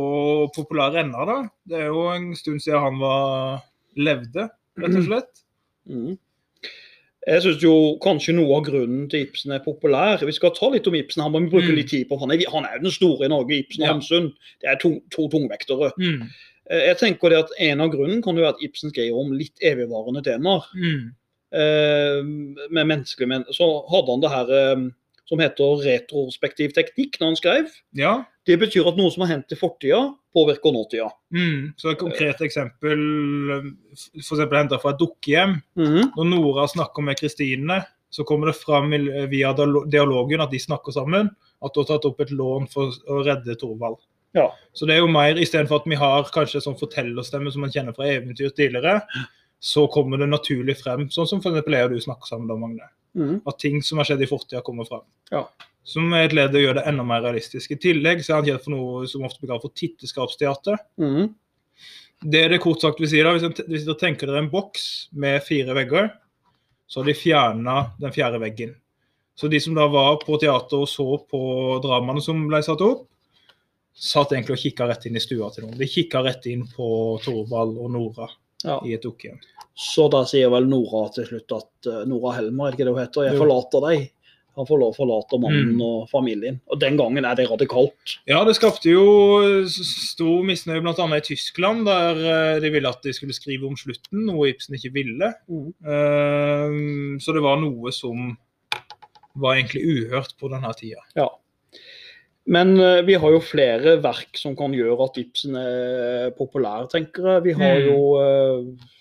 [0.55, 1.37] populær ennå, da?
[1.69, 3.61] Det er jo en stund siden han var
[3.95, 5.43] levde, rett og slett.
[5.87, 6.17] Mm.
[7.27, 7.71] Jeg syns jo
[8.03, 10.21] kanskje noe av grunnen til Ibsen er populær.
[10.25, 11.75] Vi skal ta litt om Ibsen, han må vi bruke Mm.
[11.75, 12.17] litt tid på.
[12.21, 13.93] Han er, han er jo den store i Norge, Ibsen og Ja.
[13.93, 14.33] Hamsun.
[14.61, 15.91] Det er to, to tungvektere.
[15.99, 16.29] Mm.
[16.71, 19.33] Eh, Jeg tenker det at En av grunnen kan jo være at Ibsen skriver om
[19.33, 20.67] litt evigvarende temaer.
[20.75, 21.11] Mm.
[21.55, 22.21] eh,
[22.69, 24.87] med menneskelige men Så hadde han det her eh,
[25.27, 27.71] som heter retrospektiv teknikk når han skrev.
[27.99, 28.13] Ja.
[28.47, 31.09] Det betyr at noe som har hendt i fortida, påvirker nåtida.
[31.35, 31.73] Mm.
[31.75, 33.01] Så et konkret eksempel
[33.91, 34.31] f.eks.
[34.39, 35.57] henta fra et dukkehjem.
[35.75, 36.13] Mm.
[36.15, 38.93] Når Nora snakker med Kristine, så kommer det fram
[39.27, 39.51] via
[39.91, 41.27] dialogen at de snakker sammen.
[41.59, 43.99] At hun har tatt opp et lån for å redde Thorvald.
[44.35, 44.49] Ja.
[44.73, 47.95] Så det er jo mer, istedenfor at vi har kanskje sånn fortellerstemme som man kjenner
[47.95, 48.99] fra eventyr tidligere,
[49.59, 52.91] så kommer det naturlig frem, sånn som eksempel jeg og du snakker sammen da, Magne.
[53.17, 53.39] Mm.
[53.49, 55.05] At ting som har skjedd i fortida, kommer frem.
[55.31, 55.47] Ja.
[55.87, 57.73] Som er et ledd i å gjøre det enda mer realistisk.
[57.73, 60.77] I tillegg så er han kjent for noe som ofte blir kalt for titteskapsteater.
[61.01, 61.31] Mm.
[62.27, 65.41] Det det kort sagt vil si da, hvis hvis dere tenker dere en boks med
[65.45, 66.11] fire vegger,
[66.87, 68.75] så har de fjerna den fjerde veggen.
[69.37, 71.41] Så de som da var på teater og så på
[71.83, 73.05] dramaene som ble satt opp,
[73.97, 75.77] satt egentlig og kikka rett inn i stua til noen.
[75.79, 76.87] De kikka rett inn på
[77.23, 78.27] Torvald og Nora
[78.63, 78.79] Ja.
[78.85, 79.39] i et dukkehjem.
[79.77, 82.93] Så da sier vel Nora til slutt at eh, Nora Helmer, er det ikke det
[82.95, 83.27] hun heter?
[83.31, 84.11] Jeg forlater deg.
[84.57, 85.81] Han forla- forlater mannen Mm.
[85.85, 86.55] og familien.
[86.73, 88.15] Og den gangen er det radikalt.
[88.25, 89.03] Ja, det skapte jo
[89.69, 91.05] stor misnøye bl.a.
[91.17, 92.17] i Tyskland, der
[92.55, 95.29] eh, de ville at de skulle skrive om slutten, noe Ibsen ikke ville.
[95.47, 95.73] Mm.
[95.85, 98.35] Uh, Så det var noe som
[99.37, 101.01] var egentlig uhørt på denne tida.
[101.15, 101.27] Ja.
[102.47, 107.33] Men eh, vi har jo flere verk som kan gjøre at Ibsen er populær, tenker
[107.33, 107.43] jeg.
[107.49, 107.89] Vi har Mm.
[107.89, 108.93] jo uh...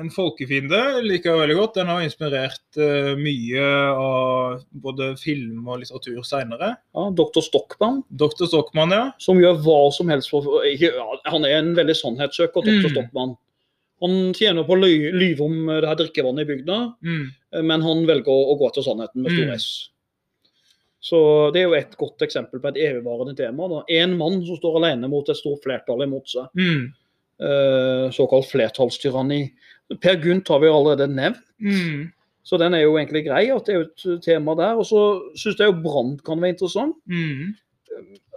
[0.00, 1.74] En folkefiende liker jeg veldig godt.
[1.76, 6.70] Den har inspirert uh, mye av både film og litteratur seinere.
[6.96, 7.42] ja, Dr.
[7.44, 8.46] Stockmann, Dr.
[8.48, 9.02] Stockmann, ja.
[9.20, 12.78] som gjør hva som helst for ikke, ja, Han er en veldig sannhetssøker, Dr.
[12.80, 12.88] Mm.
[12.94, 13.34] Stockmann.
[14.00, 17.26] Han tjener på å lyve om det her drikkevannet i bygda, Mm.
[17.68, 19.52] men han velger å, å gå etter sannheten med stor Mm.
[21.02, 21.18] Så
[21.50, 23.66] det er jo et godt eksempel på et evigvarende tema.
[23.90, 26.46] Én mann som står alene mot et stort flertall imot seg.
[26.54, 26.84] Mm.
[27.42, 29.40] Uh, såkalt flertallstyranni.
[30.00, 31.42] Per Gynt har vi allerede nevnt.
[31.58, 32.12] Mm.
[32.46, 34.78] Så den er jo egentlig grei, at det er et tema der.
[34.78, 35.02] Og så
[35.38, 36.94] syns jeg jo brann kan være interessant.
[37.10, 37.52] Mm.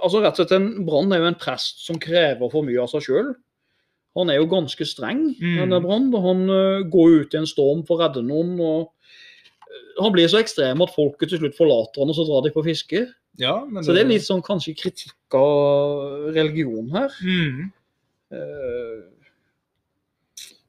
[0.04, 2.90] Altså rett og slett En brann er jo en prest som krever for mye av
[2.92, 3.32] seg sjøl.
[4.18, 5.56] Han er jo ganske streng, Mm.
[5.62, 6.10] denne brann.
[6.26, 8.58] Han uh, går ut i en storm for å redde noen.
[8.60, 8.92] og
[10.02, 12.64] Han blir så ekstrem at folket til slutt forlater han, og så drar de på
[12.66, 13.06] fiske.
[13.40, 17.12] Ja, men Så det er litt sånn kanskje kritikk av religion her.
[17.24, 17.66] mm.
[18.36, 19.04] Eh,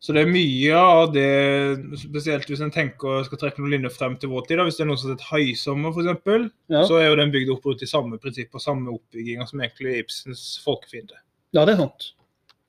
[0.06, 4.14] Så det er mye av det, spesielt hvis en tenker skal trekke noen linjer frem
[4.22, 6.82] til vår tid, da, hvis det er noen som heter Høysommer f.eks., ja.
[6.86, 10.44] så er jo den bygd opp rundt i samme prinsipper, samme oppbygginger som egentlig Ibsens
[10.62, 11.18] folkefiende.
[11.56, 12.12] ja, det er sant.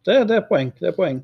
[0.07, 0.71] Det, det er poeng.
[0.79, 1.19] det er poeng.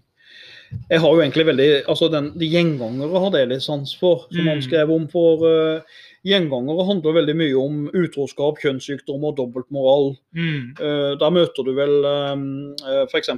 [0.89, 4.47] Jeg har jo egentlig veldig altså den, De gjengangere har det litt sans for, som
[4.47, 4.65] han Mm.
[4.65, 5.07] skrev om.
[5.11, 5.81] For uh,
[6.25, 10.15] gjengangere handler veldig mye om utroskap, kjønnssykdommer, dobbeltmoral.
[10.35, 10.75] Mm.
[10.79, 12.75] Uh, der møter du vel um,
[13.11, 13.29] f.eks.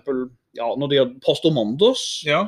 [0.56, 2.24] Ja, når de har pastor Manders.
[2.26, 2.48] Ja.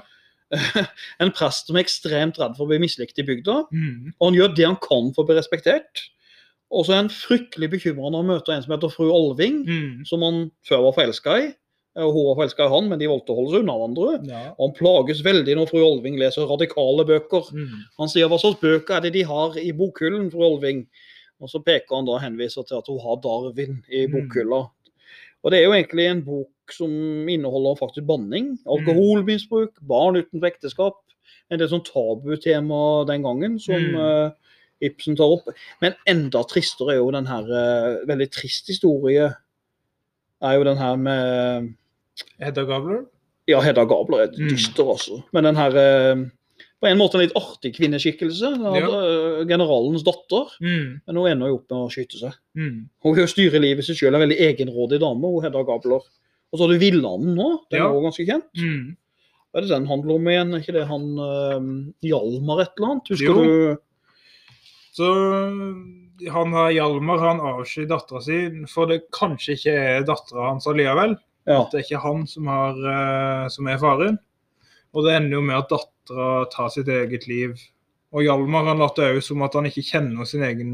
[1.19, 3.65] En prest som er ekstremt redd for å bli mislikt i bygda.
[3.73, 4.13] Mm.
[4.19, 6.05] Og han gjør det han kan for å bli respektert.
[6.71, 10.05] Og så er han fryktelig bekymra når han møter en som heter fru Alving, Mm.
[10.07, 11.47] som han før var forelska i.
[11.97, 14.09] Og hun har forelska han, men de valgte å holde seg unna hverandre.
[14.29, 14.41] Ja.
[14.53, 17.47] Og han plages veldig når fru Olving leser radikale bøker.
[17.53, 17.71] Mm.
[17.97, 20.83] Han sier hva slags bøker er det de har i bokhyllen, fru Olving?
[21.41, 24.13] Og så peker han da og henviser til at hun har Darwin i Mm.
[24.13, 24.61] bokhylla.
[25.43, 26.91] Og det er jo egentlig en bok som
[27.29, 30.97] inneholder faktisk banning, alkoholmisbruk, barn uten ekteskap.
[31.49, 33.95] En del sånn tabutema den gangen som Mm.
[33.95, 34.31] uh,
[34.81, 35.47] Ibsen tar opp.
[35.81, 39.33] Men enda tristere er jo den her uh, veldig trist historie.
[40.41, 41.73] Er jo den her med
[42.41, 43.05] Hedda Gabler?
[43.47, 44.49] Ja, Hedda Gabler er Mm.
[44.51, 45.23] dyster, altså.
[45.33, 46.25] Men den her eh,
[46.81, 48.49] På en måte en litt artig kvinneskikkelse.
[48.61, 48.85] Ja.
[48.85, 50.45] eh, Generalens datter.
[50.61, 51.01] Mm.
[51.07, 52.33] Men hun ender jo opp med å skyte seg.
[52.55, 52.89] Mm.
[53.03, 56.01] Hun styrer livet sitt sjøl, en veldig egenrådig dame, hun Hedda Gabler.
[56.51, 57.87] Og så har du Villanden nå, den Ja.
[57.87, 58.53] er også ganske kjent.
[58.61, 58.95] Mm.
[59.53, 60.53] Hva er det den handler om igjen?
[60.53, 63.07] Er ikke det han uh, Hjalmar et eller annet?
[63.09, 63.43] Husker Jo.
[63.43, 63.77] du?
[64.93, 65.07] Så
[66.33, 68.37] han her Hjalmar han avskyr dattera si,
[68.71, 71.15] for det kanskje ikke er dattera hans allikevel.
[71.47, 71.61] Ja.
[71.63, 74.19] At det er ikke han som, har, eh, som er faren.
[74.93, 77.55] Og det ender jo med at dattera tar sitt eget liv.
[78.15, 80.69] Og Hjalmar han later òg som at han ikke kjenner sin egen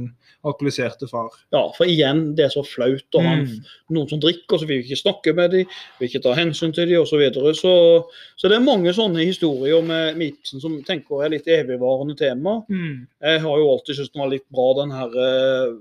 [0.45, 1.31] alkoholiserte far.
[1.51, 3.07] ja, for igjen, det er så flaut.
[3.15, 3.63] Og han, Mm.
[3.89, 5.65] noen som drikker, så vil vi ikke snakke med dem,
[5.99, 7.09] vil ikke ta hensyn til dem osv.
[7.09, 7.53] Så, videre.
[7.55, 8.05] så
[8.37, 12.63] Så det er mange sånne historier med, Ibsen som tenker er litt evigvarende tema.
[12.69, 13.07] Mm.
[13.21, 15.77] Jeg har jo alltid syntes den var litt bra, den her uh,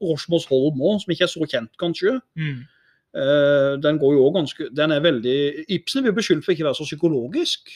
[0.00, 2.20] Rosmosholm òg, som ikke er så kjent, kanskje.
[2.38, 2.64] Mm.
[3.10, 6.68] Eh, den går jo også ganske Den er veldig Ibsen blir beskyldt for ikke å
[6.68, 7.72] være så psykologisk.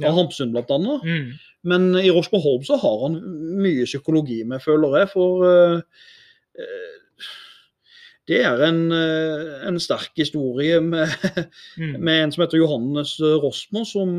[0.00, 0.08] Ja.
[0.08, 1.04] Av Hamsun, blant annet.
[1.04, 1.34] Mm.
[1.68, 3.18] Men i Rosmosholm så har han
[3.60, 5.10] mye psykologi med, føler jeg.
[5.12, 5.82] For eh,
[8.28, 11.12] det er en, eh, en sterk historie med,
[11.78, 12.00] Mm.
[12.00, 14.16] med en som heter Johannes Rosmo, som,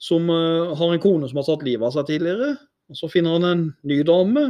[0.00, 2.56] som har en kone som har tatt livet av seg tidligere.
[2.88, 4.46] Og Så finner han en ny dame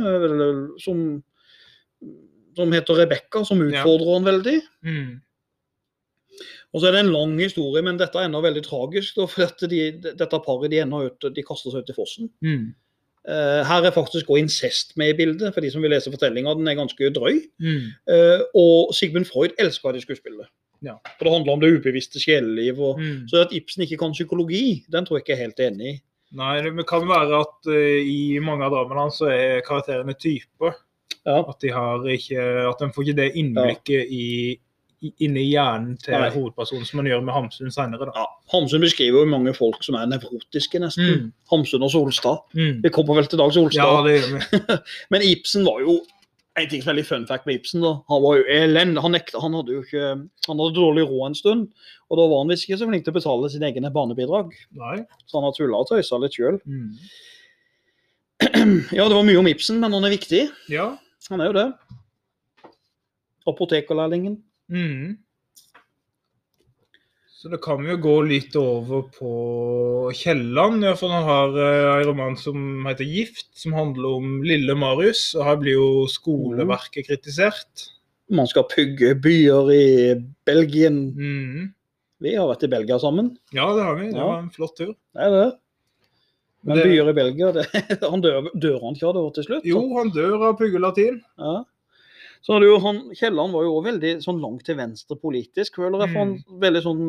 [0.79, 1.23] som,
[2.59, 3.71] som heter Rebekka, som Ja.
[3.81, 4.57] utfordrer han veldig.
[4.85, 5.09] Mm.
[6.75, 9.17] Og så er det en lang historie, men dette ender veldig tragisk.
[9.17, 12.29] Da, for at de, dette paret de ender ut, de kaster seg ut i fossen.
[12.45, 12.67] Mm.
[13.29, 16.55] Uh, her er faktisk også incest med i bildet, for de som vil lese fortellinga.
[16.57, 17.41] Den er ganske drøy.
[17.61, 17.89] Mm.
[18.09, 20.49] Uh, og Sigmund Freud elska det skuespillet.
[20.85, 20.95] Ja.
[21.19, 22.79] For det handler om det ubevisste sjeleliv.
[22.81, 23.27] Og, Mm.
[23.29, 26.01] så at Ibsen ikke kan psykologi, den tror jeg ikke er helt enig i.
[26.39, 30.77] Nei, det kan være at uh, i mange av dramene hans så er karakterene typer.
[31.25, 31.43] Ja.
[31.43, 34.27] At de har ikke At de får ikke det innblikket i,
[35.05, 36.31] i, inni hjernen til Nei.
[36.35, 38.09] hovedpersonen som man gjør med Hamsun senere.
[38.09, 38.25] Da.
[38.25, 41.09] Ja, Hamsun beskriver jo mange folk som er nevrotiske, nesten.
[41.09, 41.33] Mm.
[41.53, 42.45] Hamsun og Solstad.
[42.57, 42.81] Mm.
[42.85, 44.09] Vi kommer vel til Dag Solstad.
[44.09, 44.79] Ja.
[45.13, 46.01] Men Ibsen var jo
[46.59, 47.85] en ting som er litt fun fact med Ibsen.
[47.85, 49.03] da, Han var jo elendig.
[49.05, 50.11] Han, nekta, han hadde jo ikke,
[50.49, 51.67] han hadde dårlig råd en stund.
[52.09, 54.55] Og da var han visst ikke så flink til å betale sine egne barnebidrag.
[54.81, 54.97] Nei.
[55.29, 56.59] Så han har tulla og tøysa litt sjøl.
[56.65, 56.95] Mm.
[58.97, 60.45] Ja, det var mye om Ibsen, men han er viktig.
[60.71, 60.91] Ja.
[61.31, 61.69] Han er jo det.
[63.49, 64.39] Apotekerlærlingen.
[64.71, 65.17] Mm.
[67.39, 69.33] Så det kan jo gå litt over på
[70.19, 70.83] Kielland.
[70.99, 75.35] For han har uh, en roman som heter 'Gift', som handler om lille Marius.
[75.39, 77.87] Og her blir jo skoleverket kritisert.
[78.31, 79.87] Man skal pugge byer i
[80.45, 80.99] Belgien.
[81.15, 81.71] Mm.
[82.21, 83.37] Vi har vært i Belgia sammen.
[83.55, 84.11] Ja, det har vi.
[84.11, 84.27] Det Ja.
[84.27, 84.93] var en flott tur.
[85.15, 85.59] Det er det.
[86.67, 87.67] Men byer i Belgia, det,
[88.13, 89.67] han dør, dør han ikke av det til slutt?
[89.69, 91.21] Jo, han dør av puggelatin.
[91.39, 91.57] Ja.
[92.43, 96.13] Så jo han, Kielland var jo også veldig sånn langt til venstre politisk, føler jeg.
[96.15, 97.05] For han veldig sånn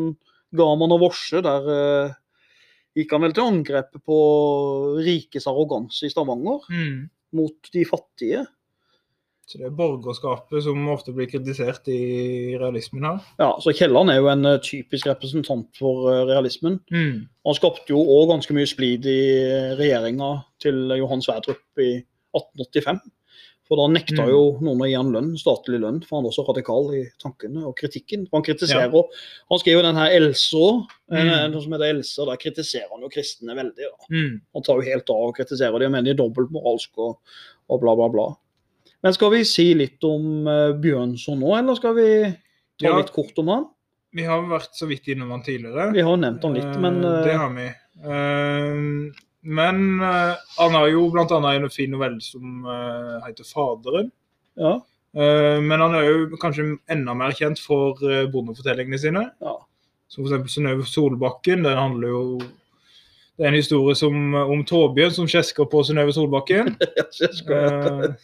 [0.57, 2.13] Gaman og av Vorse, der eh,
[2.97, 4.17] gikk han vel til angrep på
[5.05, 7.09] rikes arroganse i Stavanger, Mm.
[7.37, 8.45] mot de fattige.
[9.49, 13.21] Så det er borgerskapet som ofte blir kritisert i realismen her.
[13.41, 16.75] Ja, så Kielland er jo en eh, typisk representant for eh, realismen.
[16.93, 17.23] Mm.
[17.49, 19.15] Han skapte jo òg ganske mye splid i
[19.79, 20.27] regjeringa
[20.61, 21.95] til Johan Sverdrup i
[22.37, 22.99] 1885.
[23.69, 24.29] For da nekta Mm.
[24.33, 27.65] jo noen å gi han lønn, statlig lønn, for han var så radikal i tankene
[27.69, 28.27] og kritikken.
[28.33, 28.89] Han kritiserer,
[29.49, 31.53] han skriver jo den her Elsa, Mm.
[31.61, 33.89] som heter Elsa, der kritiserer han jo kristne veldig.
[34.09, 34.41] Mm.
[34.53, 37.17] Han tar jo helt av og kritiserer dem og mener de er dobbeltmoralske og,
[37.69, 38.27] og bla, bla, bla.
[39.03, 42.07] Men skal vi si litt om uh, Bjørnson nå, eller skal vi
[42.79, 42.97] ta Ja.
[42.97, 43.65] litt kort om han?
[44.11, 45.91] Vi har vært så vidt innom han tidligere.
[45.93, 47.67] Vi har nevnt han litt, men Eh, eh, Det har vi.
[48.03, 51.53] Eh, men eh, han har jo bl.a.
[51.55, 54.11] en fin novelle som eh, heter 'Faderen'.
[54.57, 54.79] ja.
[55.15, 57.95] Eh, men han er jo kanskje enda mer kjent for
[58.31, 59.31] bondefortellingene sine.
[59.41, 59.55] ja.
[60.09, 60.53] Som f.eks.
[60.53, 61.63] 'Synnøve Solbakken'.
[61.63, 62.39] Den handler jo
[63.39, 66.73] Det er en historie som, om Torbjørn som kjesker på Synnøve Solbakken.
[66.99, 68.17] Ja, skal-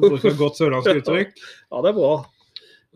[0.00, 1.34] Eh, et godt sørlandsk uttrykk.
[1.70, 2.14] ja, det er bra.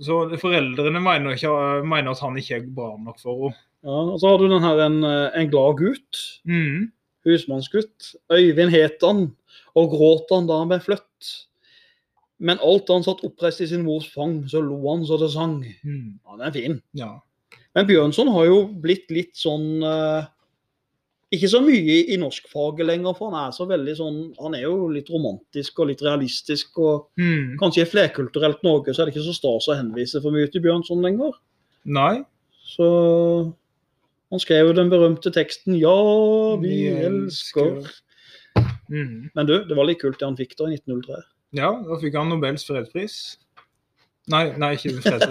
[0.02, 1.52] Så foreldrene mener, ikke,
[1.86, 3.60] mener at han ikke er bra nok for henne.
[3.84, 6.22] Ja, og så har du den her En, eh, en glad gutt.
[6.48, 6.88] Mm.
[7.28, 8.14] Husmannsgutt.
[8.32, 9.26] Øyvind het han,
[9.76, 11.34] og gråt han da han ble flytt.
[12.40, 15.60] Men alt han satt oppreist i sin mors fang, så lo han så det sang.
[15.84, 16.16] Mm.
[16.24, 16.80] Ja, den er fin.
[16.96, 17.12] Ja.
[17.76, 20.24] Men Bjørnson har jo blitt litt sånn eh,
[21.34, 24.88] Ikke så mye i norskfaget lenger, for han er så veldig sånn Han er jo
[24.92, 27.56] litt romantisk og litt realistisk, og Mm.
[27.58, 30.60] kanskje i flerkulturelt Norge så er det ikke så stas å henvise for mye til
[30.62, 31.32] Bjørnson lenger.
[31.84, 32.22] Nei.
[32.76, 33.52] Så
[34.30, 37.78] han skrev jo den berømte teksten 'Ja, vi Vi elsker'.
[37.78, 38.00] elsker.
[38.90, 39.30] Mm.
[39.34, 41.22] Men du, det var litt kult det han fikk da i 1903.
[41.54, 43.38] Ja, da fikk han Nobels fredspris.
[44.32, 45.30] Nei, nei ikke det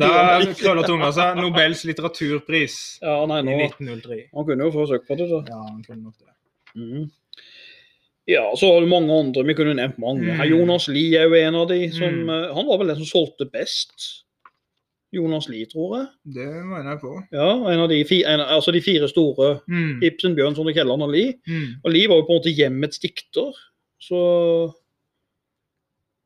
[0.00, 1.36] Der var krøller tunga seg.
[1.36, 4.20] Nobels litteraturpris Ja, nei, i 1903.
[4.32, 5.42] Han kunne jo få søkt på det, da.
[5.50, 6.32] Ja, han kunne nok det.
[6.80, 7.10] Mm.
[8.30, 9.44] Ja, så har du mange andre.
[9.48, 10.32] Vi kunne nevnt mange.
[10.32, 10.40] Mm.
[10.52, 12.28] Jonas Lie er jo en av de som Mm.
[12.30, 14.24] eh, Han var vel den som solgte best.
[15.12, 16.06] Jonas Lie, tror jeg.
[16.36, 17.12] Det mener jeg på.
[17.34, 19.60] Ja, en av de, en, altså de fire store.
[19.68, 20.00] Mm.
[20.06, 21.34] Ibsen, Bjørnson, og Kielland og Lie.
[21.48, 21.80] Mm.
[21.84, 23.50] Og Lie var jo på en måte hjemmets dikter.
[24.00, 24.20] Så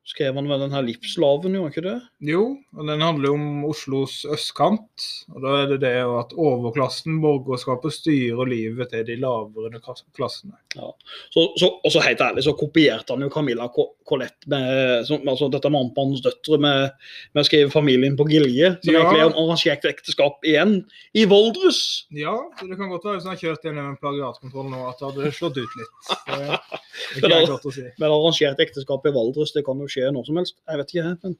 [0.05, 1.95] skrev han vel den her livslaven, gjorde han ikke det?
[2.29, 2.43] Jo,
[2.77, 5.05] og den handler om Oslos østkant.
[5.33, 10.11] Og da er det det at overklassen, borgerskapet, styrer livet til de lavere klassene.
[10.15, 10.53] klassene.
[11.33, 15.47] Så, så, og så helt ærlig så kopierte han jo Camilla Colette med som, altså
[15.53, 16.91] dette med Ampans døtre med,
[17.33, 18.75] med å skrive familien på Gilje.
[18.83, 19.01] Som Ja.
[19.05, 20.75] egentlig er arrangert ekteskap igjen
[21.17, 21.81] i Voldres.
[22.13, 24.99] Ja, så det kan godt være hvis han har kjørt gjennom en plagiatkontroll nå, at
[25.01, 26.13] det hadde slått ut litt.
[27.15, 27.83] Det er Men ikke men, godt å si.
[27.99, 30.55] Men arrangert ekteskap i Valdres, det kan jo skje når som helst.
[30.67, 31.13] Jeg vet ikke.
[31.23, 31.35] Men...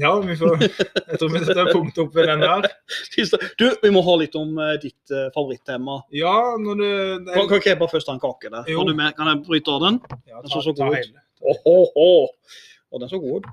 [0.00, 2.68] Ja, vi får, jeg tror vi setter punkt opp ved den der.
[3.60, 6.00] Du, vi må ha litt om eh, ditt eh, favorittema.
[6.14, 8.68] Ja, når du det Kan, kan ikke jeg bare først ta en kake der?
[8.70, 8.80] Jo.
[8.80, 9.98] Kan, du med, kan jeg bryte av den?
[10.30, 11.24] ja, den så så ta, ta god ut.
[11.40, 12.60] oh, åh, åh.
[12.90, 13.50] Og den så god ut.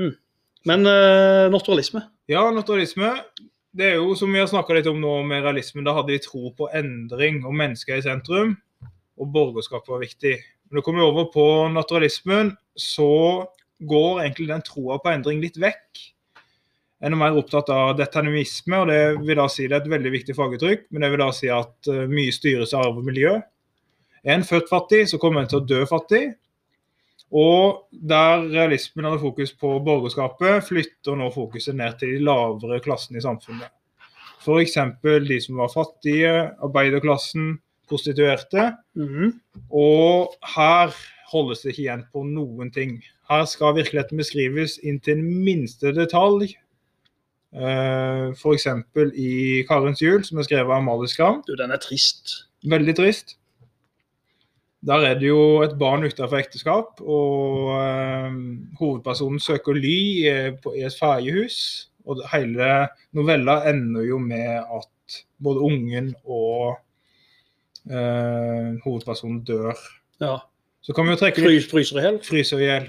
[0.00, 0.12] Mm.
[0.70, 2.04] Men uh, naturalisme.
[2.30, 3.16] Ja, naturalisme.
[3.72, 6.20] Det er jo som vi har snakka litt om nå med realismen, da hadde de
[6.22, 8.54] tro på endring og mennesker i sentrum.
[9.20, 10.36] Og borgerskap var viktig.
[10.68, 13.44] Men Når du kommer over på naturalismen, så
[13.88, 16.02] går egentlig den troa på endring litt vekk.
[17.02, 20.12] En er mer opptatt av determinisme, og det vil da si det er et veldig
[20.14, 20.84] viktig faguttrykk.
[20.90, 23.34] Men det vil da si at eh, mye styres av arv og miljø.
[24.22, 26.22] Er en født fattig, så kommer en til å dø fattig.
[27.32, 33.18] Og der realismen hadde fokus på borgerskapet, flytter nå fokuset ned til de lavere klassene
[33.18, 33.72] i samfunnet.
[34.42, 34.76] F.eks.
[35.02, 37.56] de som var fattige, arbeiderklassen,
[37.88, 38.72] prostituerte.
[38.98, 39.38] Mm.
[39.70, 40.92] Og her
[41.32, 42.98] holdes det ikke igjen på noen ting.
[43.32, 46.50] Her skal virkeligheten beskrives inn til den minste detalj.
[47.52, 48.66] Uh, F.eks.
[49.16, 51.42] i 'Karens jul', som er skrevet av Amalie Skram.
[51.46, 52.48] Du, den er trist.
[52.68, 53.36] Veldig trist.
[54.86, 58.32] Der er det jo et barn utenfor ekteskap, og uh,
[58.80, 61.88] hovedpersonen søker ly i, på, i et ferjehus.
[62.04, 66.80] Og hele novella ender jo med at både ungen og
[67.86, 69.78] uh, hovedpersonen dør.
[70.20, 70.40] Ja.
[70.82, 72.18] Så kan vi jo trekke Frys, fryser i hjel.
[72.26, 72.86] fryser i hjel.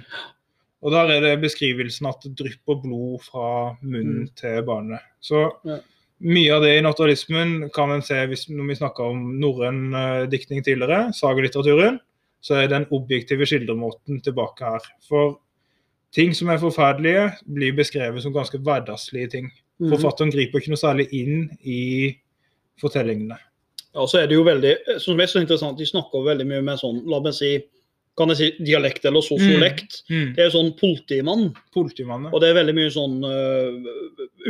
[0.84, 4.36] Og der er det beskrivelsen at det drypper blod fra munnen Mm.
[4.36, 5.00] til barnet.
[5.22, 5.78] Så Ja.
[6.20, 10.26] mye av det i naturalismen kan en se hvis, når vi snakker om norrøn eh,
[10.28, 12.00] diktning tidligere, sagalitteraturen,
[12.42, 14.80] så er den objektive skildremåten tilbake her.
[15.08, 15.38] For
[16.12, 19.52] ting som er forferdelige, blir beskrevet som ganske hverdagslige ting.
[19.80, 19.90] Mm.
[19.92, 22.18] Forfatteren griper ikke noe særlig inn i
[22.82, 23.38] fortellingene.
[23.96, 26.80] Ja, så er det jo veldig, som er så interessant, De snakker veldig mye med
[26.80, 27.60] sånn, la meg si,
[28.18, 30.04] kan jeg si dialekt eller sosiolekt.
[30.12, 30.34] Mm.
[30.36, 32.32] Det er sånn politimann, Politimann, ja.
[32.34, 33.72] og det er veldig mye sånn uh,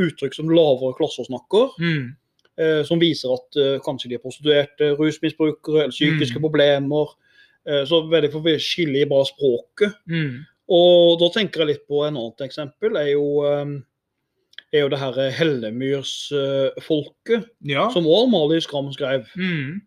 [0.04, 1.66] uttrykk som lavere klasser snakker.
[1.80, 2.06] Mm.
[2.60, 6.44] Uh, som viser at uh, kanskje de er prostituerte, rusmisbrukere eller psykiske Mm.
[6.48, 7.08] problemer.
[7.88, 9.94] Så veldig for å skille i bare språket.
[10.12, 10.42] Mm.
[10.76, 12.92] Og da tenker jeg litt på en annet eksempel.
[13.00, 13.24] er jo,
[14.74, 17.90] er jo det her Hellemyrsfolket, Ja.
[17.90, 19.26] som òg Amalie Skram skrev.
[19.38, 19.82] Mm.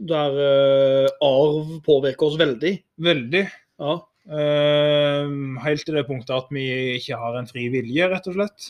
[0.00, 2.72] Der uh, arv påvirker oss veldig.
[3.04, 3.42] Veldig.
[3.80, 3.96] Ja.
[4.30, 6.64] Uh, helt til det punktet at vi
[6.96, 8.68] ikke har en fri vilje, rett og slett.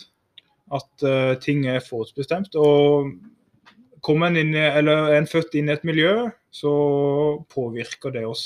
[0.75, 2.57] At uh, ting er forutbestemt.
[2.59, 3.13] Og
[4.03, 6.73] kommer en, inn eller er en født inn i et miljø, så
[7.53, 8.45] påvirker det oss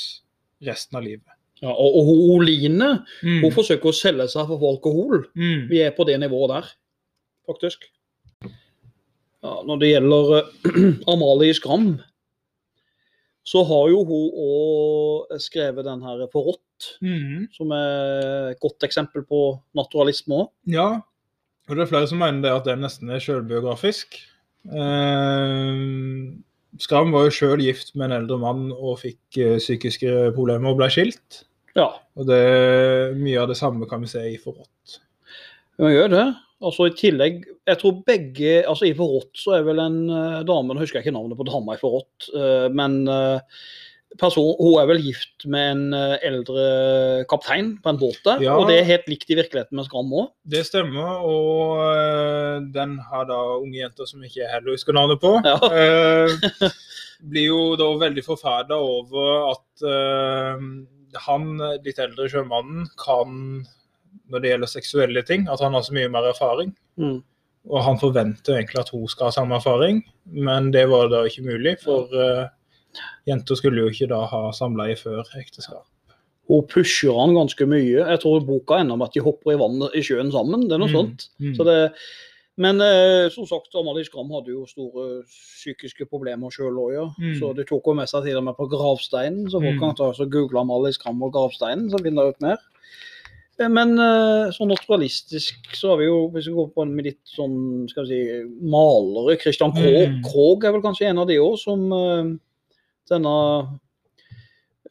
[0.64, 1.28] resten av livet.
[1.62, 2.88] ja og, og Oline
[3.22, 3.40] Mm.
[3.44, 5.22] hun forsøker å selge seg for alkohol.
[5.38, 5.68] Mm.
[5.70, 6.72] Vi er på det nivået der,
[7.48, 7.86] faktisk.
[9.44, 10.82] Ja, når det gjelder eh,
[11.12, 11.94] Amalie Skram,
[13.44, 16.60] så har jo hun òg skrevet den her Forrådt,
[17.04, 17.46] Mm.
[17.54, 20.48] som er et godt eksempel på naturalisme òg.
[20.66, 21.00] Ja,
[21.68, 24.16] og det er flere som mener det at den nesten er sjølbiografisk.
[24.68, 26.34] Eh,
[26.82, 30.80] Skram var jo sjøl gift med en eldre mann og fikk eh, psykiske problemer og
[30.80, 31.44] ble skilt.
[31.78, 31.88] Ja,
[32.18, 34.98] Og det, mye av det samme kan vi se i Forrådt.
[35.78, 36.26] hun gjør det.
[36.62, 40.72] Altså i tillegg, jeg tror begge altså I Forrådt så er vel en uh, dame
[40.72, 43.42] Nå husker jeg ikke navnet på dama i Forrådt, uh, men uh,
[44.20, 46.64] person, hun er vel gift med en eldre
[47.30, 48.42] kaptein på en båt der.
[48.44, 48.56] Ja.
[48.58, 50.30] Og det er helt likt i virkeligheten med Skram òg.
[50.50, 55.22] Det stemmer, og eh, den har da unge jenter som ikke jeg heller husker navnet
[55.22, 55.34] på.
[55.44, 55.56] Ja.
[55.80, 56.68] eh,
[57.24, 60.66] blir jo da veldig forferda over at eh,
[61.26, 61.50] han,
[61.84, 63.64] litt eldre sjømannen, kan
[64.30, 66.74] når det gjelder seksuelle ting, at han har så mye mer erfaring.
[67.00, 67.22] Mm.
[67.70, 71.46] Og han forventer egentlig at hun skal ha samme erfaring, men det var da ikke
[71.46, 72.48] mulig, for uh,
[73.28, 75.86] jenter skulle jo ikke da ha samleie før ekteskap.
[76.50, 78.02] Hun pusher han ganske mye.
[78.04, 80.66] Jeg tror boka ender med at de hopper i vannet i sjøen sammen.
[80.68, 81.28] Det er noe Mm, sånt.
[81.40, 81.54] mm.
[81.56, 81.78] Så det,
[82.60, 87.06] men eh, som sagt, Amalie Skram hadde jo store psykiske problemer sjøl òg, ja.
[87.16, 87.38] Mm.
[87.40, 89.48] Så det tok jo med seg til og med på gravsteinen.
[89.48, 89.80] Så folk Mm.
[89.80, 92.58] kan ta og google Amalie Skram og gravsteinen, så finner de ut mer.
[93.60, 97.06] Eh, Men eh, sånn naturalistisk så har vi jo, hvis vi går på en med
[97.10, 100.20] litt sånn, skal vi si, malere Christian Krogh, Mm.
[100.26, 102.34] Krogh er vel kanskje en av de òg, som eh,
[103.10, 103.34] denne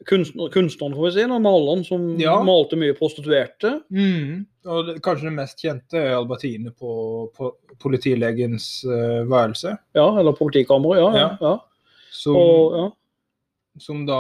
[0.08, 2.38] kunstner, kunstneren, får vi si, maleren som Ja.
[2.44, 3.82] malte mye prostituerte.
[3.92, 4.46] Mm.
[4.66, 9.78] Og det, kanskje det mest kjente er Albertine på, på politilegens uh, værelse.
[9.96, 11.12] Ja, eller politikammeret, ja.
[11.20, 11.54] ja, ja.
[12.12, 12.86] Som, Og, ja.
[13.80, 14.20] som da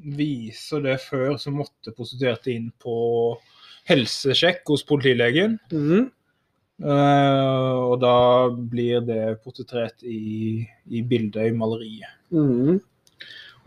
[0.00, 2.94] viser det før så måtte prostituerte inn på
[3.90, 5.58] helsesjekk hos politilegen.
[5.72, 6.08] Mm.
[6.80, 8.14] Uh, og da
[8.48, 12.08] blir det portrettert i, i bildet i maleriet.
[12.32, 12.78] Mm.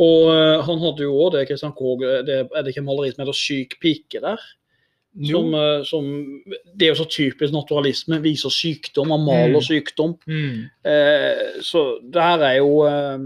[0.02, 3.26] Og uh, han hadde jo òg det, Christian Krogh, det, er det ikke maleriet som
[3.26, 4.42] heter 'Syk pike' der?
[5.30, 6.08] Som, uh, som,
[6.74, 8.18] det er jo så typisk naturalisme.
[8.24, 9.68] Viser sykdom, han maler Mm.
[9.68, 10.16] sykdom.
[10.26, 10.64] Mm.
[10.90, 13.20] Eh, så det her er jo eh,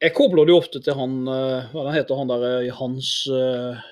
[0.00, 3.88] Jeg kobler det jo ofte til han eh, Hva heter han der eh, Hans eh,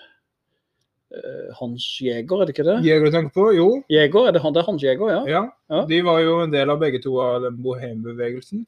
[1.56, 2.78] Hans Jeger, er det ikke det?
[2.84, 3.46] Jeger du tenker på?
[3.56, 3.68] Jo.
[3.88, 4.52] Jæger, er det han?
[4.52, 5.20] Det er Hans Jæger, ja.
[5.24, 5.44] Ja.
[5.72, 5.84] Ja.
[5.88, 8.66] De var jo en del av begge to av den bohembevegelsen.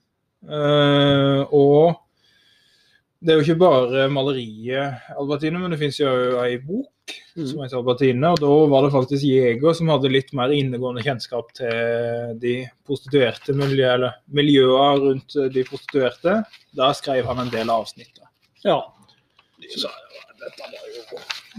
[0.49, 2.01] Uh, og
[3.21, 6.09] det er jo ikke bare maleriet Albertine, men det fins jo
[6.41, 6.89] ei bok
[7.35, 8.33] Som på Albertine.
[8.35, 12.55] Og da var det faktisk Jeger som hadde litt mer innegående kjennskap til de
[12.87, 16.41] prostituerte miljø, miljøer rundt de prostituerte.
[16.77, 18.31] Da skrev han en del av da.
[18.67, 18.81] ja.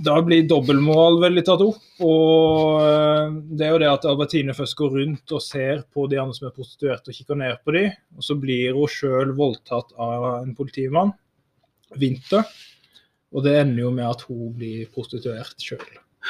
[0.02, 1.82] Da blir dobbeltmoral veldig tatt opp.
[2.02, 6.20] Og eh, det er jo det at Albertine først går rundt og ser på de
[6.22, 7.91] andre som er prostituerte og kikker ned på dem.
[8.18, 11.14] og så blir hun sjøl voldtatt av en politimann.
[11.99, 12.47] Vinter.
[13.32, 15.86] Og det ender jo med at hun blir prostituert sjøl.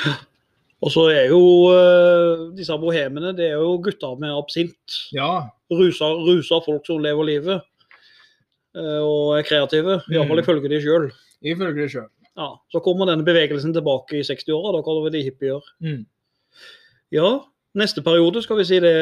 [0.81, 1.39] Og så er jo
[1.69, 4.95] uh, disse bohemene det er jo gutter med absint.
[5.13, 5.47] Ja.
[5.69, 7.61] Rusa, rusa folk som lever livet.
[8.73, 9.99] uh, og er kreative.
[10.09, 10.43] Iallfall Mm.
[10.43, 11.11] ifølge de sjøl.
[11.45, 12.07] Ifølge det sjøl.
[12.37, 14.71] Ja, så kommer denne bevegelsen tilbake i 60-åra.
[14.77, 15.61] Da kaller vi det hippier.
[15.83, 16.05] Mm.
[17.11, 17.29] Ja,
[17.77, 18.95] neste periode skal vi si det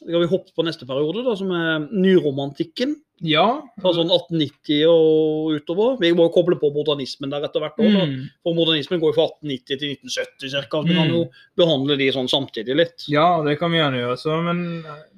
[0.00, 2.94] Skal vi hoppe på neste periode, da, som er nyromantikken?
[3.24, 3.46] Ja.
[3.80, 5.96] Fra sånn 1890 og utover.
[6.02, 7.80] Vi må jo koble på modernismen der etter hvert.
[7.80, 8.28] Mm.
[8.44, 10.82] For modernismen går jo fra 1890 til 1970 ca.
[10.84, 11.22] Vi kan jo
[11.56, 13.08] behandle de sånn samtidig litt.
[13.12, 14.18] ja, det kan vi gjerne gjøre.
[14.20, 14.64] Så, men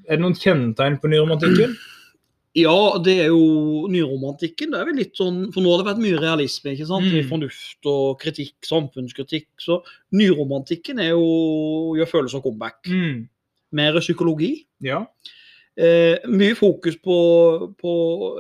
[0.07, 1.75] er det noen kjennetegn på nyromantikken?
[2.57, 4.71] Ja, det er jo nyromantikken.
[4.73, 6.73] Det er vel litt sånn, For nå har det vært mye realisme.
[6.73, 7.05] ikke sant?
[7.13, 7.29] Mm.
[7.29, 9.49] Fornuft og kritikk, samfunnskritikk.
[9.61, 9.83] Så
[10.17, 12.81] nyromantikken er jo gjør følelser comeback.
[12.89, 13.29] Mm.
[13.73, 14.65] Mer psykologi.
[14.83, 15.05] Ja.
[15.79, 17.17] Eh, mye fokus på,
[17.79, 17.93] på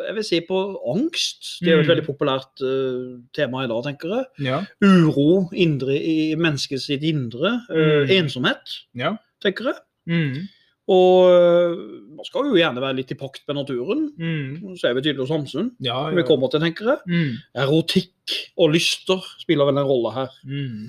[0.06, 0.58] jeg vil si på
[0.90, 1.60] angst.
[1.62, 1.92] Det er jo et Mm.
[1.94, 4.24] veldig populært uh, tema i dag, tenker jeg.
[4.48, 4.64] Ja.
[4.82, 7.60] Uro indre, i mennesket sitt indre.
[7.70, 8.10] Mm.
[8.10, 9.16] Ensomhet, Ja.
[9.44, 9.76] tenker jeg.
[10.08, 10.48] Mm.
[10.88, 11.76] Og øh,
[12.16, 14.06] man skal jo gjerne være litt i pakt med naturen.
[14.16, 14.74] Mm.
[14.80, 15.70] Så er vi tydelig hos Hamsun.
[15.84, 17.04] Ja, Vi kommer til, tenker jeg.
[17.06, 17.36] Mm.
[17.62, 20.40] Erotikk og lyster spiller vel en rolle her.
[20.48, 20.88] Mm.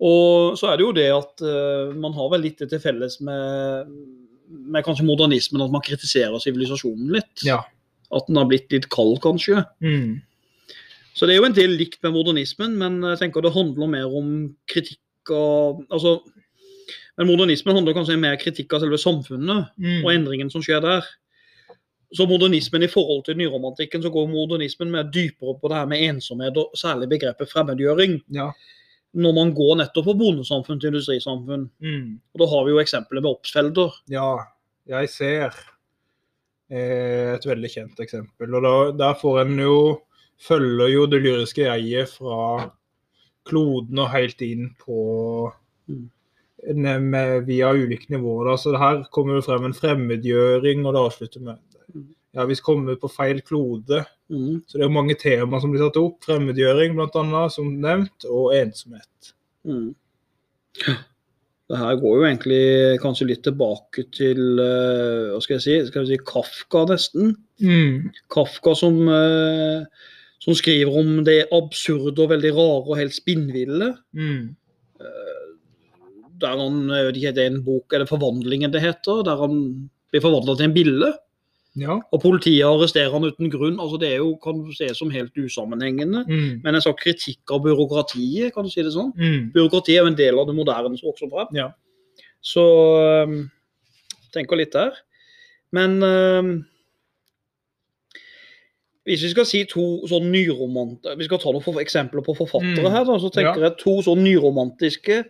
[0.00, 3.90] Og så er det jo det at uh, man har vel litt til felles med,
[4.48, 7.44] med kanskje modernismen, at man kritiserer sivilisasjonen litt.
[7.44, 7.60] Ja.
[8.14, 9.66] At den har blitt litt kald, kanskje.
[9.84, 10.22] Mm.
[11.12, 14.14] Så det er jo en del likt med modernismen, men jeg tenker det handler mer
[14.22, 16.20] om kritikk og altså,
[17.18, 20.04] Men modernismen handler kanskje mer kritikk av selve samfunnet Mm.
[20.04, 21.04] og endringen som skjer der.
[22.12, 26.02] Så modernismen i forhold til nyromantikken, så går modernismen mer dypere på det her med
[26.02, 28.20] ensomhet og særlig begrepet fremmedgjøring.
[28.34, 28.50] Ja.
[29.14, 31.68] Når man går nettopp fra bondesamfunn til industrisamfunn.
[31.82, 32.20] Mm.
[32.34, 33.94] Og da har vi jo eksempelet med Obsfelder.
[34.10, 34.38] Ja,
[34.86, 35.54] jeg ser
[36.70, 38.54] eh, et veldig kjent eksempel.
[38.54, 38.74] Og da,
[39.06, 39.80] der får en jo
[40.40, 42.70] Følger jo det lyriske jeget fra
[43.44, 45.52] kloden og helt inn på
[45.90, 46.08] Mm.
[46.76, 48.50] Med, Via ulike nivåer.
[48.50, 48.56] Da.
[48.60, 51.58] Så her kommer det frem en fremmedgjøring, og det avslutter med
[51.90, 52.06] Mm.
[52.32, 54.04] Ja, vi kommer på feil klode.
[54.30, 54.62] Mm.
[54.66, 56.20] Så det er mange temaer som blir tatt opp.
[56.26, 59.32] Fremmedgjøring bl.a., som nevnt, og ensomhet.
[59.66, 59.94] Mm.
[61.70, 62.62] Det her går jo egentlig
[63.02, 67.36] kanskje litt tilbake til eh, hva skal jeg si, skal vi si Kafka, nesten.
[68.32, 70.08] Kafka som, eh,
[70.42, 73.92] som skriver om det absurde og veldig rare og helt spinnville.
[74.18, 74.56] Mm.
[76.40, 79.24] Der han, jeg vet ikke, det er en bok, er det 'Forvandlingen' det heter?
[79.26, 81.10] Der han blir forvandla til en bille.
[81.78, 82.00] Ja.
[82.10, 83.78] Og politiet arresterer han uten grunn.
[83.78, 86.24] altså Det er jo, kan du se som helt usammenhengende.
[86.26, 86.60] Mm.
[86.64, 89.12] Men en slags kritikk av byråkratiet, kan du si det sånn.
[89.14, 89.52] Mm.
[89.54, 91.54] Byråkratiet er jo en del av det moderne som vokser frem.
[91.54, 91.70] Ja.
[92.42, 92.64] Så
[93.28, 93.38] um,
[94.34, 94.98] tenker litt der.
[95.76, 96.52] Men um,
[99.08, 102.92] hvis vi skal si to sånn nyromantiske Vi skal ta noen eksempler på forfattere Mm.
[102.92, 103.04] her.
[103.18, 105.24] Så tenker jeg to sånn nyromantiske,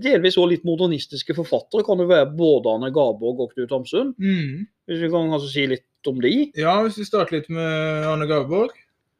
[0.00, 4.14] delvis også litt modernistiske forfattere kan jo være både Arne Garborg og Knut Hamsun.
[4.18, 4.66] Mm.
[4.88, 6.52] Hvis vi kan altså si litt om de.
[6.56, 8.70] Ja, hvis vi starter litt med Arne Garborg.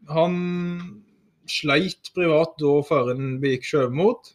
[0.09, 1.03] Han
[1.49, 4.35] sleit privat da faren begikk sjømot.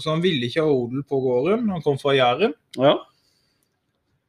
[0.00, 1.68] Så Han ville ikke ha odel på gården.
[1.70, 2.54] Han kom fra Jæren.
[2.76, 2.96] Ja.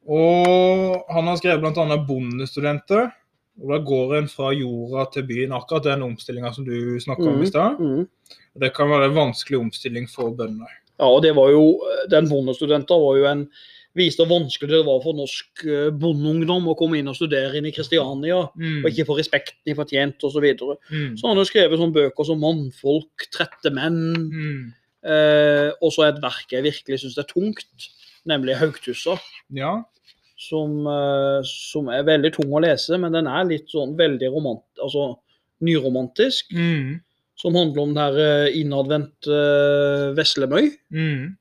[0.08, 1.98] Og han har skrevet bl.a.
[2.06, 3.12] 'Bondestudenter'.
[3.62, 5.54] Og da går en fra jorda til byen.
[5.56, 7.80] Akkurat den omstillinga som du snakka om i stad.
[7.80, 8.04] Mm.
[8.60, 10.68] Det kan være en vanskelig omstilling for bøndene.
[11.00, 11.82] Ja, og det var jo,
[12.12, 13.48] Den bondestudenten var jo en
[13.96, 17.68] viste hvor vanskelig det var for norsk eh, bondeungdom å komme inn og studere inn
[17.70, 18.42] i Kristiania.
[18.60, 18.82] Mm.
[18.84, 20.36] Og ikke få respekten de fortjente osv.
[20.36, 20.76] Så, videre.
[20.92, 21.14] Mm.
[21.16, 24.74] så han har skrevet sånne bøker som 'Mannfolk', 'Trette menn', Mm.
[25.08, 27.90] eh, og så et verk jeg virkelig syns er tungt,
[28.26, 29.20] nemlig 'Haugtussa'.
[29.56, 29.84] Ja.
[30.46, 34.66] Som, eh, som er veldig tung å lese, men den er litt sånn veldig romant,
[34.84, 35.16] altså,
[35.66, 36.54] nyromantisk.
[36.54, 37.00] Mm.
[37.40, 40.70] Som handler om den her eh, innadvendte eh, Veslemøy.
[40.94, 41.36] Mm.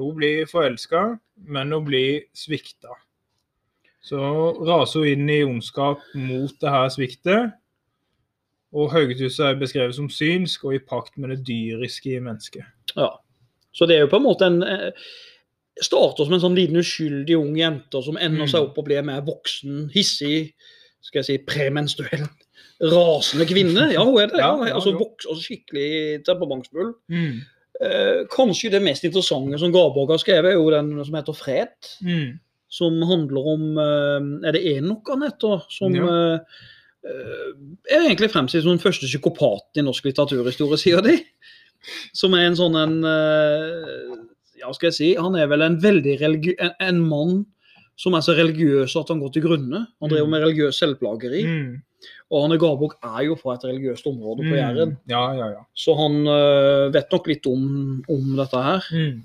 [0.00, 1.04] Hun blir forelska,
[1.52, 2.96] men hun blir svikta.
[4.02, 4.18] Så
[4.66, 7.58] raser hun inn i ondskap mot det her sviktet.
[8.72, 12.64] Og Haugetuset er beskrevet som synsk og i pakt med det dyriske i mennesket.
[12.96, 13.12] Ja.
[13.72, 14.90] Så det er jo på en måte en eh,
[15.80, 18.50] Starter som en sånn liten uskyldig ung jente som ender Mm.
[18.50, 20.52] seg opp og blir mer voksen, hissig,
[21.00, 22.26] skal jeg si premenstruell,
[22.82, 23.92] rasende kvinne.
[23.94, 24.38] Ja, hun er det.
[24.42, 24.98] Ja, altså jo.
[24.98, 26.92] voks, altså skikkelig temperamentsfull.
[27.82, 31.96] Eh, kanskje det mest interessante som Garborg har skrevet, er jo den som heter 'Fred'.
[32.04, 32.38] Mm.
[32.70, 35.64] Som handler om eh, Er det Enok han heter?
[35.70, 36.04] Som Ja.
[36.06, 36.38] eh,
[37.08, 41.18] eh, er egentlig fremstilt som den første psykopaten i norsk litteraturhistorie, sier de.
[42.14, 44.16] Som er en sånn en eh,
[44.62, 47.40] Ja, skal jeg si Han er vel en veldig religiøs en, en mann
[47.98, 49.82] som er så religiøs at han går til grunne.
[50.00, 50.30] Han driver Mm.
[50.32, 51.42] med religiøs selvplageri.
[51.46, 51.82] Mm.
[52.32, 54.94] Og Arne Garbukk er jo fra et religiøst område på Jæren.
[54.96, 55.12] Mm.
[55.12, 55.60] Ja, ja, ja.
[55.76, 57.66] Så han uh, vet nok litt om,
[58.10, 58.88] om dette her.
[58.96, 59.20] Mm.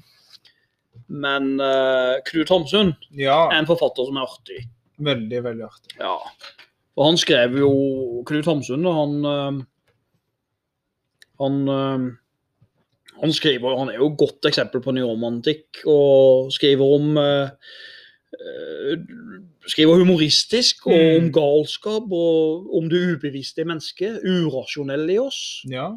[1.23, 4.59] Men uh, Knut Hamsun Ja, er en forfatter som er artig.
[4.99, 5.95] veldig, veldig artig.
[6.03, 6.18] Ja.
[6.97, 7.72] Og han skrev jo
[8.27, 9.64] Knut Hamsun, da, han uh,
[11.39, 11.57] Han
[13.22, 17.49] han skriver, han er jo et godt eksempel på nyromantikk, og skriver om øh,
[18.41, 18.98] øh,
[19.68, 21.15] Skriver humoristisk og Mm.
[21.26, 24.22] om galskap og om det ubevisste i mennesket.
[24.23, 25.65] Urasjonelle i oss.
[25.69, 25.89] Ja.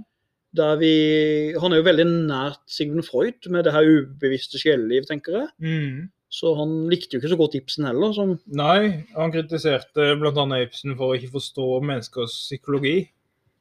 [0.57, 5.37] Der vi, han er jo veldig nært Sigmund Freud med det her ubevisste sjeleliv, tenker
[5.39, 5.49] jeg.
[5.63, 6.09] Mm.
[6.31, 8.13] Så han likte jo ikke så godt Ibsen heller.
[8.13, 10.45] Som, Nei, han kritiserte bl.a.
[10.65, 13.09] Ibsen for å ikke forstå menneskers psykologi.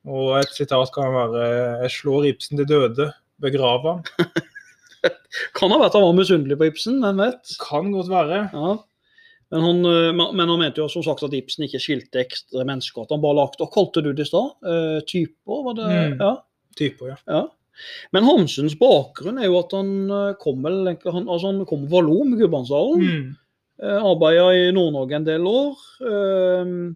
[0.10, 1.46] Og et sitat kan være
[1.84, 3.12] 'Jeg slår Ibsen til døde,
[3.44, 4.04] begrav ham.
[5.58, 7.56] kan ha vært han var misunnelig på Ibsen, hvem vet?
[7.62, 8.46] Kan godt være.
[8.54, 8.76] Ja.
[9.50, 13.06] Men han, øh, men han mente jo som sagt at Ibsen ikke skilte ekstra mennesker.
[13.06, 14.52] At han bare lagde Hva kalte du det i stad?
[14.62, 15.64] Uh, typer?
[15.66, 15.88] Var det?
[15.90, 16.20] Mm.
[16.22, 16.36] Ja,
[16.78, 17.18] Typer, ja.
[17.28, 17.42] ja.
[18.14, 22.04] Men Hamsuns bakgrunn er jo at han øh, kom vel han, altså han kom fra
[22.06, 23.06] Lom, Gudbrandsdalen.
[23.06, 23.30] Mm.
[23.80, 25.86] Uh, Arbeida i Nord-Norge en del år.
[26.04, 26.90] Uh,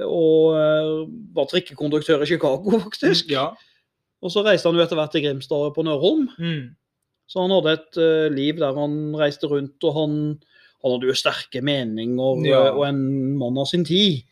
[0.00, 0.90] og eh,
[1.36, 3.30] var trikkekonduktør i Chicago, faktisk.
[3.32, 3.50] Ja.
[4.22, 6.28] Og så reiste han jo etter hvert til Grimstad på Nørholm.
[6.38, 6.74] Mm.
[7.26, 10.12] Så han hadde et uh, liv der han reiste rundt, og han,
[10.82, 12.66] han hadde jo sterke meninger Ja.
[12.68, 13.00] eh, og en
[13.40, 14.22] mann av sin tid.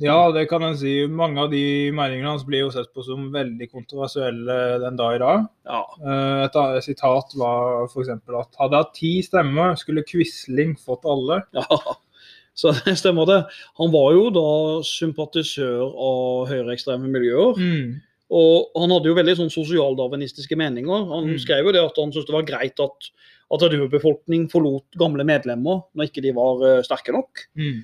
[0.00, 1.06] ja, det kan en si.
[1.06, 5.20] Mange av de meningene hans blir jo sett på som veldig kontroversielle den dag i
[5.22, 5.44] dag.
[5.66, 8.08] Ja, Eh, Et sitat var f.eks.
[8.10, 11.42] at hadde hatt ti stemmer, skulle Quisling fått alle.
[11.54, 11.66] ja.
[12.54, 13.40] Så det stemmer det.
[13.80, 17.56] Han var jo da sympatisør av høyreekstreme miljøer.
[17.58, 17.96] Mm.
[18.30, 21.04] Og han hadde jo veldig sånn sosialdarwinistiske meninger.
[21.10, 21.38] Han Mm.
[21.38, 23.10] skrev jo det at han syntes det var greit at,
[23.52, 27.44] at urbefolkning forlot gamle medlemmer når ikke de var uh, sterke nok.
[27.56, 27.82] Mm.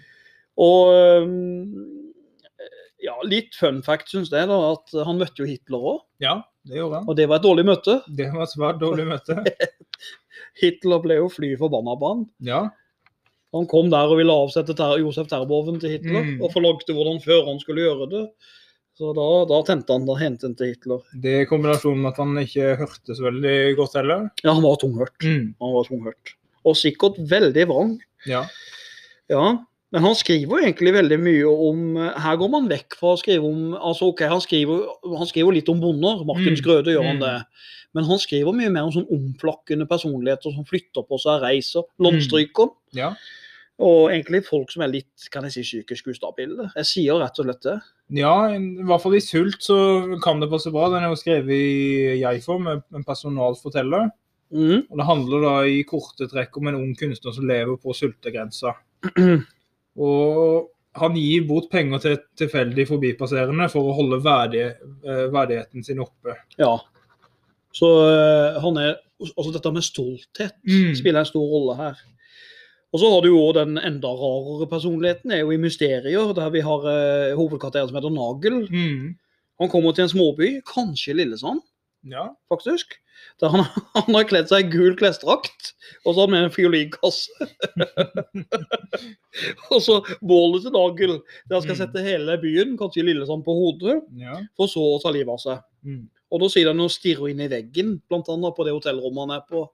[0.58, 2.10] Og um,
[3.00, 6.76] ja, litt fun fact syns jeg da, at han møtte jo Hitler òg, Ja, det
[6.80, 7.08] gjorde han.
[7.08, 8.02] og det var et dårlig møte.
[8.08, 9.36] Det var et svært dårlig møte.
[10.60, 12.24] Hitler ble jo fly forbanna på han.
[12.44, 12.62] Ja.
[13.54, 16.42] Han kom der og ville avsette ter Josef Terboven til Hitler, Mm.
[16.44, 18.24] og forlagte hvordan før han skulle gjøre det.
[19.00, 21.00] Så da, da tente han da hentet han til Hitler.
[21.24, 24.26] Det i kombinasjon med at han ikke hørte så veldig godt heller.
[24.44, 25.16] Ja, han var tunghørt.
[25.24, 25.54] Mm.
[25.64, 26.34] Han var tunghørt.
[26.68, 27.94] Og sikkert veldig vrang.
[28.28, 28.42] Ja.
[29.32, 29.46] Ja,
[29.94, 33.72] men han skriver egentlig veldig mye om Her går man vekk fra å skrive om
[33.78, 34.84] altså ok, Han skriver,
[35.16, 36.66] han skriver litt om bonder, Markens Mm.
[36.66, 37.24] Grøde gjør han Mm.
[37.24, 37.46] det.
[37.94, 42.68] Men han skriver mye mer om sånn omflakkende personligheter som flytter på seg, reiser, landstryker.
[42.92, 43.14] ja.
[43.80, 46.66] Og egentlig folk som er litt kan jeg si, psykisk ustabile.
[46.76, 47.76] Jeg sier rett og slett det.
[48.20, 49.76] Ja, i hvert fall i Sult så
[50.24, 50.90] kan det passe bra.
[50.92, 54.10] Den er jo skrevet i jeg-form, en personalforteller.
[54.52, 54.82] Mm.
[54.90, 58.74] Og Det handler da i korte trekk om en ung kunstner som lever på sultegrensa.
[60.00, 60.68] Og
[61.00, 64.64] han gir bort penger til tilfeldig forbipasserende for å holde verdig,
[65.06, 66.34] eh, verdigheten sin oppe.
[66.58, 66.74] Ja.
[67.72, 68.96] Så eh, han er
[69.30, 70.94] også dette med stolthet Mm.
[70.98, 72.00] spiller en stor rolle her.
[72.92, 76.62] Og så har du jo den enda rarere personligheten, er jo i Mysterier, der vi
[76.66, 78.56] har eh, hovedkvarteret som heter Nagel.
[78.70, 79.12] Mm.
[79.62, 81.60] Han kommer til en småby, kanskje Lillesand,
[82.08, 82.28] Ja.
[82.48, 82.96] faktisk.
[83.42, 83.62] Der han,
[83.94, 85.74] han har kledd seg i gul klesdrakt,
[86.06, 87.46] og så har han med en fiolinkasse.
[89.70, 91.14] og så bålet til Nagel,
[91.48, 91.82] der han skal Mm.
[91.82, 94.38] sette hele byen, kanskje Lillesand, på hodet, ja.
[94.56, 95.62] for så å ta livet av seg.
[95.86, 96.08] Mm.
[96.30, 99.44] Og da sier han og stirrer inn i veggen, annet på det hotellrommet han er
[99.48, 99.64] på.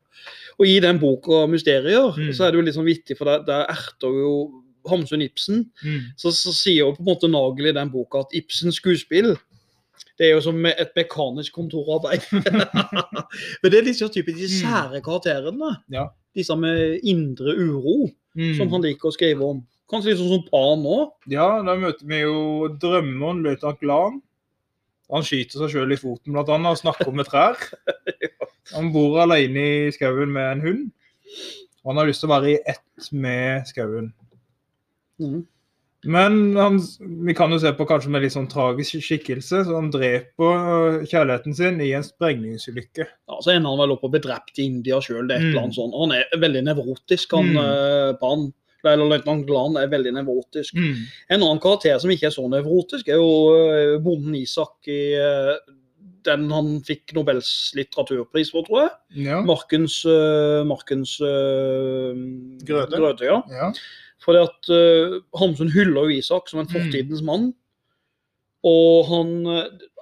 [0.58, 2.32] Og i den boka 'Mysterier' Mm.
[2.32, 5.66] så er det jo litt sånn vittig, for der, der erter jo Hamsun Ibsen.
[5.84, 6.00] Mm.
[6.16, 9.36] Så, så sier jo på en måte Nagel i den boka at Ibsens skuespill
[10.18, 12.22] det er jo som et mekanisk kontorarbeid.
[13.62, 14.60] Men det er litt så typisk de Mm.
[14.62, 15.76] sære karakterene.
[15.92, 16.06] Ja.
[16.34, 18.56] Disse med indre uro, Mm.
[18.56, 19.62] som han liker å skrive om.
[19.90, 21.10] Kanskje litt sånn som Pan nå.
[21.28, 24.22] Ja, da møter vi jo drømmeren løytnant Glan.
[25.12, 27.60] Han skyter seg sjøl i foten blant annet, og snakker med trær.
[28.74, 30.86] Han bor alene i skauen med en hund.
[31.84, 34.08] Og han har lyst til å være i ett med skauen.
[35.22, 35.44] Mm.
[36.06, 36.76] Men han,
[37.26, 41.54] vi kan jo se på kanskje med litt sånn tragisk skikkelse, så han dreper kjærligheten
[41.56, 43.06] sin i en sprengningsulykke.
[43.06, 45.26] Ja, så ender han vel opp og bedrept i India sjøl.
[45.30, 45.72] Mm.
[45.74, 45.94] Sånn.
[45.96, 47.58] Han er veldig nevrotisk, han Mm.
[47.62, 48.48] eh, Pan.
[48.92, 50.74] Eller løytnant Glan er veldig nevrotisk.
[50.78, 51.02] Mm.
[51.30, 53.32] En annen karakter som ikke er så nevrotisk, er jo
[53.72, 55.54] eh, bonden Isak i eh,
[56.26, 58.90] den han fikk Nobels litteraturpris for, tror jeg.
[59.28, 59.42] Ja.
[59.46, 62.18] Markens, eh, Markens eh,
[62.66, 63.14] Grøde.
[63.26, 63.40] ja.
[63.50, 63.70] ja.
[64.24, 66.72] Fordi at uh, Hamsun hyller jo Isak som en Mm.
[66.72, 67.52] fortidens mann.
[68.66, 69.46] Og han,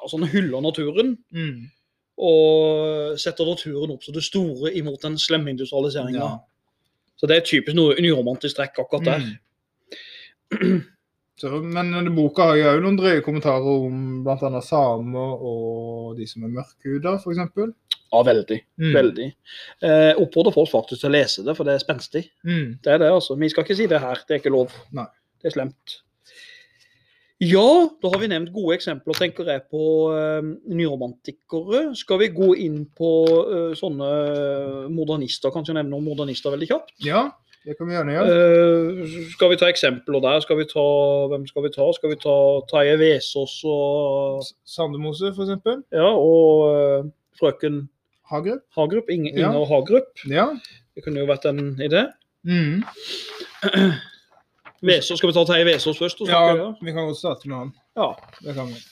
[0.00, 1.18] altså han hyller naturen.
[1.34, 1.66] Mm.
[2.16, 6.18] Og setter naturen opp som det store imot den slemme industrialiseringa.
[6.22, 6.38] ja.
[7.20, 9.30] Så det er typisk noe nyromantisk trekk akkurat der.
[10.58, 10.82] Mm.
[11.40, 14.60] Så, men denne boka har jo noen drøye kommentarer om bl.a.
[14.62, 17.40] samer og de som er mørkhuda, f.eks.
[18.14, 18.60] Ja, veldig.
[18.78, 18.92] Mm.
[18.94, 19.26] veldig.
[19.82, 22.22] Eh, oppfordrer folk faktisk til å lese det, for det er spenstig.
[22.46, 22.78] Mm.
[22.84, 23.34] Det er det, altså.
[23.40, 24.76] Vi skal ikke si det her, det er ikke lov.
[24.94, 25.08] Nei.
[25.42, 25.98] Det er slemt.
[27.44, 27.68] Ja,
[28.00, 29.84] da har vi nevnt gode eksempler, tenker jeg, på
[30.14, 31.86] uh, nyromantikere.
[31.98, 34.10] Skal vi gå inn på uh, sånne
[34.94, 35.52] modernister?
[35.54, 36.94] Kanskje nevne noen modernister veldig kjapt?
[37.04, 37.26] Ja,
[37.64, 38.38] det kan vi gjerne gjøre.
[38.38, 40.40] Uh, skal vi ta eksempler der?
[40.44, 40.86] Skal vi ta,
[41.32, 41.90] hvem skal vi ta?
[41.96, 42.36] Skal vi ta
[42.70, 45.68] Taje Vesaas og, Sandemose, f.eks.
[45.94, 47.84] ja, og eh, frøken
[48.30, 48.64] Hagerup.
[48.76, 49.12] Hagerup?
[49.12, 49.52] Inger Ja.
[49.68, 50.24] Hagerup.
[50.30, 50.48] Ja.
[50.94, 52.06] Det kunne jo vært en idé.
[52.44, 52.84] Mm.
[54.84, 56.20] Vesaas, skal vi ta Terje Vesaas først?
[56.20, 56.74] og ja, snakke, ja?
[56.82, 57.72] vi kan godt starte med han.
[57.96, 58.10] ja.
[58.44, 58.82] Det kan vi.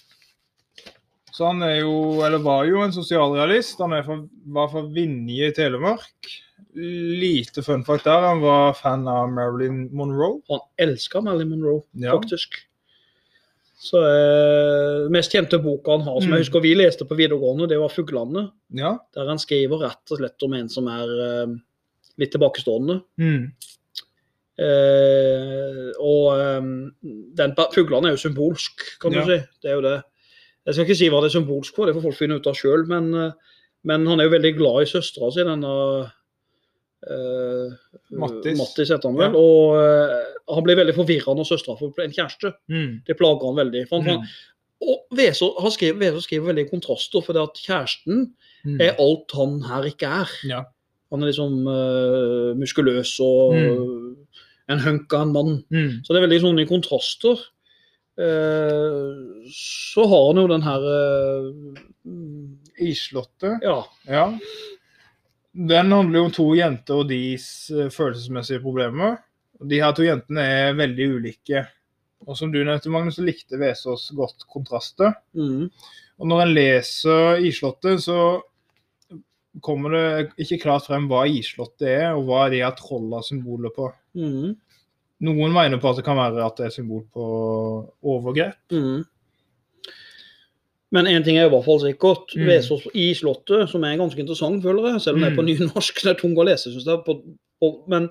[1.32, 1.93] Så han er jo,
[2.27, 3.78] eller var jo en sosialrealist.
[3.81, 4.16] Han fra,
[4.52, 6.28] var fra Vinje i Telemark.
[6.77, 8.20] Lite fun fact der.
[8.27, 10.43] Han var fan av Marilyn Monroe.
[10.51, 12.12] Han elska Marilyn Monroe, Ja.
[12.19, 12.59] faktisk.
[13.82, 16.36] Så eh, mest kjente boka han har, som Mm.
[16.36, 18.51] jeg husker vi leste på videregående, det var 'Fuglene'.
[18.70, 18.98] Ja.
[19.14, 21.56] Der han skriver rett og slett om en som er eh,
[22.19, 23.02] litt tilbakestående.
[23.19, 23.52] Mm.
[24.61, 26.66] Eh, og eh,
[27.39, 29.24] den, fuglene er jo symbolsk, kan Ja.
[29.24, 29.39] du si.
[29.62, 30.03] Det er jo det.
[30.66, 32.55] Jeg skal ikke si hva det er symbolsk for, det får folk finne ut av
[32.55, 33.33] sjøl, men, eh,
[33.85, 35.73] men han er jo veldig glad i søstera si, denne
[37.09, 37.73] eh,
[38.15, 38.59] Mattis.
[38.61, 39.33] Mattis heter han vel.
[39.33, 39.41] Ja.
[39.41, 42.53] Og eh, han blir veldig forvirra når søstera får en kjæreste.
[42.70, 42.93] Mm.
[43.09, 43.87] Det plager han veldig.
[43.91, 44.27] For han, Mm.
[44.83, 48.33] og Weser han skriver, skriver veldig kontraster, for det at kjæresten
[48.65, 48.81] Mm.
[48.81, 50.29] er alt han her ikke er.
[50.47, 50.62] Ja.
[51.13, 53.57] Han er liksom uh, muskuløs og
[54.73, 55.57] en hunk av en mann.
[55.69, 55.99] Mm.
[56.01, 57.43] Så det er veldig sånn i kontraster.
[58.17, 61.83] Uh, så har han jo den her uh,
[62.83, 63.61] Islottet.
[63.65, 63.83] Ja.
[64.09, 64.27] Ja.
[65.53, 67.47] Den handler jo om to jenter og deres
[67.93, 69.19] følelsesmessige problemer.
[69.69, 71.67] De her to jentene er veldig ulike.
[72.27, 75.13] Og som du nevnte, Magnus, så likte Vesaas godt kontraster.
[75.35, 75.69] Mm,
[76.23, 78.41] Og når en leser Islottet, så
[79.61, 83.91] kommer det ikke klart frem hva Islottet er, og hva de har trolla symboler på.
[84.16, 84.53] mm,
[85.23, 87.27] Noen mener på at det kan være at det er symbol på
[88.03, 88.57] overgrep.
[88.73, 89.05] mm.
[90.93, 92.35] Men én ting er i hvert fall sikkert.
[92.37, 92.43] Mm.
[92.51, 95.49] Vesaas i Slottet, som er ganske interessant, føler jeg, selv om det er på Mm.
[95.49, 96.03] nynorsk.
[96.03, 97.23] Det er tung å lese, syns jeg.
[97.89, 98.11] Men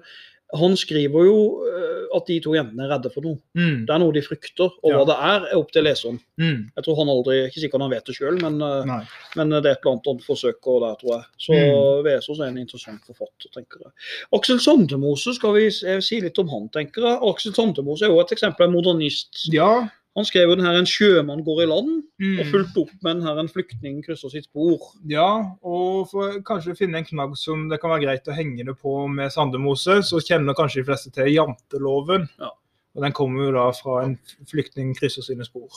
[0.60, 1.38] han skriver jo
[1.70, 1.88] eh,
[2.18, 3.38] at de to jentene er redde for noe.
[3.56, 3.86] Mm.
[3.88, 4.98] Det er noe de frykter, og Ja.
[4.98, 6.18] hva det er, er opp til leseren.
[6.42, 6.66] Mm.
[6.76, 9.06] Jeg tror han aldri, ikke sikkert han vet det sjøl, men, eh,
[9.40, 11.26] men det er et eller annet han forsøker der, tror jeg.
[11.40, 12.04] Så Mm.
[12.04, 13.92] Vesaas er en interessant forfatter, tenker jeg.
[14.34, 17.20] Aksel Sandemose, skal vi eh, si litt om han, tenker jeg.
[17.32, 19.46] Aksel Sandemose er jo et eksempel en modernist.
[19.54, 19.88] Ja.
[20.18, 22.40] Han skrev jo den her 'En sjømann går i land', Mm.
[22.40, 24.96] og fulgte opp med den her 'En flyktning krysser sitt spor'.
[25.08, 28.78] Ja, og for kanskje finne en knagg som det kan være greit å henge det
[28.78, 32.28] på med Sandemose, så kjenner kanskje de fleste til janteloven.
[32.40, 32.50] Ja.
[32.96, 35.70] Og den kommer jo da fra en flyktning krysser sine spor.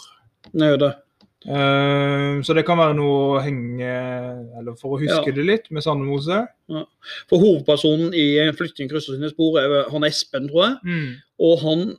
[0.60, 0.94] Er det.
[1.46, 3.84] Eh, så det kan være noe å henge
[4.58, 5.32] Eller for å huske Ja.
[5.32, 6.48] det litt med Sandemose.
[6.70, 6.84] Ja.
[7.28, 10.78] For hovedpersonen i 'En flyktning krysser sine spor' er han Espen, tror jeg.
[10.84, 11.14] Mm.
[11.40, 11.98] Og han,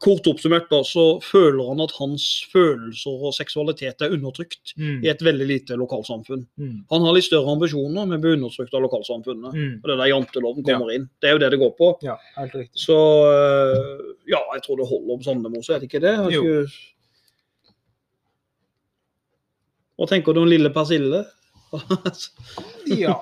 [0.00, 5.02] kort oppsummert, da, så føler han at hans følelser og seksualitet er undertrykt Mm.
[5.04, 6.46] i et veldig lite lokalsamfunn.
[6.60, 6.84] Mm.
[6.90, 9.54] Han har litt større ambisjoner, men blir undertrykt av lokalsamfunnet.
[9.54, 9.72] Mm.
[9.80, 11.08] Og det er der janteloven kommer inn.
[11.20, 11.88] Det er jo det det går på.
[12.06, 12.78] Ja, helt riktig.
[12.84, 12.96] Så
[13.28, 16.14] øh, ja, jeg tror det holder om Sandemose, er det ikke det?
[16.18, 16.42] Jeg Jo.
[16.44, 16.94] Ikke...
[19.98, 21.24] Hva tenker du om lille persille?
[22.96, 23.18] Ja,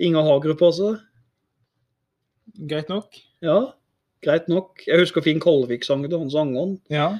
[0.00, 0.96] Inger Hagerup altså?
[2.68, 3.14] greit nok.
[3.40, 3.72] Ja,
[4.24, 4.82] greit nok.
[4.86, 6.78] Jeg husker Finn Kolvik sang det, han sangeren.
[6.92, 7.10] Ja.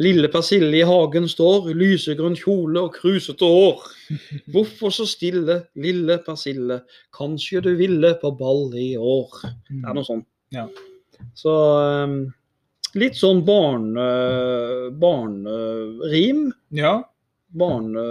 [0.00, 3.82] Lille persille i hagen står, lysegrønn kjole og krusete hår.
[4.54, 6.80] Hvorfor så stille, lille persille,
[7.16, 9.42] kanskje du ville på ball i år.
[9.68, 10.26] Det er noe sånt.
[10.54, 10.64] Ja.
[11.36, 11.52] Så
[12.06, 12.14] um,
[12.96, 14.06] litt sånn barne,
[15.02, 17.02] barnerim, Ja.
[17.52, 18.06] barne,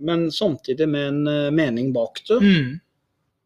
[0.00, 2.40] men samtidig med en eh, mening bak det.
[2.42, 2.80] Mm.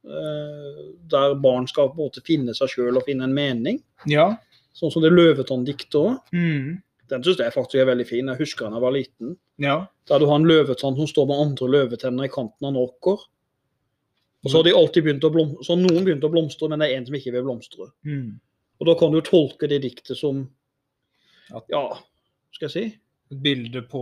[0.06, 0.78] Eh,
[1.12, 3.82] der barn skal på en måte finne seg sjøl og finne en mening.
[4.10, 4.32] Ja.
[4.76, 6.16] Sånn som det Løvetann-diktet òg.
[6.34, 6.80] Mm.
[7.12, 8.30] Den syns jeg faktisk er veldig fin.
[8.30, 9.34] Jeg husker da jeg var liten.
[9.60, 9.76] Ja.
[10.08, 13.26] Der du har en løvetann som står med andre løvetenner i kanten av en åker.
[14.42, 16.88] Og så har de alltid begynt å blomstre, så noen begynt å blomstre, men det
[16.88, 17.90] er en som ikke vil blomstre.
[18.08, 18.40] Mm.
[18.80, 20.46] Og da kan du tolke det diktet som
[21.70, 21.84] Ja,
[22.56, 22.84] skal jeg si?
[23.40, 24.00] Bilde på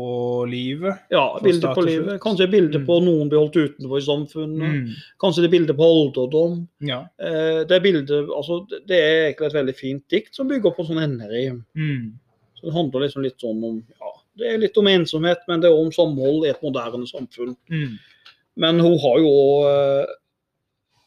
[0.51, 1.05] livet.
[1.13, 2.17] Ja, bilde på livet.
[2.21, 2.87] Kanskje et bilde Mm.
[2.87, 4.73] på noen blir holdt utenfor i samfunnet.
[4.75, 4.89] Mm.
[5.23, 6.57] Kanskje det er bilde på alderdom.
[6.81, 7.03] Ja.
[7.21, 10.87] Eh, det er bilde, altså, det- er egentlig et veldig fint dikt som bygger på
[10.89, 11.65] sånn enderim.
[11.77, 12.19] Mm.
[12.57, 15.69] Så det handler liksom litt sånn om ja, Det er litt om ensomhet, men det
[15.71, 17.57] er òg om samhold i et moderne samfunn.
[17.71, 17.99] Mm.
[18.57, 20.07] Men hun har jo òg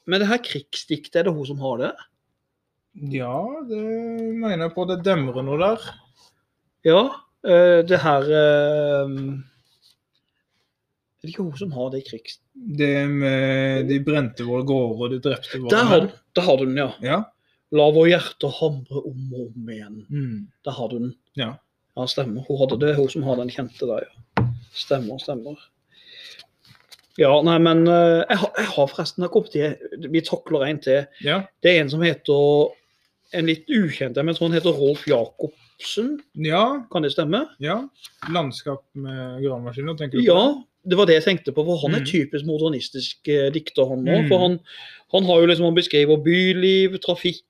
[0.06, 1.94] Men det her krigsdiktet, er det hun som har det?
[3.10, 4.86] Ja, det mener jeg på.
[4.86, 5.78] Det demrer noe der.
[6.84, 7.10] Ja.
[7.48, 9.12] Eh, det her eh,
[11.20, 12.40] Er det ikke hun som har det i krigs...
[12.54, 16.78] Det med de brente våre gårder, de drepte våre Der har, der har du den,
[16.78, 16.90] ja.
[17.04, 17.20] Ja.
[17.74, 20.02] La vår hjerte hamre om og om igjen.
[20.10, 20.42] Mm.
[20.66, 21.14] Der har du den.
[21.40, 21.56] Ja.
[21.98, 22.46] Ja, stemmer.
[22.48, 24.46] Hun hadde det, hun som har den kjente der, ja.
[24.74, 25.58] Stemmer, stemmer.
[27.22, 31.04] Ja, nei, men eh, jeg, har, jeg har forresten jeg til, Vi takler en til.
[31.22, 31.44] Ja.
[31.62, 32.74] Det er en som heter
[33.34, 35.06] En litt ukjent en, men jeg tror han heter Rolf
[35.84, 36.22] Jacobsen.
[36.36, 36.86] ja.
[36.92, 37.48] Kan det stemme?
[37.60, 37.88] Ja.
[38.32, 40.32] Landskap med gravemaskiner, tenker du på?
[40.34, 41.64] Ja, det var det jeg tenkte på.
[41.66, 42.06] For han er Mm.
[42.06, 44.24] typisk modernistisk eh, dikter, han òg.
[44.24, 44.28] Mm.
[44.30, 44.60] For han,
[45.14, 47.44] han har jo liksom Han beskriver byliv, trafikk,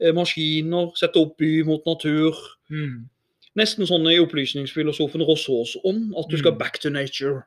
[0.00, 2.34] eh, maskiner, setter opp by mot natur.
[2.70, 3.08] Mm.
[3.56, 6.58] Nesten sånn i opplysningsfilosofen Rossås ånd, at du skal Mm.
[6.58, 7.42] back to nature.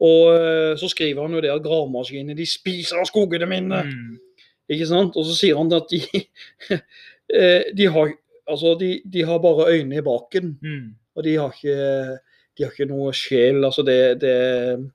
[0.00, 3.82] Og eh, så skriver han jo det at gravemaskinene de spiser av skogene mine.
[3.84, 4.18] Mm.
[4.70, 5.16] Ikke sant?
[5.16, 6.00] Og så sier han at de,
[7.34, 8.12] eh, de, har,
[8.48, 10.58] altså de, de har bare øyne i baken.
[10.62, 10.94] Mm.
[11.16, 12.18] Og de har ikke,
[12.58, 13.64] de har ikke noe sjel.
[13.64, 14.90] Altså det, det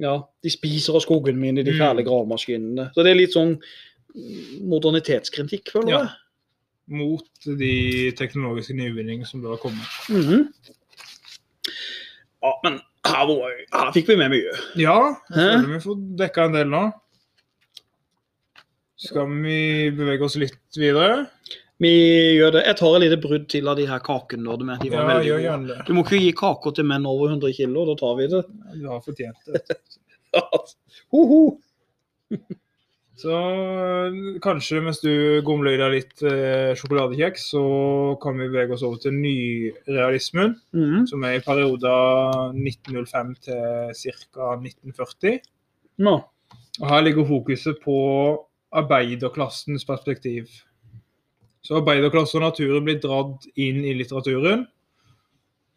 [0.00, 1.78] Ja, de spiser av skogen min i de Mm.
[1.78, 2.90] fæle gravemaskinene.
[2.94, 3.56] Så det er litt sånn
[4.60, 6.06] modernitetskritikk, føler Ja.
[6.88, 9.86] Mot de teknologiske nyvinningene som da har kommet.
[10.08, 10.48] -hmm.
[12.42, 14.52] Ja, men her, var, her fikk vi med mye.
[14.76, 15.60] Ja, jeg Hæ?
[15.62, 16.90] føler vi får dekka en del nå.
[18.96, 21.26] Skal vi bevege oss litt videre?
[21.82, 21.90] Vi
[22.38, 22.62] gjør det.
[22.68, 24.56] Jeg tar et lite brudd til av de her kakene.
[24.58, 24.78] du med.
[24.84, 25.78] De var Ja, veldig gjør gode.
[25.88, 28.42] Du må ikke gi kaker til menn over 100 kilo, da tar vi det.
[28.78, 29.78] Du har fortjent det.
[31.12, 31.40] Hoho.
[33.22, 35.10] Så øh, kanskje mens du
[35.46, 37.60] gomler i deg litt eh, sjokoladekjeks, så
[38.22, 41.04] kan vi bevege oss over til nyrealismen, Mhm.
[41.06, 44.54] som er i perioder 1905 til ca.
[44.56, 45.38] 1940.
[45.98, 46.14] No.
[46.80, 47.98] Og Her ligger fokuset på
[48.72, 50.48] arbeiderklassens perspektiv.
[51.62, 54.64] Så arbeiderklasse og naturen blir dratt inn i litteraturen.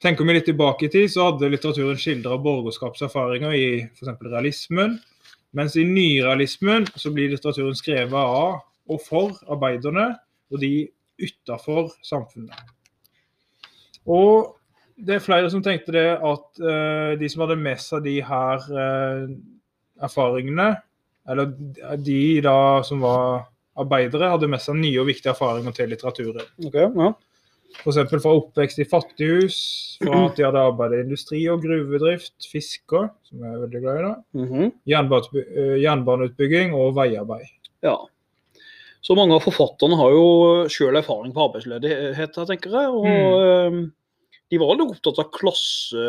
[0.02, 4.18] Tenker vi litt tilbake i tid, så hadde litteraturen skildra borgerskapserfaringer i f.eks.
[4.26, 4.98] realismen.
[5.56, 10.12] Mens i nyrealismen så blir litteraturen skrevet av og for arbeiderne,
[10.52, 10.88] og de
[11.22, 12.58] utafor samfunnet.
[14.06, 14.56] Og
[14.96, 18.68] det er flere som tenkte det at uh, de som hadde med seg de her
[18.70, 19.26] uh,
[20.06, 20.76] erfaringene,
[21.30, 21.56] eller
[21.98, 23.48] de da som var
[23.82, 26.52] arbeidere, hadde med seg nye og viktige erfaringer til litteraturen.
[26.68, 27.14] Okay, ja.
[27.76, 27.98] F.eks.
[28.08, 29.60] fra oppvekst i fattighus,
[30.00, 34.00] fra at de hadde arbeidet i industri og gruvedrift, fisker, som jeg er veldig glad
[34.00, 34.52] i, da, mm
[35.44, 37.52] eh, jernbaneutbygging og veiarbeid.
[37.84, 37.98] ja.
[39.06, 40.30] Så mange av forfatterne har jo
[40.72, 42.90] sjøl erfaring på arbeidsledighet, jeg tenker jeg.
[42.90, 43.84] Og mm.
[44.50, 46.06] de var veldig opptatt av klasse,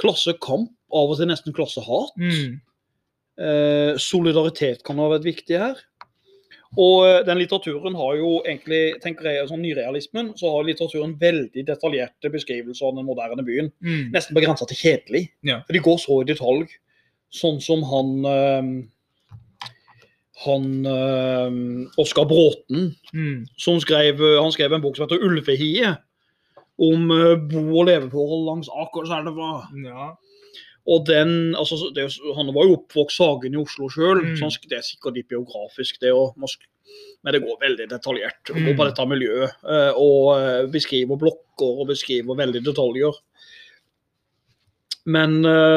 [0.00, 2.16] klassekamp, av og til nesten klassehat.
[2.18, 2.56] Mm.
[3.36, 5.78] Eh, solidaritet kan ha vært viktig her.
[6.76, 11.62] Og eh, den litteraturen har jo egentlig, tenker jeg, sånn nyrealismen, så har litteraturen veldig
[11.66, 13.70] detaljerte beskrivelser av den moderne byen.
[13.80, 14.10] Mm.
[14.12, 15.22] Nesten på grensa til kjedelig.
[15.42, 15.62] Ja.
[15.66, 16.66] For de går så i detalj.
[17.32, 18.68] Sånn som han øh,
[20.44, 23.46] han øh, Oskar Bråten, Mm.
[23.56, 25.96] som skrev, han skrev en bok som heter 'Ulvehiet'.
[26.78, 29.64] Om eh, bo- og leveforhold langs Akerselva.
[29.84, 30.10] Ja.
[30.88, 32.04] Og den, altså, det,
[32.36, 34.36] Han var jo oppvokst Hagen i Oslo sjøl, Mm.
[34.38, 36.34] så det er sikkert litt biografisk, det og
[37.24, 38.76] Men det går veldig detaljert Mm.
[38.76, 39.50] på dette miljøet.
[39.68, 43.12] eh, Og eh, beskriver blokker og beskriver veldig detaljer.
[45.06, 45.76] Men eh,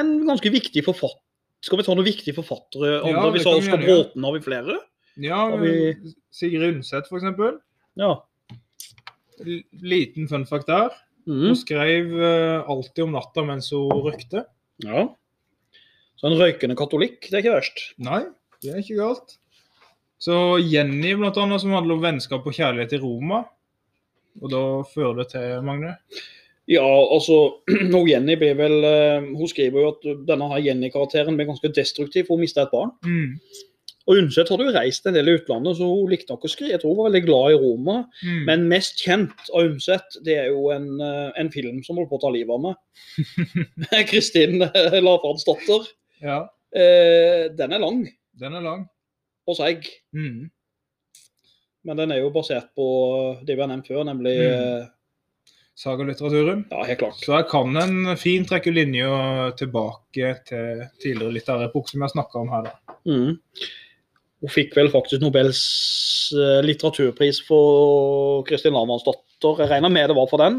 [0.00, 1.20] en ganske viktig forfatter
[1.64, 2.98] Skal vi ta noen viktige forfattere?
[3.08, 3.78] Ja, vi sa Oskar.
[3.80, 4.78] Bråten, har vi flere?
[5.16, 7.58] ja Har vi- Sigrid Undset, f.eks.
[7.96, 8.16] Ja.
[9.82, 10.90] Liten fun fact der.
[11.26, 11.46] Mhm.
[11.48, 14.46] Hun skrev eh, alltid om natta mens hun røykte.
[14.84, 15.08] ja.
[16.14, 17.80] Så en røykende katolikk, det er ikke verst.
[17.98, 18.20] Nei,
[18.62, 19.34] det er ikke galt.
[20.22, 23.42] Så Jenny, blant annet, som handler om vennskap og kjærlighet i Roma.
[24.40, 25.96] Og da fører det til, Magne?
[26.70, 27.58] Ja, altså
[27.92, 32.24] hun Jenny blir vel eh, Hun skriver jo at denne her Jenny-karakteren ble ganske destruktiv,
[32.28, 32.94] for hun mister et barn.
[33.04, 33.36] Mm.
[34.06, 36.74] Og Undset hadde jo reist en del i utlandet, så hun likte nok å skrive.
[36.74, 37.94] Jeg tror hun var veldig glad i Roma.
[38.20, 38.40] Mm.
[38.50, 42.18] Men mest kjent av Undset, det er jo en, eh, en film som holdt på
[42.18, 42.76] å ta livet av meg.
[44.10, 45.88] Kristin eh, Lavransdatter.
[46.22, 46.42] Ja,
[46.74, 48.00] Eh, den er lang
[48.34, 48.80] den er lang.
[49.46, 50.50] og seig, Mm.
[51.84, 54.82] men den er jo basert på det vi har nevnt før, nemlig Mm.
[54.82, 54.86] eh,
[55.76, 56.64] Sagalitteraturen.
[56.70, 57.14] Ja, helt klart.
[57.22, 62.40] Så jeg kan en fin trekke linja tilbake til tidligere litterære epoker som jeg snakka
[62.42, 62.62] om her.
[62.62, 62.94] da.
[63.06, 63.38] Mm.
[64.44, 65.60] Hun fikk vel faktisk Nobels
[66.36, 69.62] eh, litteraturpris for Kristin Lavransdatter.
[69.64, 70.58] Jeg regner med det var for den,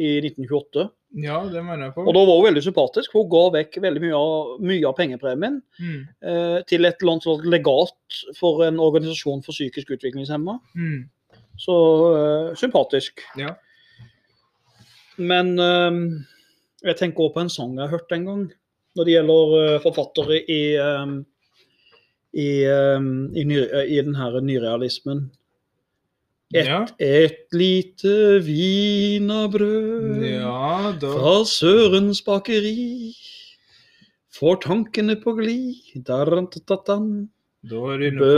[0.00, 0.88] i 1928.
[1.22, 2.06] Ja, det mener jeg på.
[2.08, 3.12] Og da var hun veldig sympatisk.
[3.14, 5.98] Hun ga vekk veldig mye av, mye av pengepremien Mm.
[6.24, 10.56] eh, til et eller annet legat for en organisasjon for psykisk utviklingshemma.
[10.74, 11.02] Mm.
[11.60, 11.76] Så
[12.16, 13.20] eh, sympatisk.
[13.38, 13.52] Ja.
[15.20, 16.00] Men eh,
[16.88, 18.42] jeg tenker også på en sang jeg har hørt en gang,
[18.96, 21.12] når det gjelder eh, forfattere i, eh,
[22.32, 23.00] i, eh,
[23.36, 25.30] i, ny, i den her nyrealismen.
[26.54, 26.82] Et, Ja.
[27.00, 33.14] et lite wienerbrød ja, da fra Sørens bakeri
[34.36, 35.74] får tankene på glid.
[36.04, 36.36] Da er du
[38.04, 38.28] inne på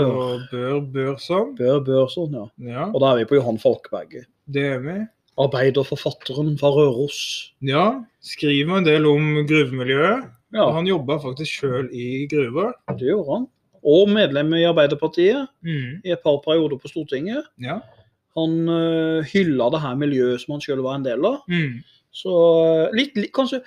[0.53, 1.57] Bør Børson.
[1.59, 2.47] Bør Børson, ja.
[2.71, 4.27] Ja, Og da er vi på Johan Falkberget.
[4.47, 4.97] det er vi.
[5.39, 7.53] Arbeiderforfatteren fra Røros.
[7.63, 10.29] Ja, skriver en del om gruvemiljøet.
[10.55, 12.73] Ja, han jobba faktisk sjøl i gruver.
[12.95, 13.47] det gjorde han.
[13.85, 16.01] Og medlem i Arbeiderpartiet Mm.
[16.05, 17.45] i et par perioder på Stortinget.
[17.61, 17.81] Ja.
[18.37, 21.43] Han uh, hylla det her miljøet som han sjøl var en del av.
[21.49, 21.83] Mm.
[22.15, 23.59] Så eh, litt, litt, kanskje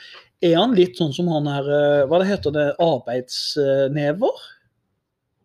[0.41, 2.65] er han litt sånn som han her eh, Hva det heter det?
[2.80, 4.31] Arbeidsnever?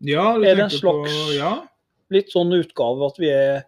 [0.07, 1.53] ja, du Er det en slags- på Ja.
[2.11, 3.63] Litt sånn utgave at vi er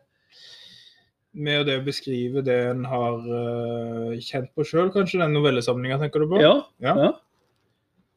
[1.33, 6.23] Med det å beskrive det en har uh, kjent på sjøl, kanskje den novellesamlinga, tenker
[6.23, 6.39] du på?
[6.39, 6.53] Ja.
[6.79, 6.93] Ja.
[6.95, 7.11] ja.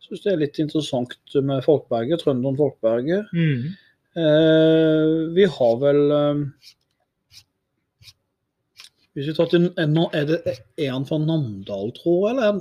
[0.09, 3.29] Syns det er litt interessant med Folkberget, trønderen Folkberget.
[3.37, 3.77] Mm.
[4.17, 6.41] Eh, vi har vel eh,
[9.13, 12.33] Hvis vi tar til en, Er det er han fra Namdal, tror jeg?
[12.33, 12.57] Eller er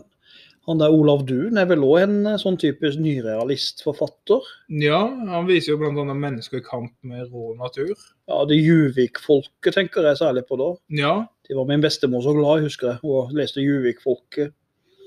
[0.67, 4.51] han, der Olav Duun er vel òg en eh, sånn typisk nyrealistforfatter?
[4.83, 4.99] Ja,
[5.31, 6.05] han viser jo bl.a.
[6.11, 7.95] mennesker i kamp med rå natur.
[8.27, 10.73] Ja, det Juvik-folket tenker jeg særlig på da.
[10.99, 11.15] Ja,
[11.47, 14.51] De var min bestemor så glad, husker jeg, Hun leste Juvik-folket.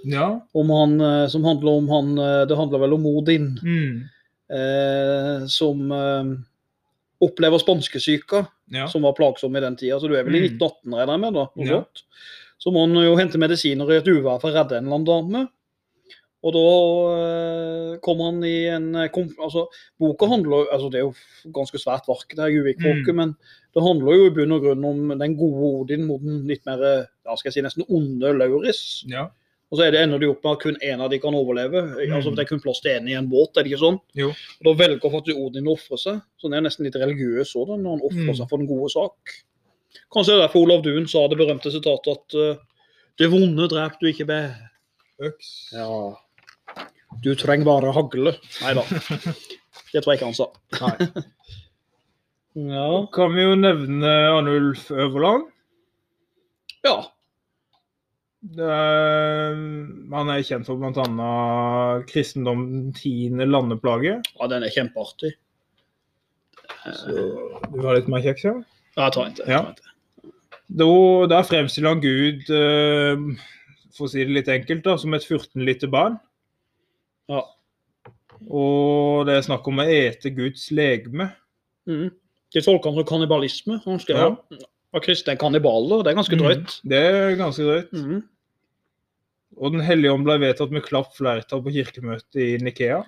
[0.04, 0.40] Ja.
[0.54, 3.58] Om han, eh, som handler om han eh, Det handler vel om Odin.
[3.62, 4.04] Mm.
[4.50, 6.24] eh, som eh,
[7.20, 8.86] opplever spanskesyka, Ja.
[8.88, 9.98] som var plagsom i den tida.
[10.00, 10.58] Så du er vel i Mm.
[10.58, 11.34] 1918, regner jeg med?
[11.34, 11.80] da, noe Ja.
[11.82, 12.02] sånt.
[12.58, 15.04] Så må han jo hente medisiner i et uvær for å redde en eller annen
[15.06, 15.48] dame.
[16.42, 16.60] Og da
[17.94, 19.08] eh, kom han i en eh,
[19.38, 19.66] altså,
[20.00, 21.14] Boka handler altså Det er jo
[21.52, 23.16] ganske svært verk, det her Juvik-folket, Mm.
[23.16, 23.36] men
[23.74, 26.78] det handler jo i bunn og grunn om den gode Odin mot den litt mer
[26.80, 29.04] ja, skal jeg si, nesten onde Lauris.
[29.06, 29.28] ja.
[29.70, 31.82] Og så er det ender de opp med at kun én av de kan overleve.
[31.94, 32.14] Mm.
[32.16, 34.00] Altså Det er kun plass til én i en båt, er det ikke sånn?
[34.18, 34.30] Jo.
[34.32, 36.18] Og Da velger faktisk Odin å ofre seg.
[36.40, 38.36] Så han er nesten litt religiøs òg, når han ofrer Mm.
[38.40, 39.36] seg for den gode sak.
[40.10, 42.56] Kanskje det er derfor Olav Duun sa det berømte sitatet at eh,
[43.18, 44.54] det vonde drep du ikke med.
[45.22, 45.70] Øks.
[45.72, 46.16] Ja.
[47.22, 48.34] Du trenger bare hagle.
[48.62, 48.82] Nei da.
[49.92, 50.46] Det tror jeg ikke han sa.
[50.80, 51.22] Nei.
[52.54, 53.06] Ja.
[53.14, 55.44] Kan vi jo nevne Arnulf Øverland.
[56.84, 56.96] ja.
[58.40, 61.30] Han er kjent for bl.a.
[62.08, 62.62] kristendom
[62.96, 64.16] tiende landeplage.
[64.24, 65.34] Ja, den er kjempeartig.
[66.96, 67.12] Så
[67.74, 68.54] du har litt mer kjeks, ja?
[68.96, 69.48] Ja, jeg tar ikke.
[69.50, 69.62] Ja.
[70.70, 70.88] Da,
[71.30, 73.22] der fremstiller han Gud, eh,
[73.96, 76.16] for å si det litt enkelt, da, som et 14 liter barn.
[77.30, 77.42] Ja.
[78.48, 81.28] Og det er snakk om å ete Guds legeme.
[81.90, 82.08] Mm.
[82.54, 83.80] Det tolker han som kannibalisme.
[83.84, 84.64] Han skrev Ja.
[84.94, 86.02] At kristne er kannibaler.
[86.04, 86.76] Det er ganske drøyt.
[86.82, 87.92] Mm, Det er ganske drøyt.
[87.92, 88.22] Mm.
[89.60, 93.02] Og Den hellige ånd ble vedtatt med klapp flertall på kirkemøtet i Nikea.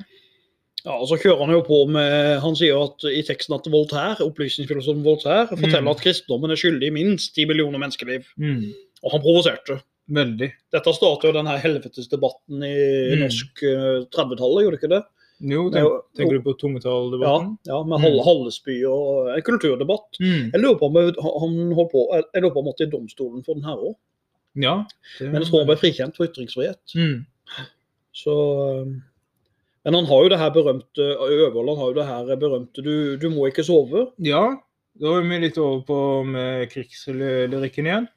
[0.84, 4.18] Ja, og så kjører han jo på med Han sier at i teksten at Voltaire,
[4.26, 5.92] opplysningsfilosofen Voltaire forteller Mm.
[5.94, 8.26] at kristendommen er skyldig i minst 10 millioner menneskeliv.
[8.36, 8.72] Mm.
[9.04, 9.80] Og han provoserte.
[10.10, 10.50] Veldig.
[10.74, 13.20] Dette startet jo den her helvetesdebatten i Mm.
[13.22, 15.02] norsk eh, 30-tallet, gjorde det ikke det?
[15.42, 17.58] Jo, Det er tenk, tenker du på Ja, tungetalldebatten?
[17.66, 18.02] ja med Mm.
[18.04, 20.18] Hall Hallesby og en kulturdebatt.
[20.20, 20.52] Mm.
[20.52, 20.96] Jeg lurer på om
[21.42, 23.96] han holdt på Jeg lurer på om måtte i domstolen for den her òg.
[24.54, 24.84] Ja.
[25.18, 26.94] det- Men jeg tror han ble frikjent for ytringsfrihet.
[26.94, 27.26] Mm.
[28.14, 28.34] Så
[28.82, 29.02] um,
[29.84, 33.28] Men han har jo det her berømte Øverland har jo det her berømte Du, du
[33.30, 34.12] må ikke sove.
[34.18, 34.56] Ja,
[35.00, 38.08] da er vi litt over på med krigslyrikken igjen.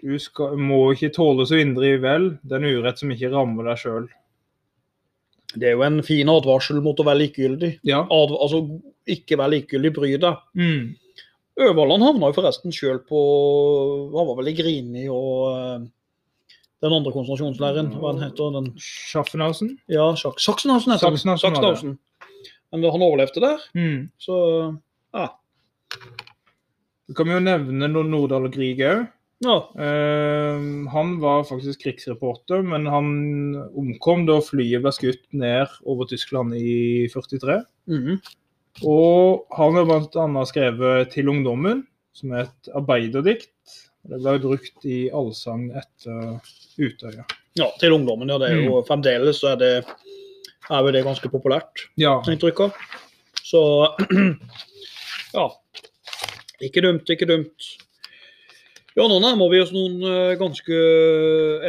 [0.00, 4.08] Du skal, må ikke tåle så inderlig vel den urett som ikke rammer deg sjøl.
[5.56, 7.70] Det er jo en fin advarsel mot å være likegyldig.
[7.88, 8.04] Ja.
[8.06, 8.60] Adv altså
[9.10, 10.42] ikke være likegyldig, bry deg.
[10.54, 10.92] Mm.
[11.60, 13.18] Øverland havna jo forresten sjøl på
[14.14, 15.88] Han var vel i Grini og eh,
[16.80, 18.70] den andre konsentrasjonsleiren, hva den heter den?
[18.80, 19.74] Schaffenhausen.
[19.92, 21.18] Ja, Sach Sachsenhausen heter den.
[21.18, 21.42] Sachsenhausen.
[21.42, 21.98] Sachsenhausen.
[22.70, 24.08] Men han overlevde der, Mm.
[24.22, 24.36] så
[25.12, 25.26] ja.
[27.10, 29.08] Så kan jo nevne noen Nordahl Grieg òg.
[29.40, 29.54] Ja.
[30.92, 33.06] han var faktisk krigsreporter, men han
[33.78, 37.62] omkom da flyet ble skutt ned over Tyskland i 43.
[37.88, 38.20] Mhm.
[38.86, 40.44] Og han har bl.a.
[40.46, 43.50] skrevet 'Til ungdommen', som er et arbeiderdikt.
[44.08, 46.40] Det ble brukt i allsang etter
[46.78, 47.24] Utøya.
[47.58, 47.68] ja.
[47.80, 48.38] Til ungdommen, ja.
[48.38, 49.74] Det er jo fremdeles så er det
[50.70, 51.88] er det ganske populært.
[51.98, 52.20] Ja.
[52.30, 52.72] inntrykk av.
[53.42, 53.62] Så
[55.38, 55.46] ja.
[56.62, 57.70] Ikke dumt, ikke dumt.
[58.98, 60.78] Ja, nå nærmer vi oss noen eh, ganske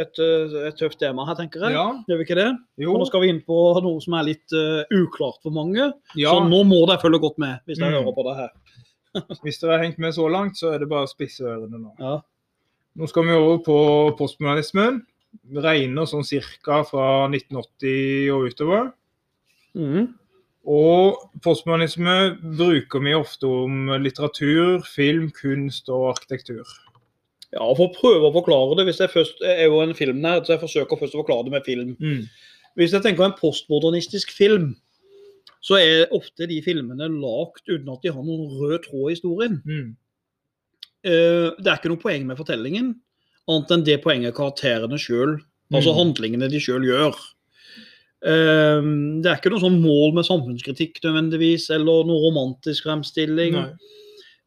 [0.00, 1.76] et, eh, et tøft tema her, tenker jeg.
[1.76, 1.84] ja.
[2.08, 2.48] Gjør vi ikke det?
[2.82, 2.94] Jo.
[2.94, 5.92] Og nå skal vi inn på noe som er litt uh, uklart for mange.
[6.18, 6.32] Ja.
[6.34, 8.02] Så nå må dere følge godt med hvis dere Mm.
[8.02, 8.50] hører på det her.
[9.44, 11.90] Hvis dere har hengt med så langt, så er det bare å spisse ørene nå.
[12.00, 12.14] Ja.
[12.96, 13.76] Nå skal vi over på
[14.16, 15.02] postmodernismen.
[15.52, 18.88] Regner sånn cirka fra 1980 og utover.
[19.76, 20.06] Mm.
[20.64, 22.16] Og postmodernisme
[22.56, 26.64] bruker vi ofte om litteratur, film, kunst og arkitektur.
[27.52, 30.46] Ja, For å prøve å forklare det, hvis jeg først jeg er jo en filmnerd,
[30.46, 31.92] så jeg forsøker først å forklare det med film.
[32.00, 32.22] Mm.
[32.80, 34.70] Hvis jeg tenker en postmodernistisk film,
[35.62, 39.60] så er ofte de filmene lagd uten at de har noen rød tråd i historien.
[39.68, 39.92] Mm.
[41.04, 42.94] Uh, det er ikke noe poeng med fortellingen,
[43.50, 45.36] annet enn det poenget karakterene sjøl,
[45.74, 45.98] altså Mm.
[45.98, 47.18] handlingene de sjøl gjør.
[48.22, 48.80] Uh,
[49.20, 53.58] det er ikke noe sånn mål med samfunnskritikk nødvendigvis, eller noe romantisk fremstilling.
[53.58, 53.98] Nei.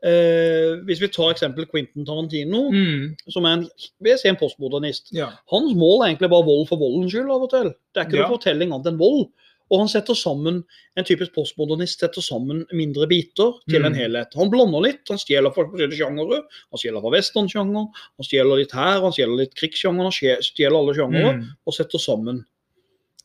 [0.06, 3.16] Eh, hvis vi tar eksempel Quentin Tarantino, Mm.
[3.30, 3.70] som er en,
[4.06, 5.10] vil si en postmodernist.
[5.14, 5.32] Ja.
[5.50, 7.64] Hans mål er egentlig bare vold for voldens skyld av og til.
[7.94, 8.28] Det er ikke Ja.
[8.28, 9.30] noe fortelling annet enn vold.
[9.72, 10.64] Og han setter sammen,
[10.96, 13.98] en typisk postmodernist setter sammen mindre biter til en Mm.
[13.98, 14.28] helhet.
[14.36, 16.44] Han blander litt, han stjeler fra forskjellige sjangere.
[16.70, 17.88] Han stjeler fra westernsjanger,
[18.18, 20.12] han stjeler litt her, han stjeler litt krigssjanger, han
[20.44, 21.48] stjeler alle sjangere Mm.
[21.66, 22.46] og setter sammen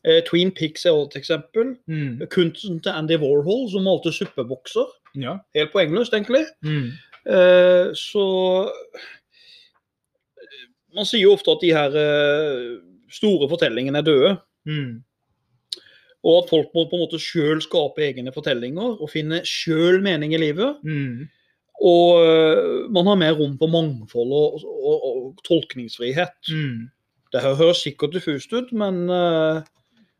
[0.03, 1.77] Eh, Twin Pics er også et eksempel.
[1.87, 2.27] Mm.
[2.27, 4.87] Kunsten til Andy Warhol, som malte suppebokser.
[5.19, 5.37] Ja.
[5.55, 6.45] Helt poengløst, egentlig.
[6.63, 6.91] Mm.
[7.29, 8.25] Eh, så
[10.91, 12.63] Man sier jo ofte at de her eh,
[13.13, 14.31] store fortellingene er døde.
[14.67, 15.03] Mm.
[16.27, 20.35] Og at folk må på en måte sjøl skape egne fortellinger og finne sjøl mening
[20.35, 20.81] i livet.
[20.83, 21.29] Mm.
[21.81, 26.35] Og eh, man har mer rom for mangfold og, og, og tolkningsfrihet.
[26.51, 26.91] Mm.
[27.31, 29.63] Det høres sikkert diffust ut, men eh,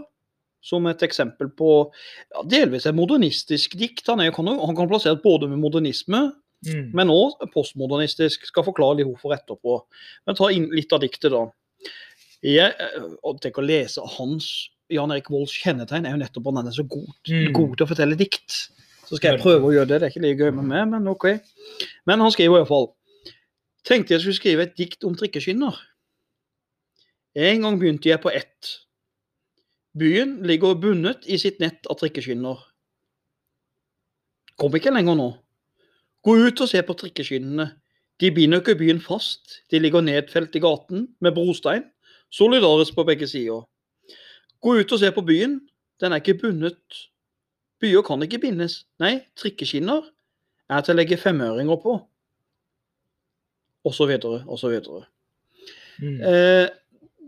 [0.62, 4.06] Som et eksempel på ja, delvis et modernistisk dikt.
[4.06, 6.30] Han, er, kan, han kan plasseres både med modernisme,
[6.62, 6.92] Mm.
[6.94, 8.44] men òg postmodernistisk.
[8.46, 9.80] Skal forklare litt hvorfor etterpå.
[10.28, 11.40] Men ta inn litt av diktet, da.
[12.46, 14.46] Jeg, eh, og tenk å lese hans
[14.92, 17.52] Jan Erik Volds kjennetegn er jo nettopp at han er så god, Mm.
[17.56, 18.68] god til å fortelle dikt.
[19.08, 19.98] Så skal jeg prøve å gjøre det.
[20.00, 21.26] Det er ikke like gøy med meg, men OK.
[22.06, 22.92] Men han skriver iallfall
[23.86, 25.74] Tenkte jeg skulle skrive et dikt om trikkeskinner.
[27.34, 28.76] En gang begynte jeg på ett.
[29.98, 32.60] Byen ligger bundet i sitt nett av trikkeskinner.
[34.60, 35.30] Kom ikke lenger nå.
[36.22, 37.72] Gå ut og se på trikkeskinnene.
[38.22, 41.88] De binder ikke byen fast, de ligger nedfelt i gaten med brostein,
[42.30, 43.64] solidarisk på begge sider.
[44.62, 45.58] Gå ut og se på byen,
[45.98, 46.78] den er ikke bundet.
[47.82, 50.06] Byer kan ikke bindes, nei, trikkeskinner
[50.70, 51.96] er til å legge femøringer på.
[53.90, 55.02] Så videre.
[56.00, 56.20] Mm.
[56.22, 56.68] Eh,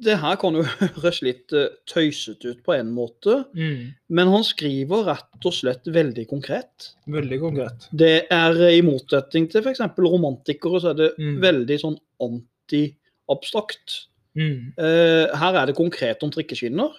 [0.05, 0.63] det her kan jo
[0.99, 3.93] høres litt eh, tøysete ut på en måte, Mm.
[4.09, 6.91] men han skriver rett og slett veldig konkret.
[7.07, 7.89] Veldig konkret.
[7.93, 9.81] Det er eh, i motsetning til f.eks.
[9.99, 11.41] romantikere, så er det Mm.
[11.43, 14.07] veldig sånn anti-abstrakt.
[14.37, 14.73] Mm.
[14.79, 16.91] Eh, her er det konkret om trikkeskinner.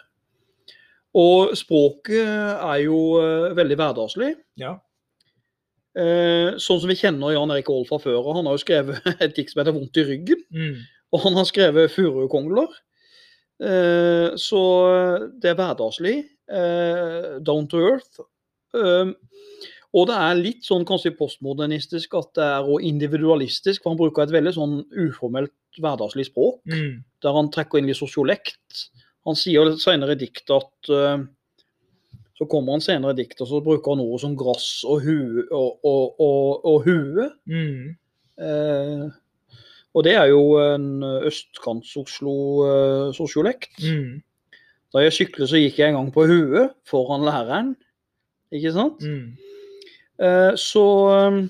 [1.15, 4.33] Og språket er jo eh, veldig hverdagslig.
[4.59, 4.77] Ja.
[5.95, 8.19] Eh, sånn som vi kjenner Jan Erik Aall fra før.
[8.25, 10.43] og Han har jo skrevet et dikt som heter 'Vondt i ryggen'.
[10.51, 10.75] Mm.
[11.13, 12.73] Og han har skrevet 'Furukongler'.
[13.63, 14.61] Eh, så
[15.39, 16.17] det er hverdagslig.
[16.51, 18.19] Eh, down to earth.
[18.75, 19.13] Eh,
[19.95, 24.23] og det er litt sånn kanskje postmodernistisk at det er og individualistisk, for han bruker
[24.25, 27.03] et veldig sånn uformelt hverdagslig språk, Mm.
[27.23, 28.89] der han trekker inn litt sosiolekt.
[29.25, 31.23] Han sier senere i diktet at eh,
[32.35, 35.45] Så kommer han senere i diktet, og så bruker han ord som grass og hue
[35.55, 37.31] og, og, og, og hue.
[37.47, 37.95] Mm.
[38.43, 39.07] Eh,
[39.95, 40.99] og det er jo en
[41.29, 43.79] østkants-Oslo-sosiolekt.
[43.79, 44.19] Mm.
[44.91, 47.75] Da jeg syklet, så gikk jeg en gang på huet foran læreren.
[48.51, 48.99] Ikke sant?
[48.99, 49.37] Mm.
[50.19, 50.85] Eh, så
[51.15, 51.47] eh,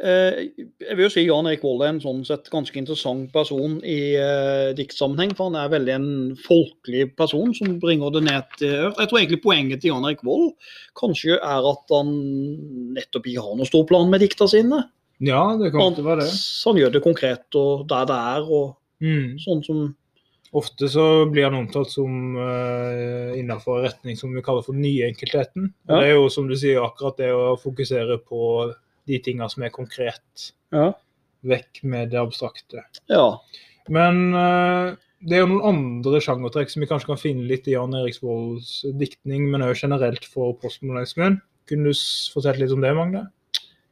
[0.00, 4.14] Jeg vil jo si Jan Erik Vold er en sånn sett ganske interessant person i
[4.16, 5.34] eh, diktsammenheng.
[5.36, 6.08] For han er veldig en
[6.46, 8.88] folkelig person som bringer det ned til.
[8.88, 10.54] Jeg tror egentlig poenget til Jan Erik Vold
[11.00, 12.14] kanskje er at han
[12.96, 14.82] nettopp ikke har noen stor plan med dikta sine.
[15.20, 16.32] Ja, det kan Han, være det.
[16.64, 19.38] han gjør det konkret og der det er, og Mm.
[19.40, 19.78] sånn som
[20.52, 25.70] Ofte så blir han omtalt som uh, innenfor en retning som vi kaller for nyenkeltheten.
[25.88, 26.00] Ja.
[26.02, 28.40] Det er jo som du sier akkurat det å fokusere på
[29.10, 30.92] de tingene som er konkret, Ja.
[31.46, 32.84] vekk med det abstrakte.
[33.10, 33.26] ja.
[33.90, 34.94] Men uh,
[35.26, 38.84] det er jo noen andre sjangertrekk som vi kanskje kan finne litt i Jan Eriksvolds
[39.00, 41.40] diktning, men òg generelt for postmodernismen.
[41.66, 43.24] Kunne du fortelle litt om det, Magne?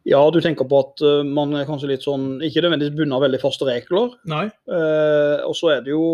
[0.09, 3.27] Ja, du tenker på at uh, man er kanskje litt sånn Ikke nødvendigvis bundet av
[3.27, 4.15] veldig faste regler.
[4.31, 4.47] Nei?
[4.71, 6.07] Uh, og så er det jo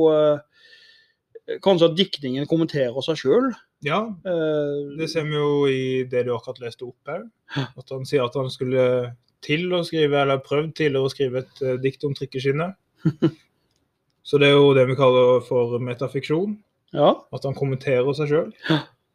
[1.61, 3.51] kanskje at diktningen kommenterer seg sjøl.
[3.85, 7.27] Ja, det ser vi jo i det du akkurat leste opp òg.
[7.55, 8.87] At han sier at han skulle
[9.45, 12.79] til å skrive, eller prøvd tidligere å skrive et eh, dikt om trikkeskinnet.
[14.29, 16.57] Så det er jo det vi kaller for metafiksjon.
[16.97, 17.13] ja.
[17.35, 18.53] At han kommenterer seg sjøl.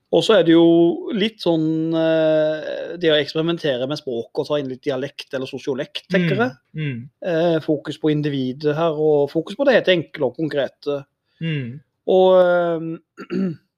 [0.10, 4.58] Og så er det jo litt sånn eh, det å eksperimentere med språk og ta
[4.58, 6.56] inn litt dialekt eller sosiolekt, tenker jeg.
[6.78, 7.00] Mm.
[7.30, 11.04] Eh, fokus på individet her, og fokus på det helt enkle og konkrete.
[11.46, 11.78] Mm.
[12.10, 13.46] Og eh,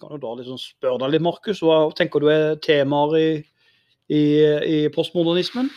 [0.00, 3.28] kan jo da liksom spørre deg litt, Markus, hva tenker du er temaer i,
[4.12, 4.22] i,
[4.76, 5.70] i postmodernismen?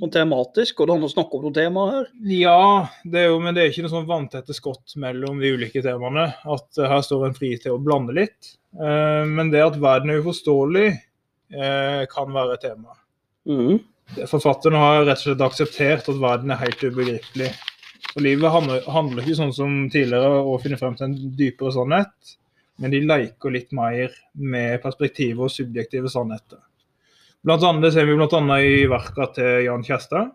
[0.00, 2.06] Sånn tematisk, og det an å snakke om noen temaer her?
[2.26, 2.62] Ja,
[3.06, 6.24] det er jo, men det er ikke noe sånn vanntette skott mellom de ulike temaene.
[6.42, 8.56] At eh, her står en fri til å blande litt.
[8.74, 10.88] Eh, men det at verden er uforståelig,
[11.54, 12.98] eh, kan være et tema.
[13.46, 13.78] Mm.
[14.26, 17.52] Forfatteren har rett og slett akseptert at verden er helt ubegripelig.
[18.16, 22.34] Og livet handler, handler ikke sånn som tidligere å finne frem til en dypere sannhet,
[22.76, 26.60] men de leker litt mer med perspektiv og subjektive sannheter.
[27.46, 28.40] Blant annet, det ser vi bl.a.
[28.58, 30.32] i verka til Jan Kjærstad.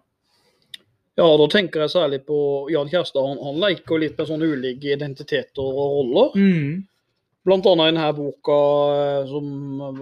[1.19, 2.37] Ja, da tenker jeg særlig på
[2.71, 3.25] Jan Kjærstad.
[3.27, 6.37] Han, han leker litt med sånne ulike identiteter og roller.
[6.39, 6.79] Mm.
[7.45, 8.57] Blant annet i denne boka
[8.93, 9.47] eh, som
[9.81, 9.99] eh,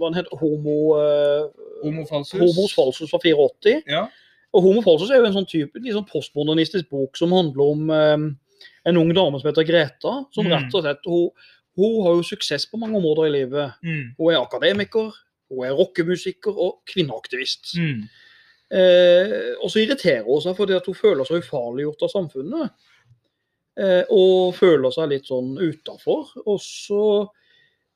[0.00, 2.40] Hva den heter Homo, eh, Homo falsus.
[2.40, 3.76] Homos falsus fra 84.
[3.86, 4.06] Ja.
[4.56, 7.92] Og Homo falsus er jo en sånn type litt sånn postmodernistisk bok som handler om
[7.94, 8.16] eh,
[8.88, 10.14] en ung dame som heter Greta.
[10.34, 10.54] Som Mm.
[10.56, 11.30] rett og slett hun,
[11.78, 13.78] hun har jo suksess på mange områder i livet.
[13.86, 14.14] Mm.
[14.18, 15.12] Hun er akademiker,
[15.48, 17.76] hun er rockemusiker og kvinneaktivist.
[17.78, 18.02] Mm.
[18.68, 22.74] Eh, og så irriterer hun seg fordi at hun føler seg ufarliggjort av samfunnet.
[23.78, 26.32] Eh, og føler seg litt sånn utafor.
[26.44, 27.02] Og så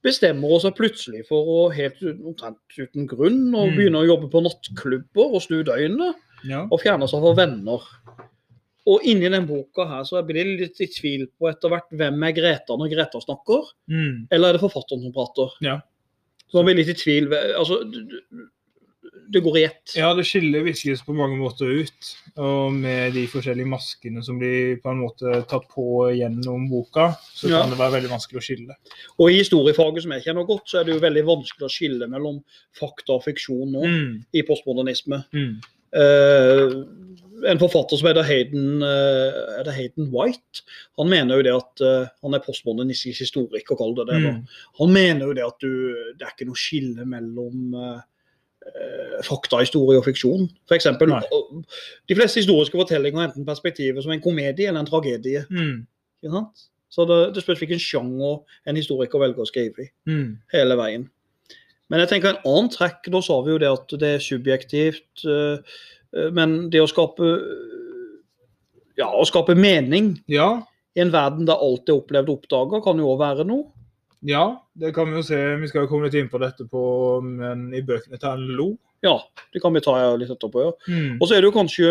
[0.03, 3.77] bestemmer hun seg plutselig for å helt omtrent uten grunn å Mm.
[3.77, 6.17] begynne å jobbe på nattklubber og snu døgnet.
[6.49, 6.65] Ja.
[6.71, 7.83] Og fjerne seg fra venner.
[8.87, 12.23] Og inni den boka her så blir det litt i tvil på etter hvert hvem
[12.27, 14.27] er Greta når Greta snakker, Mm.
[14.31, 15.51] eller er det forfatteren som prater?
[15.63, 15.81] Ja.
[16.51, 17.29] Så man blir litt i tvil.
[17.57, 17.79] Altså,
[19.33, 19.95] det går i ett.
[19.97, 22.09] ja, det skiller Viskes på mange måter ut.
[22.37, 27.49] Og med de forskjellige maskene som blir på en måte tatt på gjennom boka, så
[27.49, 27.61] Ja.
[27.63, 28.77] kan det være veldig vanskelig å skille.
[29.19, 32.09] Og i historiefaget som jeg kjenner godt, så er det jo veldig vanskelig å skille
[32.09, 32.43] mellom
[32.79, 34.25] fakta og fiksjon nå Mm.
[34.35, 35.25] i postmodernisme.
[35.33, 35.61] Mm.
[35.93, 36.77] Eh,
[37.48, 40.62] en forfatter som heter Hayden, uh, er Hayden White,
[40.98, 44.20] han mener jo det at uh, han er postmodernistisk historiker, kall det det.
[44.23, 44.40] Mm.
[44.81, 45.70] Han mener jo det at du,
[46.19, 48.02] det er ikke noe skille mellom uh,
[48.66, 50.47] eh, fakta, historie og fiksjon.
[50.70, 51.14] For eksempel,
[52.09, 55.44] de fleste historiske fortellinger har enten perspektivet som en komedie eller en tragedie.
[55.51, 55.82] Mm.
[56.93, 59.90] Så det, det spørs hvilken sjanger en historiker velger å skrive i.
[60.06, 60.31] Mm.
[60.55, 61.10] hele veien.
[61.93, 65.24] Men jeg tenker en annen trekk, da sa vi jo det at det er subjektivt.
[65.28, 65.60] eh,
[66.16, 67.28] eh, Men det å skape
[68.97, 70.62] ja, å skape mening Ja,
[70.97, 73.70] i en verden der alt er opplevd og oppdaga, kan jo òg være noe.
[74.24, 75.39] ja, det kan vi jo se.
[75.60, 76.82] Vi skal jo komme litt inn på dette på,
[77.24, 78.56] men i bøkene til NLO.
[78.56, 78.69] Lo.
[79.02, 79.16] Ja,
[79.52, 80.62] det kan vi ta litt etterpå.
[80.62, 80.73] ja.
[80.89, 81.19] Mm.
[81.20, 81.90] Og så er det jo kanskje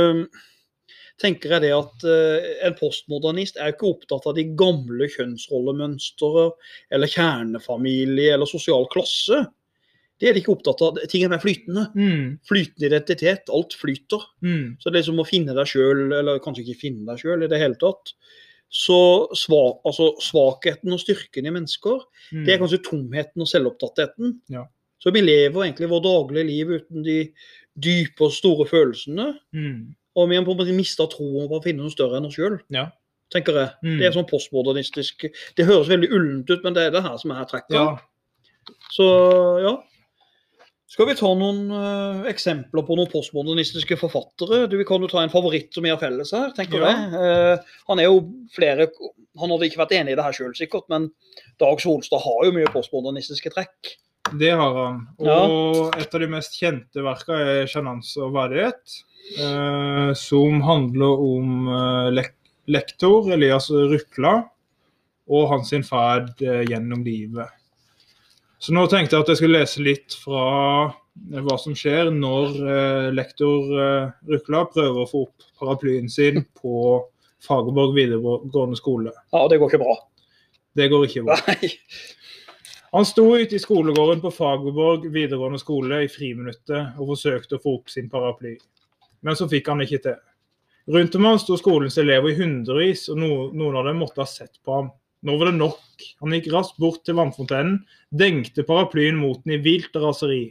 [1.21, 6.47] tenker jeg det at eh, En postmodernist er jo ikke opptatt av de gamle kjønnsrollemønstre
[6.95, 9.43] eller kjernefamilie eller sosial klasse.
[10.22, 10.99] Det er de ikke opptatt av.
[11.10, 11.88] Ting er mer flytende.
[11.98, 12.35] Mm.
[12.45, 13.49] Flytende identitet.
[13.49, 14.22] Alt flyter.
[14.45, 14.76] Mm.
[14.77, 17.49] Så det er liksom å finne deg sjøl, eller kanskje ikke finne deg sjøl i
[17.49, 18.14] det hele tatt.
[18.72, 18.99] Så
[19.35, 22.45] sva, altså, svakheten og styrken i mennesker, Mm.
[22.45, 24.38] det er kanskje tomheten og selvopptattheten.
[24.53, 24.68] Ja.
[25.02, 27.18] Så vi lever egentlig vårt daglige liv uten de
[27.81, 29.34] dype og store følelsene.
[29.57, 29.95] Mm.
[30.15, 32.35] Og vi har på en måte mista troen på å finne noe større enn oss
[32.38, 32.91] sjøl, Ja.
[33.34, 33.69] tenker jeg.
[33.84, 33.98] Mm.
[33.98, 35.26] Det er sånn postmodernistisk
[35.56, 37.72] Det høres veldig ullent ut, men det er det her som er trekket.
[37.73, 37.98] ja.
[38.93, 39.07] Så
[39.64, 39.77] ja.
[40.91, 44.65] Skal vi ta noen uh, eksempler på noen postmodernistiske forfattere?
[44.68, 46.91] Du, vi kan jo ta en favoritt som vi har felles her, tenker Ja.
[46.91, 47.13] jeg.
[47.15, 48.18] Uh, han er jo
[48.51, 48.89] flere
[49.39, 51.05] Han hadde ikke vært enig i det her sjøl, sikkert, men
[51.61, 53.93] Dag Solstad har jo mye postmodernistiske trekk.
[54.35, 54.99] Det har han.
[55.23, 55.38] Ja.
[55.47, 58.97] Og et av de mest kjente verka er 'Sjenanse og verdighet',
[59.39, 62.35] uh, som handler om eh, lek
[62.68, 64.35] lektor Elias Rukla
[65.31, 67.49] og hans ferd eh, gjennom livet.
[68.61, 70.41] Så nå tenkte jeg at jeg skulle lese litt fra
[70.85, 76.43] eh, hva som skjer når eh, lektor eh, Rukla prøver å få opp paraplyen sin
[76.61, 77.01] på
[77.41, 79.13] Fagerborg videregående skole.
[79.33, 79.95] Ja, og det går ikke bra.
[80.77, 81.39] Det går ikke bra.
[81.49, 81.71] Nei.
[82.91, 87.79] Han sto ute i skolegården på Fagerborg videregående skole i friminuttet og forsøkte å få
[87.79, 88.57] opp sin paraply,
[89.25, 90.19] men så fikk han ikke til.
[90.91, 94.29] Rundt om han sto skolens elever i hundrevis, og no noen av dem måtte ha
[94.29, 94.91] sett på ham.
[95.22, 96.07] Nå var det nok.
[96.23, 100.43] Han gikk raskt bort til vannfontenen, dengte paraplyen mot den i vilt raseri.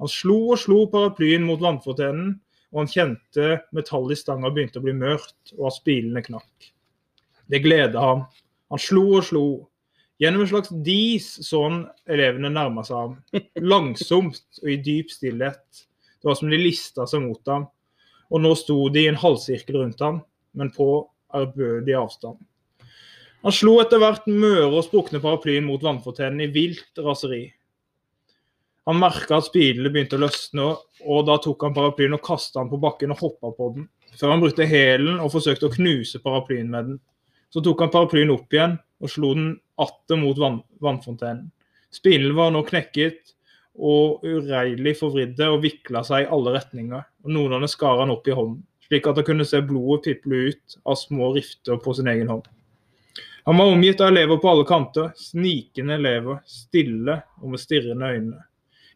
[0.00, 2.34] Han slo og slo paraplyen mot vannfontenen,
[2.70, 6.70] og han kjente metallet i stanga begynte å bli mørkt, og at spilene knakk.
[7.50, 8.26] Det gleda ham.
[8.70, 9.44] Han slo og slo.
[10.20, 11.78] Gjennom en slags dis så han
[12.12, 13.16] elevene nærme seg ham.
[13.72, 15.86] Langsomt og i dyp stillhet.
[16.20, 17.64] Det var som de lista seg mot ham.
[18.30, 20.20] Og nå sto de i en halvsirkel rundt ham,
[20.54, 20.86] men på
[21.34, 22.38] ærbødig avstand.
[23.40, 27.46] Han slo etter hvert møre og sprukne paraplyen mot vannfontenen i vilt raseri.
[28.88, 30.66] Han merka at spilene begynte å løsne,
[31.08, 33.86] og da tok han paraplyen og kasta den på bakken og hoppa på den.
[34.18, 37.00] Før han brukte hælen og forsøkte å knuse paraplyen med den.
[37.48, 39.50] Så tok han paraplyen opp igjen og slo den
[39.80, 41.48] atter mot vann, vannfontenen.
[41.94, 43.32] Spilene var nå knekket
[43.80, 47.08] og uregelig forvridde og vikla seg i alle retninger.
[47.24, 50.10] Og Noen av dem skar han opp i hånden, slik at han kunne se blodet
[50.10, 52.44] piple ut av små rifter på sin egen hånd.
[53.44, 58.40] Han var omgitt av elever på alle kanter, snikende elever, stille og med stirrende øyne.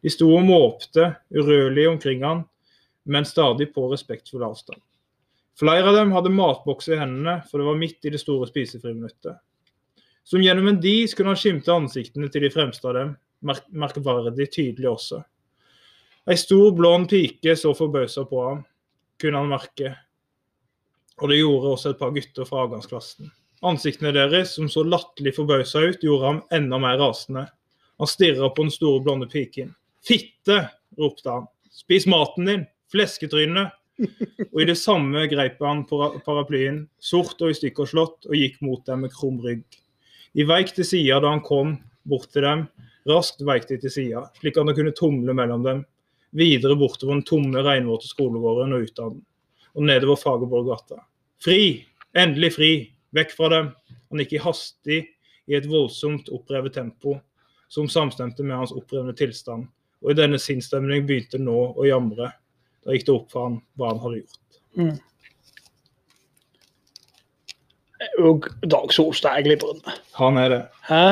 [0.05, 2.43] De sto og måpte urørlig omkring han,
[3.05, 4.81] men stadig på respektfull avstand.
[5.59, 9.39] Flere av dem hadde matbokser i hendene, for det var midt i det store spisefriminuttet.
[10.25, 13.15] Som gjennom en dis kunne han skimte ansiktene til de fremste av dem,
[13.45, 15.21] merk merkverdig tydelig også.
[16.25, 18.63] Ei stor, blond pike så forbausa på ham,
[19.21, 19.93] kunne han merke,
[21.21, 23.29] og det gjorde også et par gutter fra avgangsklassen.
[23.65, 27.47] Ansiktene deres, som så latterlig forbausa ut, gjorde ham enda mer rasende.
[27.99, 29.73] Han stirra på den store, blonde piken.
[30.05, 30.67] Fitte!
[30.99, 31.47] ropte han.
[31.73, 32.67] Spis maten din!
[32.93, 33.71] Flesketryne!
[34.53, 38.85] Og i det samme greip han paraplyen, sort og i stykker slått, og gikk mot
[38.87, 39.65] dem med krum rygg.
[40.35, 42.67] De veik til sida da han kom bort til dem.
[43.09, 45.85] Raskt veik de til sida, slik at han kunne tumle mellom dem.
[46.35, 49.23] Videre bortover den tomme, regnvåte skolegården og ut av den.
[49.75, 50.99] Og nedover Fagerborggata.
[51.43, 51.85] Fri!
[52.15, 52.73] Endelig fri!
[53.15, 53.71] Vekk fra dem!
[54.11, 55.01] Han gikk i hastig
[55.47, 57.19] i et voldsomt opprevet tempo,
[57.69, 59.69] som samstemte med hans opprevne tilstand.
[60.05, 62.33] Og i denne sinnsstemning begynte nå å jamre.
[62.85, 64.41] Da gikk det opp for han hva han hadde gjort.
[68.21, 69.95] Og Dag Solstad er glimrende.
[70.19, 70.61] Han er det.
[70.91, 71.07] Hæ?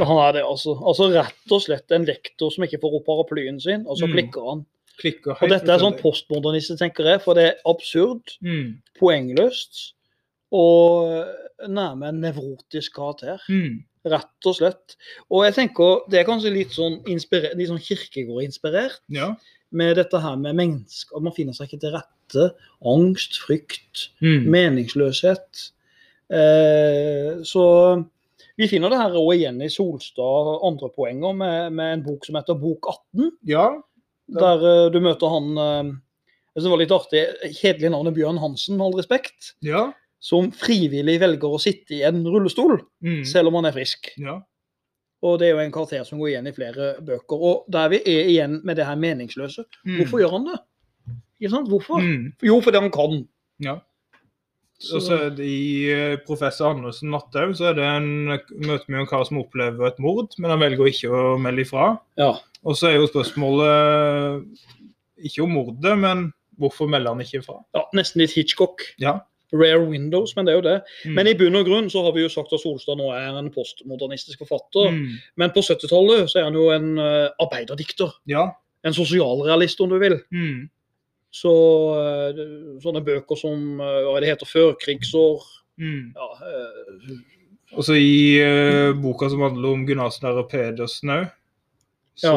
[0.00, 0.74] Han er det, altså.
[0.80, 4.14] Altså Rett og slett en lektor som ikke får opp paraplyen sin, og så Mm.
[4.16, 4.66] klikker han.
[4.98, 8.82] Klikker Og dette er sånn postmodernist, tenker jeg, for det er absurd, mm.
[8.98, 9.92] poengløst
[10.52, 13.40] og nærmere en nevrotisk karakter.
[13.48, 13.80] Mm.
[14.12, 14.96] Rett og slett.
[15.30, 19.34] Og jeg tenker det er kanskje litt sånn, litt sånn Kirkegård-inspirert Ja.
[19.70, 21.16] med dette her med mennesker.
[21.16, 22.48] At man finner seg ikke til rette.
[22.84, 24.48] Angst, frykt, Mm.
[24.50, 25.70] meningsløshet.
[26.32, 27.64] Eh, så
[28.56, 32.36] vi finner det her også igjen i Solstad andre poenger med, med en bok som
[32.38, 33.32] heter Bok 18.
[33.44, 33.70] ja.
[34.32, 35.90] Der uh, du møter han uh,
[36.54, 37.24] det var litt artig,
[37.58, 39.50] Kjedelig navn er Bjørn Hansen, med all respekt.
[39.66, 39.90] Ja.
[40.22, 43.24] Som frivillig velger å sitte i en rullestol, Mm.
[43.26, 44.12] selv om han er frisk.
[44.18, 44.40] ja.
[45.22, 47.38] Og det er jo en karakter som går igjen i flere bøker.
[47.38, 49.62] Og der vi er igjen med det her meningsløse.
[49.86, 49.98] Mm.
[50.00, 50.56] Hvorfor gjør han det?
[51.40, 51.68] Ikke sant?
[51.70, 52.00] Hvorfor?
[52.02, 52.32] Mm.
[52.42, 53.28] Jo, fordi han kan.
[53.62, 53.76] Ja.
[54.80, 58.26] Så- Og så er det I eh, professor Andersen Natthaug så er det en
[58.66, 62.00] møte med en kar som opplever et mord, men han velger ikke å melde ifra.
[62.18, 62.32] ja.
[62.64, 64.44] Og så er jo spørsmålet
[65.24, 67.60] ikke om mordet, men hvorfor melder han ikke ifra?
[67.74, 68.82] ja, nesten litt Hitchcock.
[68.98, 69.20] Ja.
[69.52, 70.76] Rare Windows, men det er jo det.
[71.04, 71.14] Mm.
[71.18, 73.50] Men i bunn og grunn så har vi jo sagt at Solstad nå er en
[73.52, 74.90] postmodernistisk forfatter.
[74.92, 75.16] mm.
[75.36, 78.14] Men på 70-tallet så er han jo en eh, arbeiderdikter.
[78.32, 78.48] Ja.
[78.84, 80.18] En sosialrealist, om du vil.
[80.34, 80.70] Mm.
[81.32, 81.52] Så
[81.96, 82.40] eh,
[82.84, 85.50] sånne bøker som eh, hva det heter, førkrigsår
[85.80, 86.12] Mm.
[86.14, 87.14] ja, eh,
[87.72, 91.30] Og så i eh, boka som handler om Gunnarsen og Pedersen òg,
[92.20, 92.32] så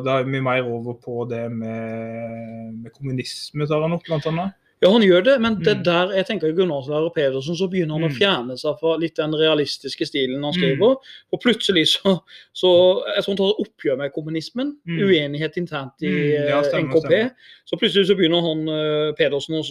[0.00, 4.56] da er vi mer over på det med, med kommunisme, tar han opp, blant annet.
[4.80, 5.82] Ja, han gjør det, men det Mm.
[5.84, 8.18] der jeg tenker gymnaslærer Pedersen, så begynner han å Mm.
[8.18, 10.58] fjerne seg fra litt den realistiske stilen han Mm.
[10.60, 10.96] skriver.
[11.32, 12.20] Og plutselig så,
[12.54, 14.76] så Jeg tror han tar oppgjør med kommunismen.
[14.86, 14.98] Mm.
[15.02, 17.06] Uenighet internt i Mm, ja, eh, stemmer, NKP.
[17.08, 17.30] stemmer.
[17.66, 19.62] Så plutselig så begynner han eh, Pedersen,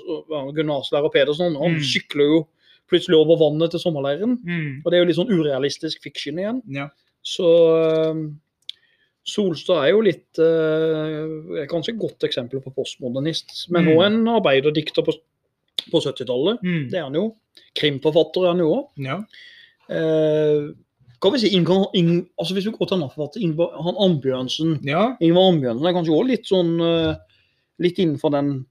[0.55, 1.79] gymnaslærer Pedersen, han Mm.
[1.81, 2.47] sykler jo
[2.91, 4.37] plutselig over vannet til sommerleiren.
[4.45, 4.81] Mm.
[4.85, 6.61] Og det er jo litt sånn urealistisk fiksjon igjen.
[6.69, 6.89] Ja.
[7.23, 8.13] Så eh,
[9.27, 13.91] Solstad er jo litt eh, kanskje et godt eksempel på postmodernist, men Mm.
[13.97, 15.13] også en arbeiderdikter på,
[15.91, 16.61] på 70-tallet.
[16.63, 16.85] Mm.
[16.89, 17.25] Det er han jo.
[17.75, 18.85] Krimforfatter er han jo òg.
[19.03, 19.19] ja.
[19.89, 20.73] Eh,
[21.19, 25.15] kan vi si altså Hvis vi går til en forfatter, Ingvar, han Ambjørnsen Ja.
[25.19, 27.15] Ingvar Ambjørnsen er kanskje òg litt sånn uh,
[27.79, 28.65] Litt innenfor den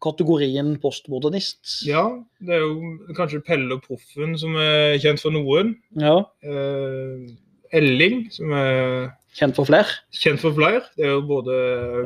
[0.00, 1.84] kategorien postmodernist.
[1.86, 2.22] ja.
[2.40, 5.74] Det er jo kanskje Pelle og Proffen som er kjent for noen.
[5.98, 7.26] Ja, Eh,
[7.72, 9.86] Elling, som er Kjent for flere.
[10.16, 10.80] kjent for flere.
[10.96, 11.56] Det er jo både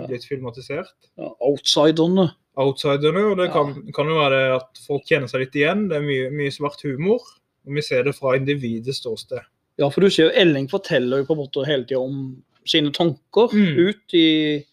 [0.08, 0.90] blitt filmatisert.
[1.20, 2.28] Ja, Outsiderne.
[2.58, 5.84] Outsiderne, og det kan, kan jo være at folk kjenner seg litt igjen.
[5.88, 7.22] Det er mye, mye svart humor.
[7.68, 9.44] Og vi ser det fra individets ståsted.
[9.78, 12.90] Ja, for du ser jo Elling forteller jo på en måte hele tida om sine
[12.92, 13.78] tanker Mm.
[13.78, 14.64] ut, i,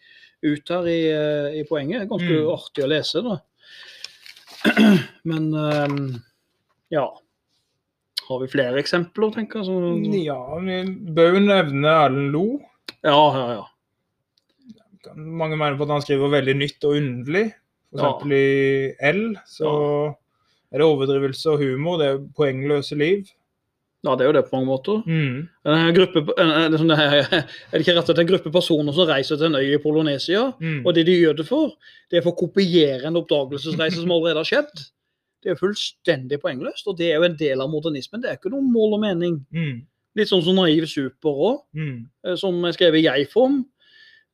[0.43, 2.09] ut her i, eh, i poenget.
[2.09, 2.49] Ganske Mm.
[2.57, 3.37] artig å lese, da.
[5.29, 6.23] Men um,
[6.91, 7.05] ja.
[8.27, 9.69] Har vi flere eksempler, tenker jeg?
[9.69, 10.81] Så, Ja, vi
[11.15, 12.45] bør jo nevne Erlend Lo.
[13.03, 13.65] ja, ja, ja.
[15.15, 17.45] Mange mener på at han skriver veldig nytt og underlig.
[17.95, 18.35] For Ja.
[18.35, 19.69] i L så
[20.73, 21.97] er det overdrivelse og humor.
[21.97, 23.29] Det er poengløse liv.
[24.05, 24.99] Ja, det er jo det på mange måter.
[25.07, 25.47] Mm.
[25.65, 27.23] En gruppe, en, en, sånn er
[27.71, 29.81] det ikke rett at det er en gruppe personer som reiser til en øy i
[29.81, 30.43] Polonesia?
[30.61, 30.83] Mm.
[30.85, 31.73] Og det de gjør det for,
[32.11, 34.85] det er for å kopiere en oppdagelsesreise som allerede har skjedd.
[35.43, 38.21] Det er fullstendig poengløst, og det er jo en del av modernismen.
[38.23, 39.39] Det er ikke noe mål og mening.
[39.53, 39.85] Mm.
[40.17, 42.07] Litt sånn som Naiv Super òg, Mm.
[42.37, 43.65] som er skrevet i jeg-form.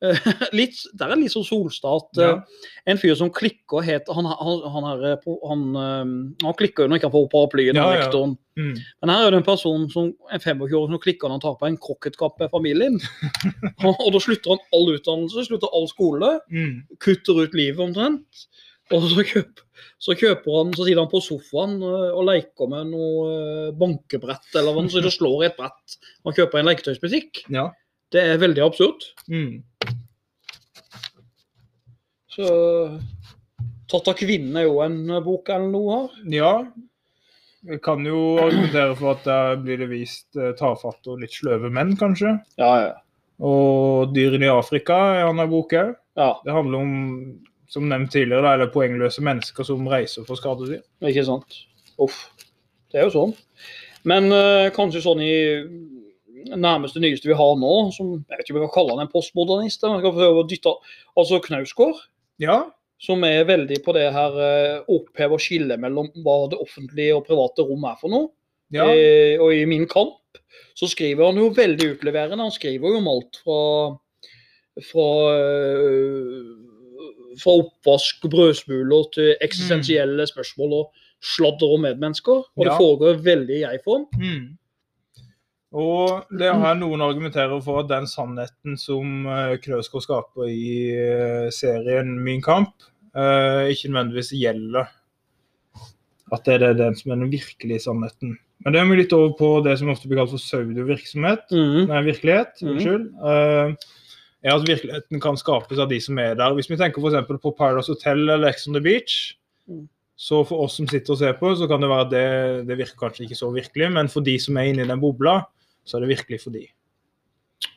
[0.04, 0.16] Eh,
[0.60, 2.30] litt, der er litt sånn Solstad Ja.
[2.36, 2.42] eh,
[2.92, 6.10] en fyr som klikker het Han, han, han, er, eh, han, eh,
[6.44, 8.10] han klikker jo når ikke han får paraplyen Ja, ja.
[8.58, 8.74] Mm.
[9.02, 11.68] Men her er det en person som en 25-åring som klikker når han tar på
[11.70, 13.00] en krokketkapp med familien.
[13.88, 16.84] og, og da slutter han all utdannelse, slutter all skole, Mm.
[17.00, 18.46] kutter ut livet omtrent.
[18.94, 19.64] Og så, kjøper,
[20.02, 24.60] så kjøper han, så sitter han på sofaen øh, og leker med noe øh, bankebrett
[24.60, 25.98] eller noe, så og slår i et brett.
[26.28, 27.44] Han kjøper en leketøysbutikk.
[27.54, 27.68] Ja.
[28.14, 29.08] Det er veldig absurd.
[29.32, 29.64] Mm.
[32.34, 32.48] Så
[33.94, 36.18] Tatt av kvinnen er jo en bok eller noe her.
[36.40, 36.56] ja.
[37.64, 41.70] Jeg kan jo argumentere for at der blir det vist eh, tafatte og litt sløve
[41.72, 42.34] menn, kanskje.
[42.60, 42.90] Ja, ja.
[43.44, 45.94] Og dyrene i Afrika er en annen bok òg.
[46.20, 46.28] ja.
[46.44, 46.92] Det handler om,
[47.74, 50.84] som nevnt tidligere, da, er poengløse mennesker som reiser for skadedyr.
[51.10, 51.64] Ikke sant.
[52.02, 52.28] Uff.
[52.94, 53.34] Det er jo sånn.
[54.10, 55.34] Men øh, kanskje sånn i
[56.54, 59.12] nærmeste nyeste vi har nå, som jeg vet ikke om vi kan kalle han en
[59.14, 60.74] postmodernist, men jeg kan prøve å dytte
[61.18, 62.02] Altså Knausgård.
[62.42, 62.64] Ja.
[63.04, 67.26] som er veldig på det her opphever oppheve og skille mellom hva det offentlige og
[67.28, 68.30] private rom er for noe.
[68.74, 68.88] ja.
[68.90, 70.20] Eh, og i Min kamp
[70.78, 72.42] så skriver han jo veldig utleverende.
[72.42, 73.60] Han skriver jo om alt fra
[74.82, 76.73] fra, eh,
[77.42, 82.44] fra oppvask og brødsmuler til eksistensielle spørsmål og sladder om medmennesker.
[82.58, 84.06] Og det foregår veldig i jeg-form.
[84.20, 84.52] Mm.
[85.74, 89.26] Og det har noen argumenterer for at den sannheten som
[89.64, 92.86] Krøsko skaper i eh, serien Min kamp,
[93.18, 94.92] eh, ikke nødvendigvis gjelder.
[96.34, 98.38] At det er den som er den virkelige sannheten.
[98.64, 101.50] Men det er vi litt over på det som ofte blir kalt for pseudovirksomhet.
[101.52, 101.90] Mm.
[101.90, 102.54] Nei, virkelighet.
[102.62, 102.72] Mhm.
[102.72, 103.10] Unnskyld.
[103.28, 103.92] Eh,
[104.44, 106.54] er at virkeligheten kan skapes av de som er der.
[106.58, 107.28] Hvis vi tenker f.eks.
[107.42, 109.36] på Paradise Hotel eller Ex on the Beach,
[109.68, 109.88] Mm.
[110.20, 112.78] så for oss som sitter og ser på, så kan det være at det, det
[112.78, 115.38] virker kanskje ikke så virkelig, men for de som er inne i den bobla,
[115.88, 116.66] så er det virkelig for de.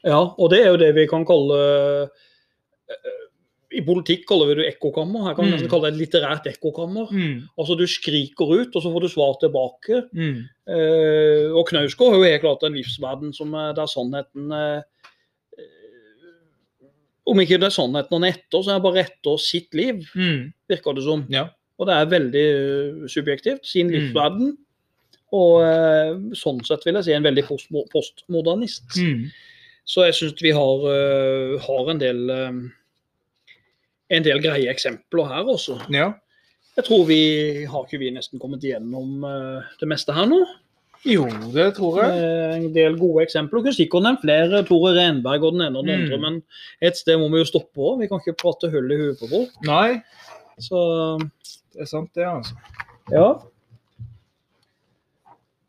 [0.02, 1.54] Ja, og det er jo det vi kan kalle
[2.90, 3.14] eh,
[3.76, 5.26] I politikk kaller vi det ekkokammer.
[5.28, 5.54] Her kan vi Mm.
[5.56, 7.10] nesten kalle det et litterært ekkokammer.
[7.12, 7.48] Mm.
[7.58, 10.02] Altså Du skriker ut, og så får du svar tilbake.
[10.14, 10.48] Mm.
[10.68, 14.82] Eh, og Knausgård har jo helt klart en livsverden som er der sannheten eh,
[17.26, 20.04] Om ikke det er sannheten han er etter, så er han bare etter sitt liv,
[20.14, 20.52] Mm.
[20.70, 21.24] virker det som.
[21.28, 21.48] Ja.
[21.78, 22.44] Og det er veldig
[23.04, 23.66] eh, subjektivt.
[23.66, 23.92] Sin Mm.
[23.96, 24.56] livsverden.
[25.32, 27.44] Og eh, sånn sett vil jeg si en veldig
[27.92, 28.94] postmodernist.
[29.02, 29.26] Mm.
[29.84, 32.30] Så jeg syns vi har, eh, har en del
[34.08, 35.80] en del greie eksempler her også.
[35.92, 36.12] ja.
[36.76, 40.42] Jeg tror vi har ikke vi nesten kommet igjennom eh, det meste her nå.
[41.06, 41.24] Jo,
[41.54, 42.14] det tror jeg.
[42.56, 43.62] En del gode eksempler.
[43.62, 44.62] Kunne sikkert nevnt flere.
[44.66, 46.04] Tore Renberg og den ene og den Mm.
[46.06, 46.18] andre.
[46.24, 46.42] Men
[46.82, 48.00] et sted må vi jo stoppe òg.
[48.00, 49.50] Vi kan ikke prate hull i huet på folk.
[49.64, 50.02] Nei,
[50.58, 51.18] Så
[51.74, 52.54] det er sant det, altså.
[53.12, 53.28] ja.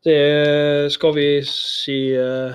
[0.06, 2.54] Det skal vi si eh,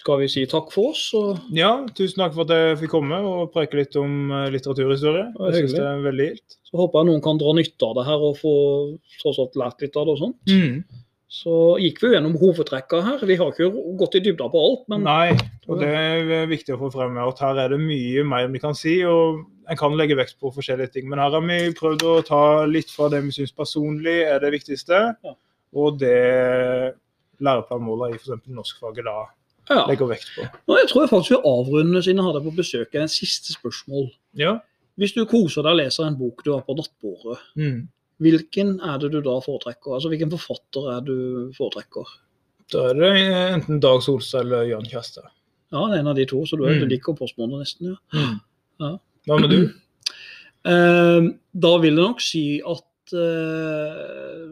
[0.00, 1.06] Skal vi si takk for oss?
[1.16, 5.26] Og Ja, tusen takk for at jeg fikk komme og preke litt om eh, litteraturhistorie.
[5.38, 6.56] Jeg syns det er veldig gildt.
[6.70, 8.54] så håper jeg noen kan dra nytte av det her og få
[9.22, 10.38] tross alt lært litt av det og sånt.
[10.48, 10.84] Mm.
[11.30, 13.20] Så gikk vi jo gjennom hovedtrekka her.
[13.22, 13.68] Vi har ikke
[14.00, 15.28] gått i dybda på alt, men Nei,
[15.70, 18.74] og det er viktig å få frem at her er det mye mer vi kan
[18.74, 18.96] si.
[19.06, 22.40] og En kan legge vekt på forskjellige ting, men her har vi prøvd å ta
[22.66, 25.34] litt fra det vi syns personlig er det viktigste, Ja.
[25.78, 26.96] og det
[27.40, 28.42] læreplanmålet i f.eks.
[28.50, 29.14] norskfaget da
[29.70, 29.84] ja.
[29.86, 30.48] legger vekt på.
[30.66, 34.10] Nå, jeg tror jeg faktisk vi avrunder siden jeg hadde på besøk en siste spørsmål.
[34.34, 34.56] Ja.
[34.98, 37.86] Hvis du koser deg og leser en bok du har på nattbordet, Mm.
[38.20, 39.94] Hvilken er det du da foretrekker?
[39.96, 41.14] Altså Hvilken forfatter er du
[41.56, 42.06] foretrekker?
[42.70, 43.12] Da er det
[43.56, 45.26] enten Dag Solstad eller Jan Kjærstad.
[45.72, 46.80] Ja, det er en av de to, så du, Mm.
[46.82, 48.24] du liker postmodernisten, ja.
[48.80, 48.92] Ja.
[49.26, 49.60] Hva med du?
[50.60, 51.22] Eh,
[51.56, 54.50] da vil jeg nok si at eh,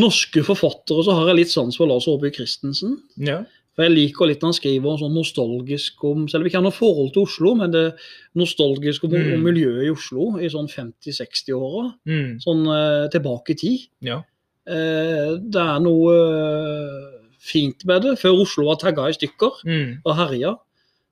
[0.00, 2.96] Norske forfattere så har jeg litt sans for Lars Aabye Christensen.
[3.20, 3.42] Ja.
[3.74, 6.66] For Jeg liker litt når han skriver sånn nostalgisk om Selv om vi ikke har
[6.68, 7.94] noe forhold til Oslo, men det
[8.38, 9.42] nostalgisk om, Mm.
[9.42, 11.94] miljøet i Oslo i sånn 50-60-åra.
[12.06, 12.38] Mm.
[12.42, 13.80] Sånn eh, tilbake i tid.
[14.00, 14.20] Ja.
[14.66, 18.14] Eh, det er noe eh, fint med det.
[18.22, 19.98] Før Oslo var tagga i stykker Mm.
[20.04, 20.54] og herja.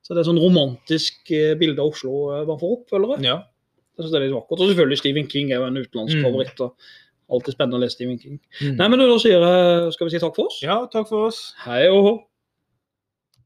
[0.03, 3.25] Så det er sånn romantisk eh, bilde av Oslo eh, man får opp, føler jeg.
[3.25, 3.43] ja.
[3.93, 4.59] Jeg synes det er litt vakkert.
[4.59, 6.23] Og selvfølgelig Stephen King er jo en utenlandsk Mm.
[6.23, 6.59] favoritt.
[6.61, 6.73] og
[7.31, 8.39] Alltid spennende å lese Stephen King.
[8.61, 8.75] Mm.
[8.77, 10.59] Nei, men Da sier jeg, skal vi si takk for oss?
[10.63, 11.53] Ja, takk for oss.
[11.63, 12.23] Hei og hå.